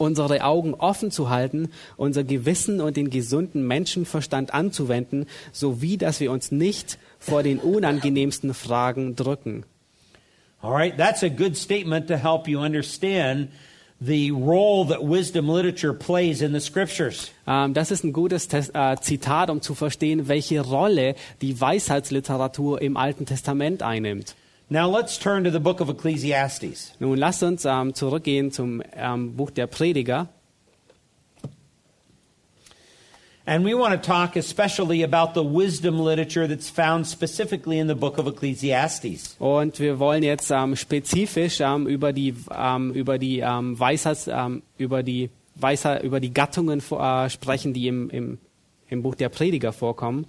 unsere 0.00 0.42
Augen 0.42 0.74
offen 0.74 1.10
zu 1.10 1.30
halten, 1.30 1.68
unser 1.96 2.24
Gewissen 2.24 2.80
und 2.80 2.96
den 2.96 3.10
gesunden 3.10 3.66
Menschenverstand 3.66 4.54
anzuwenden, 4.54 5.26
sowie 5.52 5.96
dass 5.96 6.20
wir 6.20 6.32
uns 6.32 6.50
nicht 6.50 6.98
vor 7.18 7.42
den 7.42 7.58
unangenehmsten 7.58 8.54
Fragen 8.54 9.14
drücken. 9.14 9.64
All 10.62 10.72
right, 10.72 10.96
that's 10.96 11.22
a 11.22 11.28
good 11.28 11.56
statement 11.56 12.08
to 12.08 12.16
help 12.16 12.46
you 12.46 12.60
understand 12.60 13.48
the 14.00 14.30
role 14.30 14.86
that 14.86 15.02
wisdom 15.02 15.48
literature 15.48 15.94
plays 15.94 16.42
in 16.42 16.52
the 16.52 16.60
scriptures. 16.60 17.30
Ähm, 17.46 17.74
das 17.74 17.90
ist 17.90 18.04
ein 18.04 18.12
gutes 18.12 18.48
Tes 18.48 18.70
äh, 18.70 18.96
Zitat, 19.00 19.50
um 19.50 19.60
zu 19.60 19.74
verstehen, 19.74 20.28
welche 20.28 20.60
Rolle 20.60 21.14
die 21.42 21.60
Weisheitsliteratur 21.60 22.80
im 22.80 22.96
Alten 22.96 23.26
Testament 23.26 23.82
einnimmt. 23.82 24.34
Now 24.72 24.88
let's 24.88 25.18
turn 25.18 25.42
to 25.42 25.50
the 25.50 25.58
book 25.58 25.80
of 25.80 25.88
Ecclesiastes. 25.88 26.92
Nun 27.00 27.18
lasst 27.18 27.42
uns 27.42 27.64
ähm, 27.64 27.92
zurückgehen 27.92 28.52
zum 28.52 28.80
ähm, 28.94 29.34
Buch 29.36 29.50
der 29.50 29.66
Prediger. 29.66 30.28
And 33.44 33.64
we 33.64 33.74
want 33.74 34.00
to 34.00 34.08
talk 34.08 34.36
especially 34.36 35.02
about 35.02 35.34
the 35.34 35.42
wisdom 35.42 35.98
literature 35.98 36.46
that's 36.46 36.70
found 36.70 37.04
specifically 37.04 37.80
in 37.80 37.88
the 37.88 37.96
book 37.96 38.16
of 38.16 38.28
Ecclesiastes. 38.28 39.34
Und 39.40 39.80
wir 39.80 39.98
wollen 39.98 40.22
jetzt 40.22 40.52
ähm, 40.52 40.76
spezifisch 40.76 41.58
ähm, 41.58 41.88
über 41.88 42.12
die 42.12 42.36
ähm, 42.56 42.92
über 42.92 43.18
die 43.18 43.40
ähm, 43.40 43.76
Weisheits, 43.76 44.28
ähm, 44.28 44.62
über 44.78 45.02
die 45.02 45.30
Weisheit, 45.56 46.04
über 46.04 46.20
die 46.20 46.32
Gattungen 46.32 46.80
äh, 46.92 47.28
sprechen, 47.28 47.72
die 47.72 47.88
im, 47.88 48.08
im, 48.10 48.38
im 48.88 49.02
Buch 49.02 49.16
der 49.16 49.30
Prediger 49.30 49.72
vorkommen. 49.72 50.26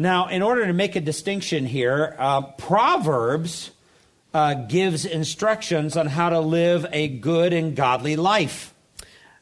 Now, 0.00 0.28
in 0.28 0.40
order 0.40 0.66
to 0.66 0.72
make 0.72 0.96
a 0.96 1.00
distinction 1.02 1.66
here, 1.66 2.16
uh, 2.18 2.40
Proverbs 2.40 3.70
uh, 4.32 4.54
gives 4.54 5.04
instructions 5.04 5.94
on 5.94 6.06
how 6.06 6.30
to 6.30 6.40
live 6.40 6.86
a 6.90 7.06
good 7.08 7.52
and 7.52 7.76
godly 7.76 8.16
life. 8.16 8.72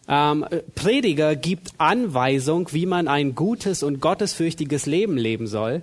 Ähm, 0.09 0.45
Prediger 0.75 1.37
gibt 1.37 1.71
Anweisung, 1.79 2.73
wie 2.73 2.87
man 2.87 3.07
ein 3.07 3.37
gutes 3.37 3.85
und 3.85 4.01
gottesfürchtiges 4.01 4.87
Leben 4.87 5.17
leben 5.17 5.47
soll. 5.47 5.83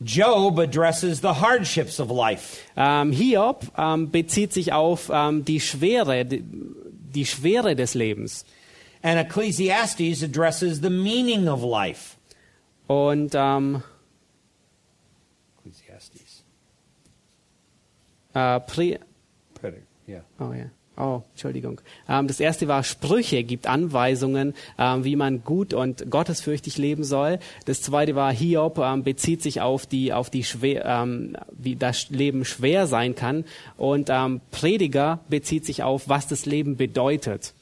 Job 0.00 0.58
addresses 0.58 1.20
the 1.20 1.34
hardships 1.40 2.00
of 2.00 2.10
life. 2.10 2.64
Ähm, 2.76 3.12
Hiob 3.12 3.64
ähm, 3.78 4.10
bezieht 4.10 4.52
sich 4.52 4.72
auf 4.72 5.08
die 5.46 5.60
Schwere, 5.60 6.24
die, 6.24 6.42
die 6.42 7.26
Schwere 7.26 7.76
des 7.76 7.94
Lebens. 7.94 8.44
And 9.04 9.20
Ecclesiastes 9.20 10.24
addresses 10.24 10.80
the 10.80 10.90
meaning 10.90 11.46
of 11.46 11.62
life. 11.62 12.13
Und 12.86 13.32
ähm, 13.34 13.82
Ecclesiastes. 15.58 16.44
äh, 18.34 18.60
Pre 18.60 18.98
Yeah. 20.06 20.22
oh, 20.38 20.52
ja. 20.52 20.66
oh, 21.02 21.22
Entschuldigung. 21.30 21.80
Ähm, 22.06 22.26
das 22.26 22.38
erste 22.38 22.68
war 22.68 22.82
Sprüche, 22.82 23.42
gibt 23.42 23.66
Anweisungen, 23.66 24.52
ähm, 24.78 25.02
wie 25.02 25.16
man 25.16 25.42
gut 25.42 25.72
und 25.72 26.10
gottesfürchtig 26.10 26.76
leben 26.76 27.04
soll. 27.04 27.38
Das 27.64 27.80
zweite 27.80 28.14
war 28.14 28.30
Hiob, 28.30 28.78
ähm, 28.78 29.02
bezieht 29.02 29.42
sich 29.42 29.62
auf 29.62 29.86
die, 29.86 30.12
auf 30.12 30.28
die 30.28 30.44
schwer, 30.44 30.84
ähm, 30.84 31.38
wie 31.52 31.76
das 31.76 32.10
Leben 32.10 32.44
schwer 32.44 32.86
sein 32.86 33.14
kann. 33.14 33.46
Und 33.78 34.10
ähm, 34.10 34.42
Prediger 34.50 35.20
bezieht 35.30 35.64
sich 35.64 35.82
auf, 35.82 36.10
was 36.10 36.28
das 36.28 36.44
Leben 36.44 36.76
bedeutet. 36.76 37.54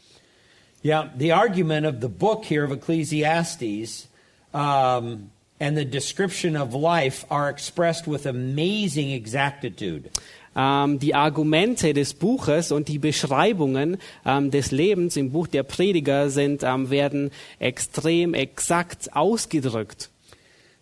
Yeah, 0.84 1.12
the 1.16 1.32
argument 1.32 1.86
of 1.86 2.02
the 2.02 2.08
book 2.08 2.44
here 2.44 2.64
of 2.64 2.72
Ecclesiastes 2.72 4.08
um, 4.52 5.30
and 5.60 5.76
the 5.76 5.84
description 5.84 6.56
of 6.56 6.74
life 6.74 7.24
are 7.30 7.48
expressed 7.48 8.06
with 8.06 8.26
amazing 8.26 9.10
exactitude. 9.12 10.10
Ähm, 10.54 10.98
die 10.98 11.14
Argumente 11.14 11.94
des 11.94 12.12
Buches 12.12 12.72
und 12.72 12.88
die 12.88 12.98
Beschreibungen 12.98 13.96
ähm, 14.26 14.50
des 14.50 14.70
Lebens 14.70 15.16
im 15.16 15.30
Buch 15.30 15.46
der 15.46 15.62
Prediger 15.62 16.28
sind, 16.28 16.62
ähm, 16.62 16.90
werden 16.90 17.30
extrem 17.58 18.34
exakt 18.34 19.14
ausgedrückt. 19.14 20.10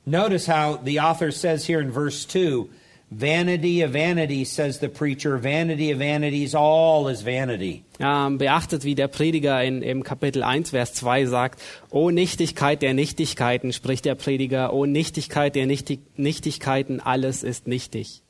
Notice 0.07 0.49
how 0.49 0.79
the 0.85 1.01
author 1.01 1.31
says 1.31 1.69
here 1.69 1.81
in 1.81 1.93
verse 1.93 2.27
2 2.27 2.69
Vanity 3.13 3.83
of 3.83 3.93
vanities, 3.93 4.53
says 4.53 4.79
the 4.79 4.89
preacher, 4.89 5.37
vanity 5.37 5.91
of 5.91 5.99
vanities, 5.99 6.55
all 6.55 7.09
is 7.09 7.23
vanity. 7.23 7.83
Ähm, 7.99 8.39
beachtet, 8.39 8.85
wie 8.85 8.95
der 8.95 9.09
Prediger 9.09 9.65
in, 9.65 9.83
im 9.83 10.05
Kapitel 10.05 10.45
1, 10.45 10.71
Vers 10.71 10.95
2 10.95 11.27
sagt, 11.27 11.61
O 11.91 12.11
Nichtigkeit 12.11 12.83
der 12.83 12.95
Nichtigkeiten, 12.95 13.73
spricht 13.73 14.05
der 14.05 14.15
Prediger, 14.15 14.73
O 14.73 14.87
Nichtigkeit 14.87 15.57
der 15.57 15.67
Nichtig 15.67 15.99
Nichtigkeiten, 16.17 17.01
alles 17.01 17.43
ist 17.43 17.67
nichtig. 17.67 18.23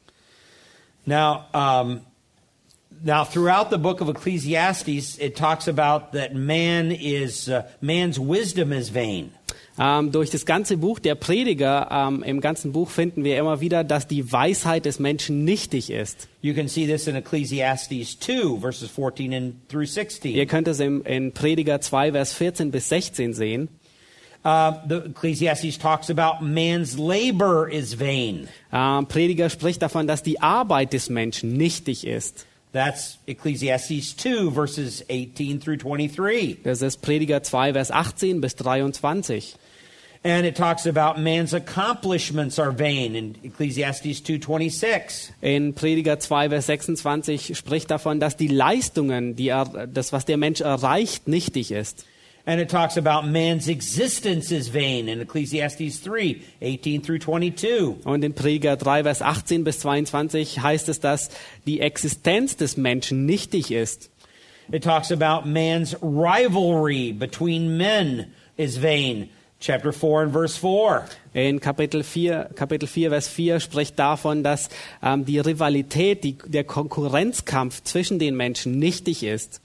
Now, 1.04 1.44
um, 1.52 2.00
now 3.02 3.24
throughout 3.24 3.68
the 3.68 3.78
book 3.78 4.00
of 4.00 4.08
Ecclesiastes, 4.08 5.18
it 5.18 5.36
talks 5.36 5.68
about 5.68 6.12
that 6.12 6.34
man 6.34 6.90
is 6.90 7.50
uh, 7.50 7.64
man's 7.82 8.18
wisdom 8.18 8.72
is 8.72 8.88
vain. 8.88 9.32
Ähm, 9.82 10.12
durch 10.12 10.28
das 10.28 10.44
ganze 10.44 10.76
Buch 10.76 10.98
der 10.98 11.14
Prediger, 11.14 11.88
ähm, 11.90 12.22
im 12.22 12.42
ganzen 12.42 12.72
Buch 12.72 12.90
finden 12.90 13.24
wir 13.24 13.38
immer 13.38 13.62
wieder, 13.62 13.82
dass 13.82 14.06
die 14.06 14.30
Weisheit 14.30 14.84
des 14.84 14.98
Menschen 14.98 15.44
nichtig 15.44 15.88
ist. 15.88 16.28
You 16.42 16.52
can 16.52 16.68
see 16.68 16.86
this 16.86 17.06
in 17.06 17.16
Ecclesiastes 17.16 18.20
2, 18.20 18.60
verses 18.60 18.90
14 18.90 19.32
and 19.32 19.68
through 19.70 19.86
16. 19.86 20.34
Ihr 20.34 20.44
könnt 20.44 20.68
es 20.68 20.80
im, 20.80 21.02
in 21.06 21.32
Prediger 21.32 21.80
2, 21.80 22.12
Vers 22.12 22.34
14 22.34 22.70
bis 22.70 22.90
16 22.90 23.32
sehen. 23.32 23.68
Uh, 24.44 24.72
the 24.86 24.96
Ecclesiastes 24.96 25.78
talks 25.78 26.10
about 26.10 26.44
man's 26.44 26.98
labor 26.98 27.66
is 27.66 27.98
vain. 27.98 28.48
Ähm, 28.70 29.06
Prediger 29.06 29.48
spricht 29.48 29.80
davon, 29.80 30.06
dass 30.06 30.22
die 30.22 30.42
Arbeit 30.42 30.92
des 30.92 31.08
Menschen 31.08 31.54
nichtig 31.54 32.06
ist. 32.06 32.46
That's 32.74 33.18
Ecclesiastes 33.26 34.16
2, 34.18 34.50
verses 34.50 35.04
18 35.08 35.58
through 35.58 35.78
23. 35.78 36.58
Das 36.64 36.82
ist 36.82 37.00
Prediger 37.00 37.42
2, 37.42 37.72
Vers 37.72 37.90
18 37.90 38.42
bis 38.42 38.56
23. 38.56 39.56
And 40.22 40.44
it 40.44 40.54
talks 40.54 40.84
about 40.84 41.18
man's 41.18 41.54
accomplishments 41.54 42.58
are 42.58 42.72
vain 42.72 43.14
in 43.14 43.36
Ecclesiastes 43.42 44.22
2:26. 44.22 45.32
In 45.40 45.72
Prediger 45.72 46.18
2, 46.18 46.50
Vers 46.50 46.66
26 46.66 47.56
spricht 47.56 47.90
davon, 47.90 48.20
dass 48.20 48.36
die 48.36 48.48
Leistungen, 48.48 49.34
die 49.34 49.48
er, 49.48 49.86
das, 49.86 50.12
was 50.12 50.26
der 50.26 50.36
Mensch 50.36 50.60
erreicht, 50.60 51.26
nichtig 51.26 51.72
ist. 51.72 52.04
And 52.44 52.60
it 52.60 52.70
talks 52.70 52.98
about 52.98 53.26
man's 53.26 53.68
existence 53.68 54.50
is 54.50 54.68
vain 54.68 55.08
in 55.08 55.20
Ecclesiastes 55.20 56.02
3, 56.02 56.36
18 56.60 57.02
through 57.02 57.20
22. 57.20 58.04
Und 58.04 58.22
in 58.22 58.34
Prediger 58.34 58.76
3, 58.76 59.04
Vers 59.04 59.22
18 59.22 59.64
bis 59.64 59.80
22 59.80 60.60
heißt 60.60 60.90
es, 60.90 61.00
dass 61.00 61.30
die 61.66 61.80
Existenz 61.80 62.56
des 62.56 62.76
Menschen 62.76 63.24
nichtig 63.24 63.70
ist. 63.70 64.10
It 64.70 64.84
talks 64.84 65.10
about 65.10 65.48
man's 65.48 65.96
rivalry 66.02 67.12
between 67.12 67.78
men 67.78 68.26
is 68.58 68.82
vain. 68.82 69.30
Chapter 69.60 69.92
4 69.92 70.22
and 70.22 70.32
verse 70.32 70.56
4. 70.56 71.04
In 71.34 71.60
Kapitel 71.60 72.02
4, 72.02 72.50
Kapitel 72.54 72.88
4 72.88 73.10
Vers 73.10 73.28
4 73.28 73.60
spricht 73.60 73.98
davon, 73.98 74.42
dass 74.42 74.70
ähm, 75.02 75.26
die 75.26 75.38
Rivalität, 75.38 76.24
die, 76.24 76.38
der 76.46 76.64
Konkurrenzkampf 76.64 77.82
zwischen 77.82 78.18
den 78.18 78.36
Menschen 78.36 78.78
nichtig 78.78 79.22
ist. 79.22 79.60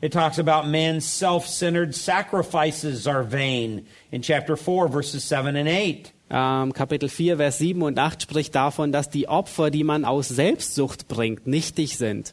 It 0.00 0.12
talks 0.12 0.38
about 0.38 0.68
man's 0.68 1.06
self-centered 1.06 1.94
sacrifices 1.94 3.06
are 3.06 3.22
vain 3.22 3.86
in 4.10 4.22
chapter 4.22 4.56
4 4.56 4.88
verses 4.88 5.28
7 5.28 5.56
and 5.56 5.68
8. 5.68 6.12
Ähm, 6.30 6.72
Kapitel 6.72 7.10
4, 7.10 7.36
Vers 7.36 7.58
7 7.58 7.82
und 7.82 7.98
8 7.98 8.22
spricht 8.22 8.54
davon, 8.54 8.92
dass 8.92 9.10
die 9.10 9.28
Opfer, 9.28 9.70
die 9.70 9.84
man 9.84 10.06
aus 10.06 10.28
Selbstsucht 10.28 11.06
bringt, 11.06 11.46
nichtig 11.46 11.98
sind. 11.98 12.32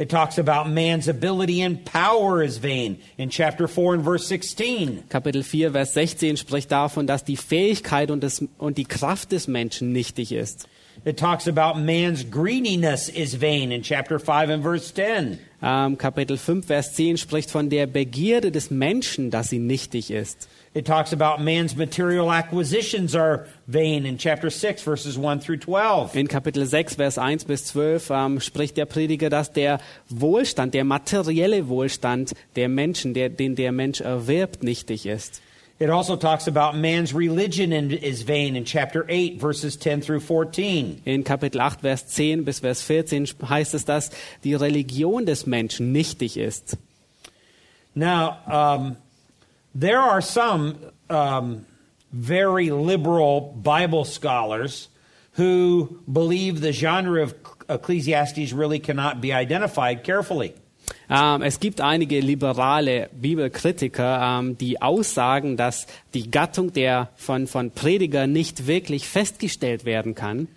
It 0.00 0.08
talks 0.08 0.38
about 0.38 0.66
man's 0.70 1.08
ability 1.08 1.60
and 1.60 1.84
power 1.84 2.42
is 2.42 2.56
vain 2.56 3.02
in 3.18 3.28
chapter 3.28 3.68
4 3.68 3.96
and 3.96 4.02
verse 4.02 4.26
16. 4.26 5.04
Kapitel 5.10 5.42
4, 5.42 5.72
Vers 5.72 5.92
16 5.92 6.38
spricht 6.38 6.72
davon, 6.72 7.06
dass 7.06 7.22
die 7.22 7.36
Fähigkeit 7.36 8.10
und, 8.10 8.24
das, 8.24 8.42
und 8.56 8.78
die 8.78 8.86
Kraft 8.86 9.30
des 9.30 9.46
Menschen 9.46 9.92
nichtig 9.92 10.32
ist. 10.32 10.66
It 11.04 11.18
talks 11.18 11.46
about 11.46 11.78
man's 11.78 12.24
greediness 12.24 13.10
is 13.10 13.34
vain 13.34 13.72
in 13.72 13.82
chapter 13.82 14.18
5 14.18 14.48
and 14.50 14.62
verse 14.62 14.94
10. 14.94 15.38
Ähm, 15.62 15.98
Kapitel 15.98 16.38
5, 16.38 16.66
Vers 16.66 16.94
10 16.94 17.18
spricht 17.18 17.50
von 17.50 17.68
der 17.68 17.86
Begierde 17.86 18.50
des 18.50 18.70
Menschen, 18.70 19.30
dass 19.30 19.50
sie 19.50 19.58
nichtig 19.58 20.10
ist. 20.10 20.48
It 20.72 20.86
talks 20.86 21.12
about 21.12 21.42
man's 21.42 21.74
material 21.74 22.30
acquisitions 22.30 23.16
are 23.16 23.48
vain 23.66 24.06
in 24.06 24.18
chapter 24.18 24.50
6 24.50 24.82
verses 24.84 25.18
1 25.18 25.40
through 25.40 25.56
12. 25.56 26.14
In 26.14 26.28
Kapitel 26.28 26.64
6, 26.64 26.94
Vers 26.94 27.18
1 27.18 27.42
bis 27.44 27.64
12 27.66 28.10
ähm, 28.10 28.40
spricht 28.40 28.76
der 28.76 28.86
Prediger, 28.86 29.30
dass 29.30 29.52
der 29.52 29.80
Wohlstand, 30.08 30.72
der 30.74 30.84
materielle 30.84 31.66
Wohlstand 31.66 32.34
der 32.54 32.68
Menschen, 32.68 33.14
der, 33.14 33.30
den 33.30 33.56
der 33.56 33.72
Mensch 33.72 34.00
erwirbt, 34.00 34.62
nichtig 34.62 35.06
ist. 35.06 35.42
It 35.80 35.90
also 35.90 36.14
talks 36.14 36.46
about 36.46 36.76
man's 36.78 37.12
religion 37.12 37.72
is 37.72 38.22
vain 38.22 38.54
in 38.54 38.64
chapter 38.64 39.04
8 39.08 39.40
verses 39.40 39.76
10 39.76 40.02
through 40.02 40.20
14. 40.20 41.02
In 41.04 41.24
Kapitel 41.24 41.60
8, 41.60 41.80
Vers 41.80 42.06
10 42.06 42.44
bis 42.44 42.60
Vers 42.60 42.82
14 42.82 43.26
heißt 43.48 43.74
es, 43.74 43.86
dass 43.86 44.10
die 44.44 44.54
Religion 44.54 45.26
des 45.26 45.46
Menschen 45.46 45.90
nichtig 45.90 46.36
ist. 46.36 46.76
Now, 47.94 48.36
um, 48.46 48.96
there 49.74 50.00
are 50.00 50.20
some 50.20 50.76
um, 51.08 51.66
very 52.12 52.70
liberal 52.70 53.40
Bible 53.62 54.04
scholars 54.04 54.88
who 55.34 56.00
believe 56.10 56.60
the 56.60 56.72
genre 56.72 57.22
of 57.22 57.34
Ecclesiastes 57.68 58.52
really 58.52 58.80
cannot 58.80 59.20
be 59.20 59.32
identified 59.32 60.02
carefully. 60.04 60.54
Ähm, 61.08 61.42
es 61.42 61.60
gibt 61.60 61.80
einige 61.80 62.20
liberale 62.20 63.08
Bibelkritiker, 63.12 64.38
ähm, 64.40 64.58
die 64.58 64.82
aussagen, 64.82 65.56
dass 65.56 65.86
die 66.14 66.30
Gattung 66.30 66.72
der 66.72 67.08
von, 67.16 67.46
von 67.46 67.70
Prediger 67.70 68.26
nicht 68.26 68.66
wirklich 68.66 69.08
festgestellt 69.08 69.84
werden 69.84 70.14
kann. 70.14 70.48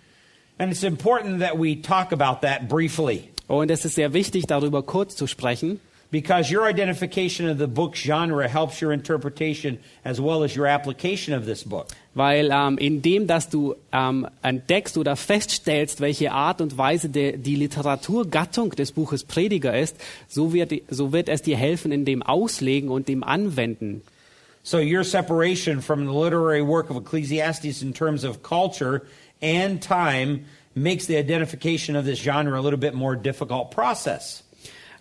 And 0.58 0.70
it's 0.70 0.84
important 0.84 1.40
that 1.40 1.58
we 1.58 1.80
talk 1.80 2.12
about 2.12 2.46
that 2.46 2.68
briefly 2.68 3.28
Und 3.46 3.70
es 3.70 3.84
ist 3.84 3.96
sehr 3.96 4.12
wichtig, 4.12 4.46
darüber 4.46 4.82
kurz 4.82 5.16
zu 5.16 5.26
sprechen, 5.26 5.80
because 6.14 6.48
your 6.48 6.68
identification 6.68 7.48
of 7.48 7.58
the 7.58 7.66
book 7.66 7.96
genre 7.96 8.46
helps 8.46 8.80
your 8.80 8.92
interpretation 8.92 9.80
as 10.04 10.20
well 10.20 10.44
as 10.44 10.54
your 10.54 10.64
application 10.68 11.34
of 11.34 11.44
this 11.44 11.64
book. 11.64 11.88
weil 12.14 12.50
ähm, 12.52 12.78
indem, 12.78 13.26
dass 13.26 13.48
du 13.48 13.74
ähm, 13.90 14.28
entdeckst 14.40 14.96
oder 14.96 15.16
feststellst, 15.16 16.00
welche 16.00 16.30
Art 16.30 16.60
und 16.60 16.78
Weise 16.78 17.08
de, 17.08 17.36
die 17.36 17.56
Literaturgattung 17.56 18.70
des 18.70 18.92
Buches 18.92 19.24
Prediger 19.24 19.76
ist, 19.76 19.96
so 20.28 20.52
wird, 20.52 20.72
so 20.88 21.12
wird 21.12 21.28
es 21.28 21.42
dir 21.42 21.56
helfen 21.56 21.90
in 21.90 22.04
dem 22.04 22.22
Auslegen 22.22 22.90
und 22.90 23.08
dem 23.08 23.24
Anwenden. 23.24 24.02
So 24.62 24.78
your 24.78 25.02
separation 25.02 25.82
from 25.82 26.06
the 26.06 26.12
literary 26.12 26.62
work 26.62 26.90
of 26.90 26.96
Ecclesiastes 26.96 27.82
in 27.82 27.92
terms 27.92 28.22
of 28.22 28.44
culture 28.44 29.02
and 29.42 29.82
time 29.82 30.44
makes 30.76 31.06
the 31.06 31.16
identification 31.16 31.96
of 31.96 32.04
this 32.04 32.20
genre 32.20 32.56
a 32.56 32.62
little 32.62 32.78
bit 32.78 32.94
more 32.94 33.16
difficult 33.16 33.72
process. 33.72 34.43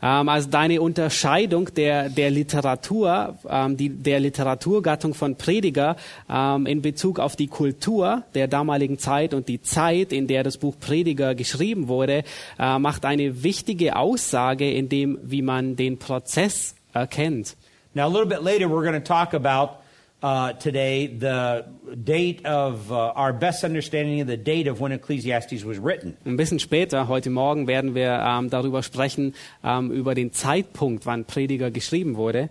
Ähm, 0.04 0.28
also 0.28 0.50
deine 0.50 0.82
Unterscheidung 0.82 1.74
der, 1.74 2.10
der 2.10 2.30
Literatur, 2.30 3.38
ähm, 3.50 3.78
die, 3.78 3.88
der 3.88 4.20
Literaturgattung 4.20 5.14
von 5.14 5.38
Prediger 5.38 5.96
ähm, 6.30 6.66
in 6.66 6.82
Bezug 6.82 7.20
auf 7.20 7.38
die 7.38 7.48
Kultur 7.48 8.24
der 8.36 8.50
damaligen 8.50 9.00
Zeit 9.00 9.34
und 9.34 9.48
die 9.48 9.62
Zeit, 9.62 10.12
in 10.12 10.28
der 10.28 10.44
das 10.44 10.58
Buch 10.58 10.76
Prediger 10.78 11.36
geschrieben 11.36 11.88
wurde, 11.88 12.24
äh, 12.60 12.80
macht 12.80 13.06
eine 13.06 13.44
wichtige 13.44 13.96
Aussage 13.96 14.70
in 14.70 14.90
dem, 14.90 15.18
wie 15.24 15.42
man 15.42 15.78
den 15.78 15.98
Prozess 15.98 16.76
erkennt. 16.92 17.56
Now, 17.96 18.04
a 18.04 18.08
little 18.08 18.26
bit 18.26 18.42
later, 18.44 18.66
we're 18.66 18.84
going 18.84 18.94
to 18.94 19.00
talk 19.00 19.34
about 19.34 19.83
uh, 20.24 20.54
today 20.54 21.08
the 21.08 21.66
date 21.96 22.46
of 22.46 22.92
uh, 22.92 23.12
our 23.16 23.34
best 23.34 23.64
understanding 23.64 24.22
of 24.22 24.28
the 24.28 24.38
date 24.38 24.68
of 24.68 24.80
when 24.80 24.92
Ecclesiastes 24.92 25.66
was 25.66 25.78
written. 25.78 26.18
Ein 26.26 26.38
bisschen 26.38 26.60
später, 26.60 27.08
heute 27.08 27.30
Morgen, 27.30 27.68
werden 27.68 27.94
wir 27.94 28.24
ähm, 28.26 28.50
darüber 28.50 28.82
sprechen, 28.82 29.36
ähm, 29.64 29.92
über 29.92 30.16
den 30.16 30.32
Zeitpunkt, 30.32 31.06
wann 31.06 31.26
Prediger 31.26 31.70
geschrieben 31.70 32.16
wurde. 32.16 32.50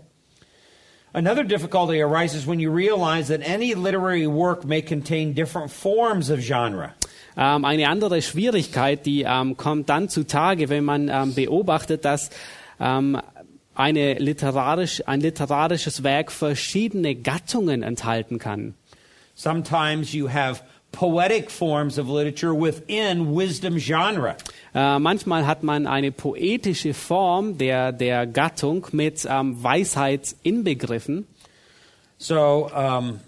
Another 1.15 1.45
difficulty 1.45 2.03
arises 2.03 2.47
when 2.47 2.59
you 2.59 2.71
realize 2.71 3.29
that 3.29 3.47
any 3.47 3.75
literary 3.75 4.27
work 4.27 4.65
may 4.65 4.81
contain 4.81 5.35
different 5.35 5.71
forms 5.71 6.31
of 6.31 6.41
genre. 6.41 6.95
Ähm, 7.37 7.65
eine 7.65 7.89
andere 7.89 8.21
Schwierigkeit, 8.23 9.07
die 9.07 9.23
ähm, 9.23 9.57
kommt 9.57 9.89
dann 9.89 10.09
zutage, 10.09 10.69
wenn 10.69 10.85
man 10.85 11.09
ähm, 11.09 11.35
beobachtet, 11.35 12.05
dass 12.05 12.31
ähm, 12.81 13.19
eine 13.75 14.15
literarisch, 14.15 15.03
ein 15.07 15.21
literarisches 15.21 16.03
Werk 16.03 16.31
verschiedene 16.31 17.15
Gattungen 17.15 17.83
enthalten 17.83 18.39
kann. 18.39 18.75
Sometimes 19.35 20.13
you 20.13 20.29
have 20.29 20.63
poetic 20.93 21.51
forms 21.51 21.99
of 21.99 22.09
literature 22.09 22.55
within 22.55 23.35
wisdom 23.35 23.79
genre. 23.79 24.37
Äh, 24.75 24.99
manchmal 24.99 25.47
hat 25.47 25.63
man 25.63 25.87
eine 25.87 26.13
poetische 26.13 26.95
Form 26.95 27.59
der, 27.59 27.93
der 27.93 28.27
Gattung 28.27 28.87
mit 28.93 29.27
ähm, 29.29 29.63
Weisheit 29.63 30.35
inbegriffen. 30.43 31.27
So, 32.19 32.71
um, 32.73 33.21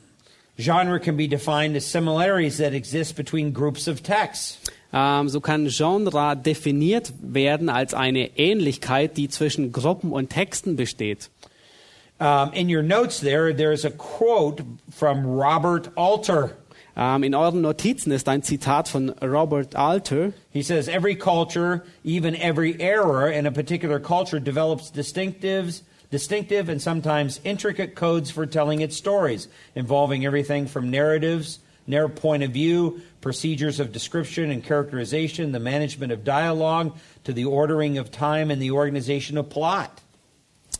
genre 0.57 1.01
can 1.01 1.17
be 1.17 1.27
defined 1.27 1.77
as 1.77 1.85
similarities 1.91 2.59
that 2.59 2.75
exist 2.75 3.17
between 3.17 3.53
groups 3.53 3.89
of 3.89 4.03
texts. 4.03 4.59
Ähm, 4.97 5.29
so 5.29 5.41
kann 5.41 5.67
Genre 5.69 6.37
definiert 6.37 7.13
werden 7.21 7.69
als 7.69 7.95
eine 7.95 8.39
Ähnlichkeit, 8.39 9.17
die 9.17 9.29
zwischen 9.29 9.73
Gruppen 9.73 10.13
und 10.13 10.31
Texten 10.31 10.77
besteht. 10.77 11.31
Um, 12.21 12.53
in 12.53 12.69
your 12.69 12.85
notes 12.85 13.19
there, 13.19 13.53
there's 13.53 13.85
a 13.85 13.91
quote 13.91 14.63
from 14.89 15.27
Robert 15.27 15.91
Alter. 15.97 16.53
Ähm, 16.97 17.25
in 17.25 17.35
euren 17.35 17.61
Notizen 17.61 18.13
ist 18.13 18.29
ein 18.29 18.45
Zitat 18.45 18.87
von 18.87 19.11
Robert 19.21 19.75
Alter. 19.75 20.33
He 20.53 20.63
says, 20.63 20.87
Every 20.87 21.17
culture, 21.17 21.83
even 22.05 22.37
every 22.37 22.81
era 22.81 23.33
in 23.33 23.47
a 23.47 23.51
particular 23.51 23.99
culture, 23.99 24.39
develops 24.39 24.93
distinctives, 24.93 25.83
distinctive 26.13 26.69
and 26.69 26.81
sometimes 26.81 27.41
intricate 27.43 27.97
codes 27.97 28.31
for 28.31 28.47
telling 28.47 28.81
its 28.81 28.97
stories, 28.97 29.49
involving 29.75 30.25
everything 30.25 30.69
from 30.69 30.89
narratives, 30.89 31.59
narrow 31.87 32.09
point 32.09 32.43
of 32.43 32.51
view, 32.51 33.01
procedures 33.21 33.81
of 33.81 33.93
description 33.93 34.51
and 34.51 34.63
characterization, 34.63 35.53
the 35.53 35.61
management 35.61 36.13
of 36.13 36.25
dialogue, 36.25 36.97
to 37.25 37.33
the 37.33 37.45
ordering 37.45 37.99
of 37.99 38.11
time 38.11 38.51
and 38.51 38.61
the 38.61 38.71
organization 38.71 39.39
of 39.39 39.49
plot. 39.51 40.01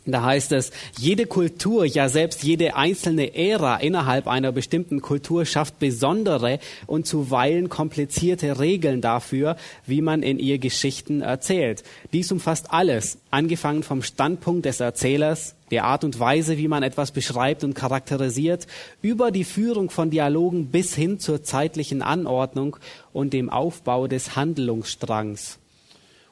Da 0.07 0.21
heißt 0.23 0.51
es, 0.51 0.71
jede 0.99 1.25
Kultur, 1.25 1.85
ja 1.85 2.09
selbst 2.09 2.43
jede 2.43 2.75
einzelne 2.75 3.35
Ära 3.35 3.77
innerhalb 3.77 4.27
einer 4.27 4.51
bestimmten 4.51 5.01
Kultur 5.01 5.45
schafft 5.45 5.79
besondere 5.79 6.59
und 6.85 7.07
zuweilen 7.07 7.69
komplizierte 7.69 8.59
Regeln 8.59 9.01
dafür, 9.01 9.55
wie 9.87 10.01
man 10.01 10.21
in 10.21 10.37
ihr 10.37 10.59
Geschichten 10.59 11.21
erzählt. 11.21 11.83
Dies 12.13 12.31
umfasst 12.31 12.71
alles, 12.71 13.17
angefangen 13.31 13.81
vom 13.81 14.03
Standpunkt 14.03 14.65
des 14.65 14.79
Erzählers, 14.79 15.55
der 15.71 15.85
Art 15.85 16.03
und 16.03 16.19
Weise, 16.19 16.59
wie 16.59 16.67
man 16.67 16.83
etwas 16.83 17.11
beschreibt 17.11 17.63
und 17.63 17.73
charakterisiert, 17.73 18.67
über 19.01 19.31
die 19.31 19.43
Führung 19.43 19.89
von 19.89 20.11
Dialogen 20.11 20.67
bis 20.67 20.93
hin 20.93 21.19
zur 21.19 21.43
zeitlichen 21.43 22.03
Anordnung 22.03 22.77
und 23.11 23.33
dem 23.33 23.49
Aufbau 23.49 24.07
des 24.07 24.35
Handlungsstrangs. 24.35 25.57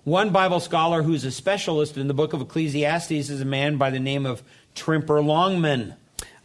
One 0.05 0.31
Bible 0.31 0.59
scholar 0.59 1.01
who's 1.03 1.23
a 1.23 1.31
specialist 1.31 1.95
in 1.97 2.07
the 2.07 2.13
book 2.13 2.33
of 2.33 2.41
Ecclesiastes 2.41 3.29
is 3.29 3.39
a 3.41 3.45
man 3.45 3.77
by 3.77 3.89
the 3.89 3.99
name 3.99 4.25
of 4.25 4.43
Trimper 4.75 5.21
Longman. 5.25 5.93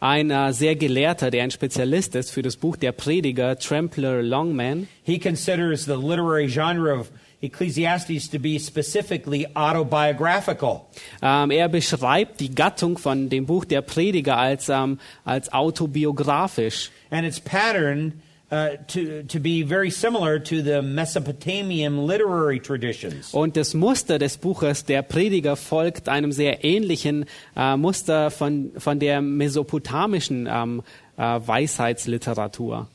Ein 0.01 0.31
äh, 0.31 0.53
sehr 0.53 0.75
Gelehrter, 0.77 1.29
der 1.29 1.43
ein 1.43 1.51
Spezialist 1.51 2.15
ist 2.15 2.31
für 2.31 2.41
das 2.41 2.55
Buch 2.55 2.77
der 2.77 2.93
Prediger, 2.93 3.57
Trampler 3.59 4.23
Longman, 4.23 4.87
He 5.03 5.19
considers 5.19 5.83
the 5.85 5.97
literary 5.97 6.47
genre 6.47 6.97
of 6.97 7.11
Ecclesiastes 7.41 8.29
to 8.29 8.39
be 8.39 8.57
specifically 8.59 9.45
autobiographical. 9.55 10.85
ähm, 11.21 11.51
er 11.51 11.67
beschreibt 11.67 12.39
die 12.39 12.55
Gattung 12.55 12.97
von 12.97 13.27
dem 13.29 13.45
Buch 13.45 13.65
der 13.65 13.81
Prediger 13.81 14.37
als, 14.37 14.69
ähm, 14.69 14.99
als 15.25 15.51
autobiografisch. 15.51 16.91
and 17.11 17.25
its 17.25 17.41
pattern 17.41 18.13
uh, 18.51 18.77
to, 18.87 19.23
to 19.23 19.39
be 19.39 19.63
very 19.63 19.89
similar 19.89 20.39
to 20.39 20.61
the 20.61 20.81
Mesopotamian 20.81 22.07
literary 22.07 22.59
traditions. 22.59 23.33
Und 23.33 23.55
das 23.55 23.73
Muster 23.73 24.17
des 24.19 24.37
Buches 24.37 24.85
der 24.85 25.01
Prediger 25.01 25.55
folgt 25.55 26.09
einem 26.09 26.31
sehr 26.31 26.63
ähnlichen 26.63 27.25
äh, 27.55 27.77
Muster 27.77 28.31
von, 28.31 28.71
von 28.77 28.99
der 28.99 29.21
mesopotamischen 29.21 30.47
ähm, 30.51 30.81
äh, 31.17 31.21
Weisheitsliteratur. 31.21 32.87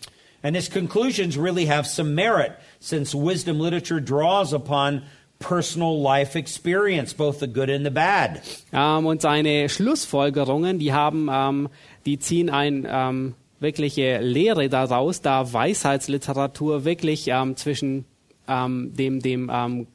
And 0.43 0.57
its 0.57 0.69
conclusions 0.69 1.39
really 1.39 1.67
have 1.67 1.87
some 1.87 2.15
merit, 2.15 2.53
since 2.79 3.15
wisdom 3.15 3.59
literature 3.59 4.01
draws 4.01 4.53
upon 4.53 5.03
personal 5.39 6.01
life 6.01 6.37
experience, 6.37 7.15
both 7.15 7.41
the 7.41 7.47
good 7.47 7.71
and 7.71 7.85
the 7.85 7.91
bad. 7.91 8.41
Ähm, 8.73 9.07
und 9.07 9.23
seine 9.23 9.69
Schlussfolgerungen, 9.69 10.79
die 10.79 10.93
haben, 10.93 11.29
ähm, 11.33 11.69
die 12.05 12.19
ziehen 12.19 12.51
ein 12.51 12.87
ähm, 12.89 13.35
wirkliche 13.61 14.19
Lehre 14.21 14.69
daraus, 14.69 15.21
da 15.21 15.53
Weisheitsliteratur 15.53 16.85
wirklich 16.85 17.29
ähm, 17.29 17.57
zwischen 17.57 18.05
ähm, 18.49 18.93
dem, 18.95 19.21
dem, 19.21 19.51
ähm, 19.53 19.87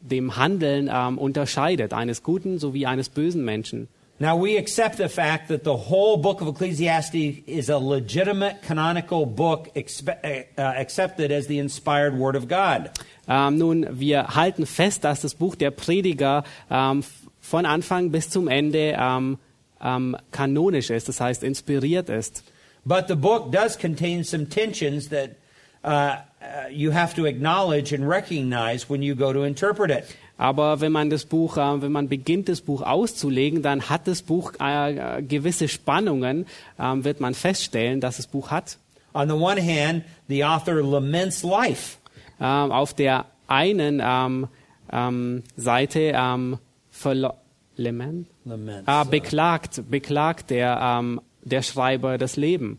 dem 0.00 0.36
Handeln 0.36 0.90
ähm, 0.92 1.18
unterscheidet, 1.18 1.92
eines 1.92 2.22
guten 2.22 2.58
sowie 2.58 2.86
eines 2.86 3.08
bösen 3.08 3.44
Menschen. 3.44 3.88
Now, 4.18 4.36
we 4.36 4.56
accept 4.56 4.98
the 4.98 5.08
fact 5.08 5.48
that 5.48 5.64
the 5.64 5.90
whole 5.90 6.16
book 6.16 6.40
of 6.42 6.48
Ecclesiastes 6.48 7.42
is 7.46 7.68
a 7.68 7.78
legitimate 7.78 8.62
canonical 8.62 9.26
book 9.26 9.68
expe- 9.74 10.44
uh, 10.56 10.60
accepted 10.60 11.32
as 11.32 11.48
the 11.48 11.58
inspired 11.58 12.16
word 12.16 12.36
of 12.36 12.46
God. 12.46 12.90
Ähm, 13.26 13.58
nun, 13.58 13.86
wir 13.90 14.28
halten 14.36 14.66
fest, 14.66 15.02
dass 15.02 15.22
das 15.22 15.34
Buch 15.34 15.56
der 15.56 15.72
Prediger 15.72 16.44
ähm, 16.70 17.02
von 17.40 17.66
Anfang 17.66 18.12
bis 18.12 18.30
zum 18.30 18.46
Ende 18.46 18.96
ähm, 18.96 19.38
kanonisch 20.30 20.90
ist, 20.90 21.08
das 21.08 21.20
heißt 21.20 21.42
inspiriert 21.42 22.08
ist. 22.08 22.44
But 22.84 23.08
the 23.08 23.16
book 23.16 23.52
does 23.52 23.76
contain 23.76 24.24
some 24.24 24.46
tensions 24.46 25.08
that 25.08 25.36
uh, 25.84 25.88
uh, 25.88 26.68
you 26.70 26.90
have 26.90 27.14
to 27.14 27.26
acknowledge 27.26 27.92
and 27.92 28.08
recognize 28.08 28.88
when 28.88 29.02
you 29.02 29.14
go 29.14 29.32
to 29.32 29.42
interpret 29.42 29.90
it. 29.90 30.04
Aber 30.38 30.80
wenn 30.80 30.90
man 30.90 31.08
das 31.08 31.24
Buch, 31.24 31.56
äh, 31.56 31.82
wenn 31.82 31.92
man 31.92 32.08
beginnt, 32.08 32.48
das 32.48 32.62
Buch 32.62 32.82
auszulegen, 32.82 33.62
dann 33.62 33.88
hat 33.88 34.08
das 34.08 34.22
Buch 34.22 34.54
äh, 34.60 35.18
äh, 35.18 35.22
gewisse 35.22 35.68
Spannungen, 35.68 36.46
ähm, 36.80 37.04
wird 37.04 37.20
man 37.20 37.34
feststellen, 37.34 38.00
dass 38.00 38.16
das 38.16 38.26
Buch 38.26 38.50
hat. 38.50 38.78
On 39.14 39.28
the 39.28 39.34
one 39.34 39.60
hand, 39.60 40.04
the 40.28 40.44
author 40.44 40.82
laments 40.82 41.44
life. 41.44 41.98
Ähm, 42.40 42.72
auf 42.72 42.94
der 42.94 43.26
einen 43.46 44.02
ähm, 44.04 44.48
ähm, 44.90 45.42
Seite 45.56 46.12
ähm, 46.14 46.58
Lament? 47.76 48.26
Laments. 48.44 48.82
Ah, 48.86 49.04
beklagt, 49.04 49.82
beklagt 49.90 50.50
der, 50.50 50.78
ähm, 50.80 51.20
der 51.42 51.62
Schreiber 51.62 52.18
das 52.18 52.36
Leben. 52.36 52.78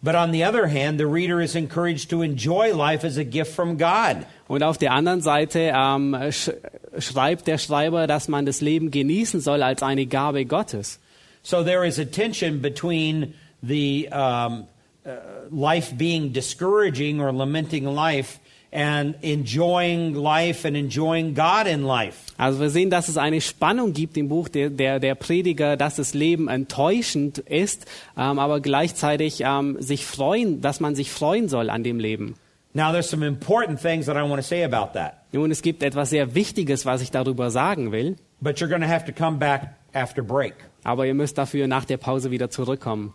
But 0.00 0.14
on 0.14 0.32
the 0.32 0.44
other 0.44 0.68
hand, 0.68 0.98
the 0.98 1.06
reader 1.06 1.40
is 1.40 1.56
encouraged 1.56 2.08
to 2.10 2.22
enjoy 2.22 2.72
life 2.72 3.04
as 3.04 3.16
a 3.18 3.24
gift 3.24 3.52
from 3.52 3.78
God. 3.78 4.24
Und 4.46 4.62
auf 4.62 4.78
der 4.78 4.92
anderen 4.92 5.22
Seite 5.22 5.72
ähm, 5.74 6.16
sch 6.30 6.50
schreibt 6.98 7.48
der 7.48 7.58
Schreiber, 7.58 8.06
dass 8.06 8.28
man 8.28 8.46
das 8.46 8.60
Leben 8.60 8.90
genießen 8.90 9.40
soll 9.40 9.62
als 9.62 9.82
eine 9.82 10.06
Gabe 10.06 10.44
Gottes. 10.44 11.00
So 11.42 11.64
there 11.64 11.84
is 11.84 11.98
a 11.98 12.04
tension 12.04 12.60
between 12.60 13.34
the 13.60 14.08
um, 14.12 14.66
uh, 15.04 15.10
life 15.50 15.96
being 15.96 16.32
discouraging 16.32 17.20
or 17.20 17.32
lamenting 17.32 17.84
life 17.84 18.38
and 18.72 19.14
enjoying 19.22 20.14
life 20.14 20.66
and 20.66 20.76
enjoying 20.76 21.34
God 21.34 21.66
in 21.66 21.84
life. 21.84 22.16
Also 22.36 22.60
wir 22.60 22.70
sehen, 22.70 22.90
dass 22.90 23.08
es 23.08 23.16
eine 23.16 23.40
Spannung 23.40 23.92
gibt 23.92 24.16
im 24.16 24.28
Buch 24.28 24.48
der, 24.48 24.70
der, 24.70 25.00
der 25.00 25.14
Prediger, 25.14 25.76
dass 25.76 25.96
das 25.96 26.14
Leben 26.14 26.48
enttäuschend 26.48 27.38
ist, 27.38 27.86
ähm, 28.16 28.38
aber 28.38 28.60
gleichzeitig 28.60 29.42
ähm, 29.44 29.76
sich 29.80 30.06
freuen, 30.06 30.60
dass 30.60 30.80
man 30.80 30.94
sich 30.94 31.10
freuen 31.10 31.48
soll 31.48 31.70
an 31.70 31.82
dem 31.82 31.98
Leben. 31.98 32.34
Now, 32.74 32.92
there's 32.92 33.08
some 33.08 33.26
important 33.26 33.80
things 33.80 34.06
that 34.06 34.16
I 34.16 34.22
want 34.28 34.36
to 34.36 34.46
say 34.46 34.62
about 34.62 34.92
that, 34.92 35.14
Nun, 35.32 35.50
es 35.50 35.62
gibt 35.62 35.82
etwas 35.82 36.10
sehr 36.10 36.34
Wichtiges, 36.34 36.84
was 36.86 37.00
ich 37.02 37.10
darüber 37.10 37.50
sagen 37.50 37.90
will, 37.92 38.16
but 38.40 38.58
you're 38.58 38.68
going 38.68 38.82
to 38.82 38.88
have 38.88 39.04
to 39.06 39.12
come 39.12 39.38
back 39.38 39.74
after 39.94 40.22
break. 40.22 40.54
aber 40.84 41.06
ihr 41.06 41.14
müsst 41.14 41.38
dafür 41.38 41.66
nach 41.66 41.86
der 41.86 41.96
Pause 41.96 42.30
wieder 42.30 42.50
zurückkommen. 42.50 43.14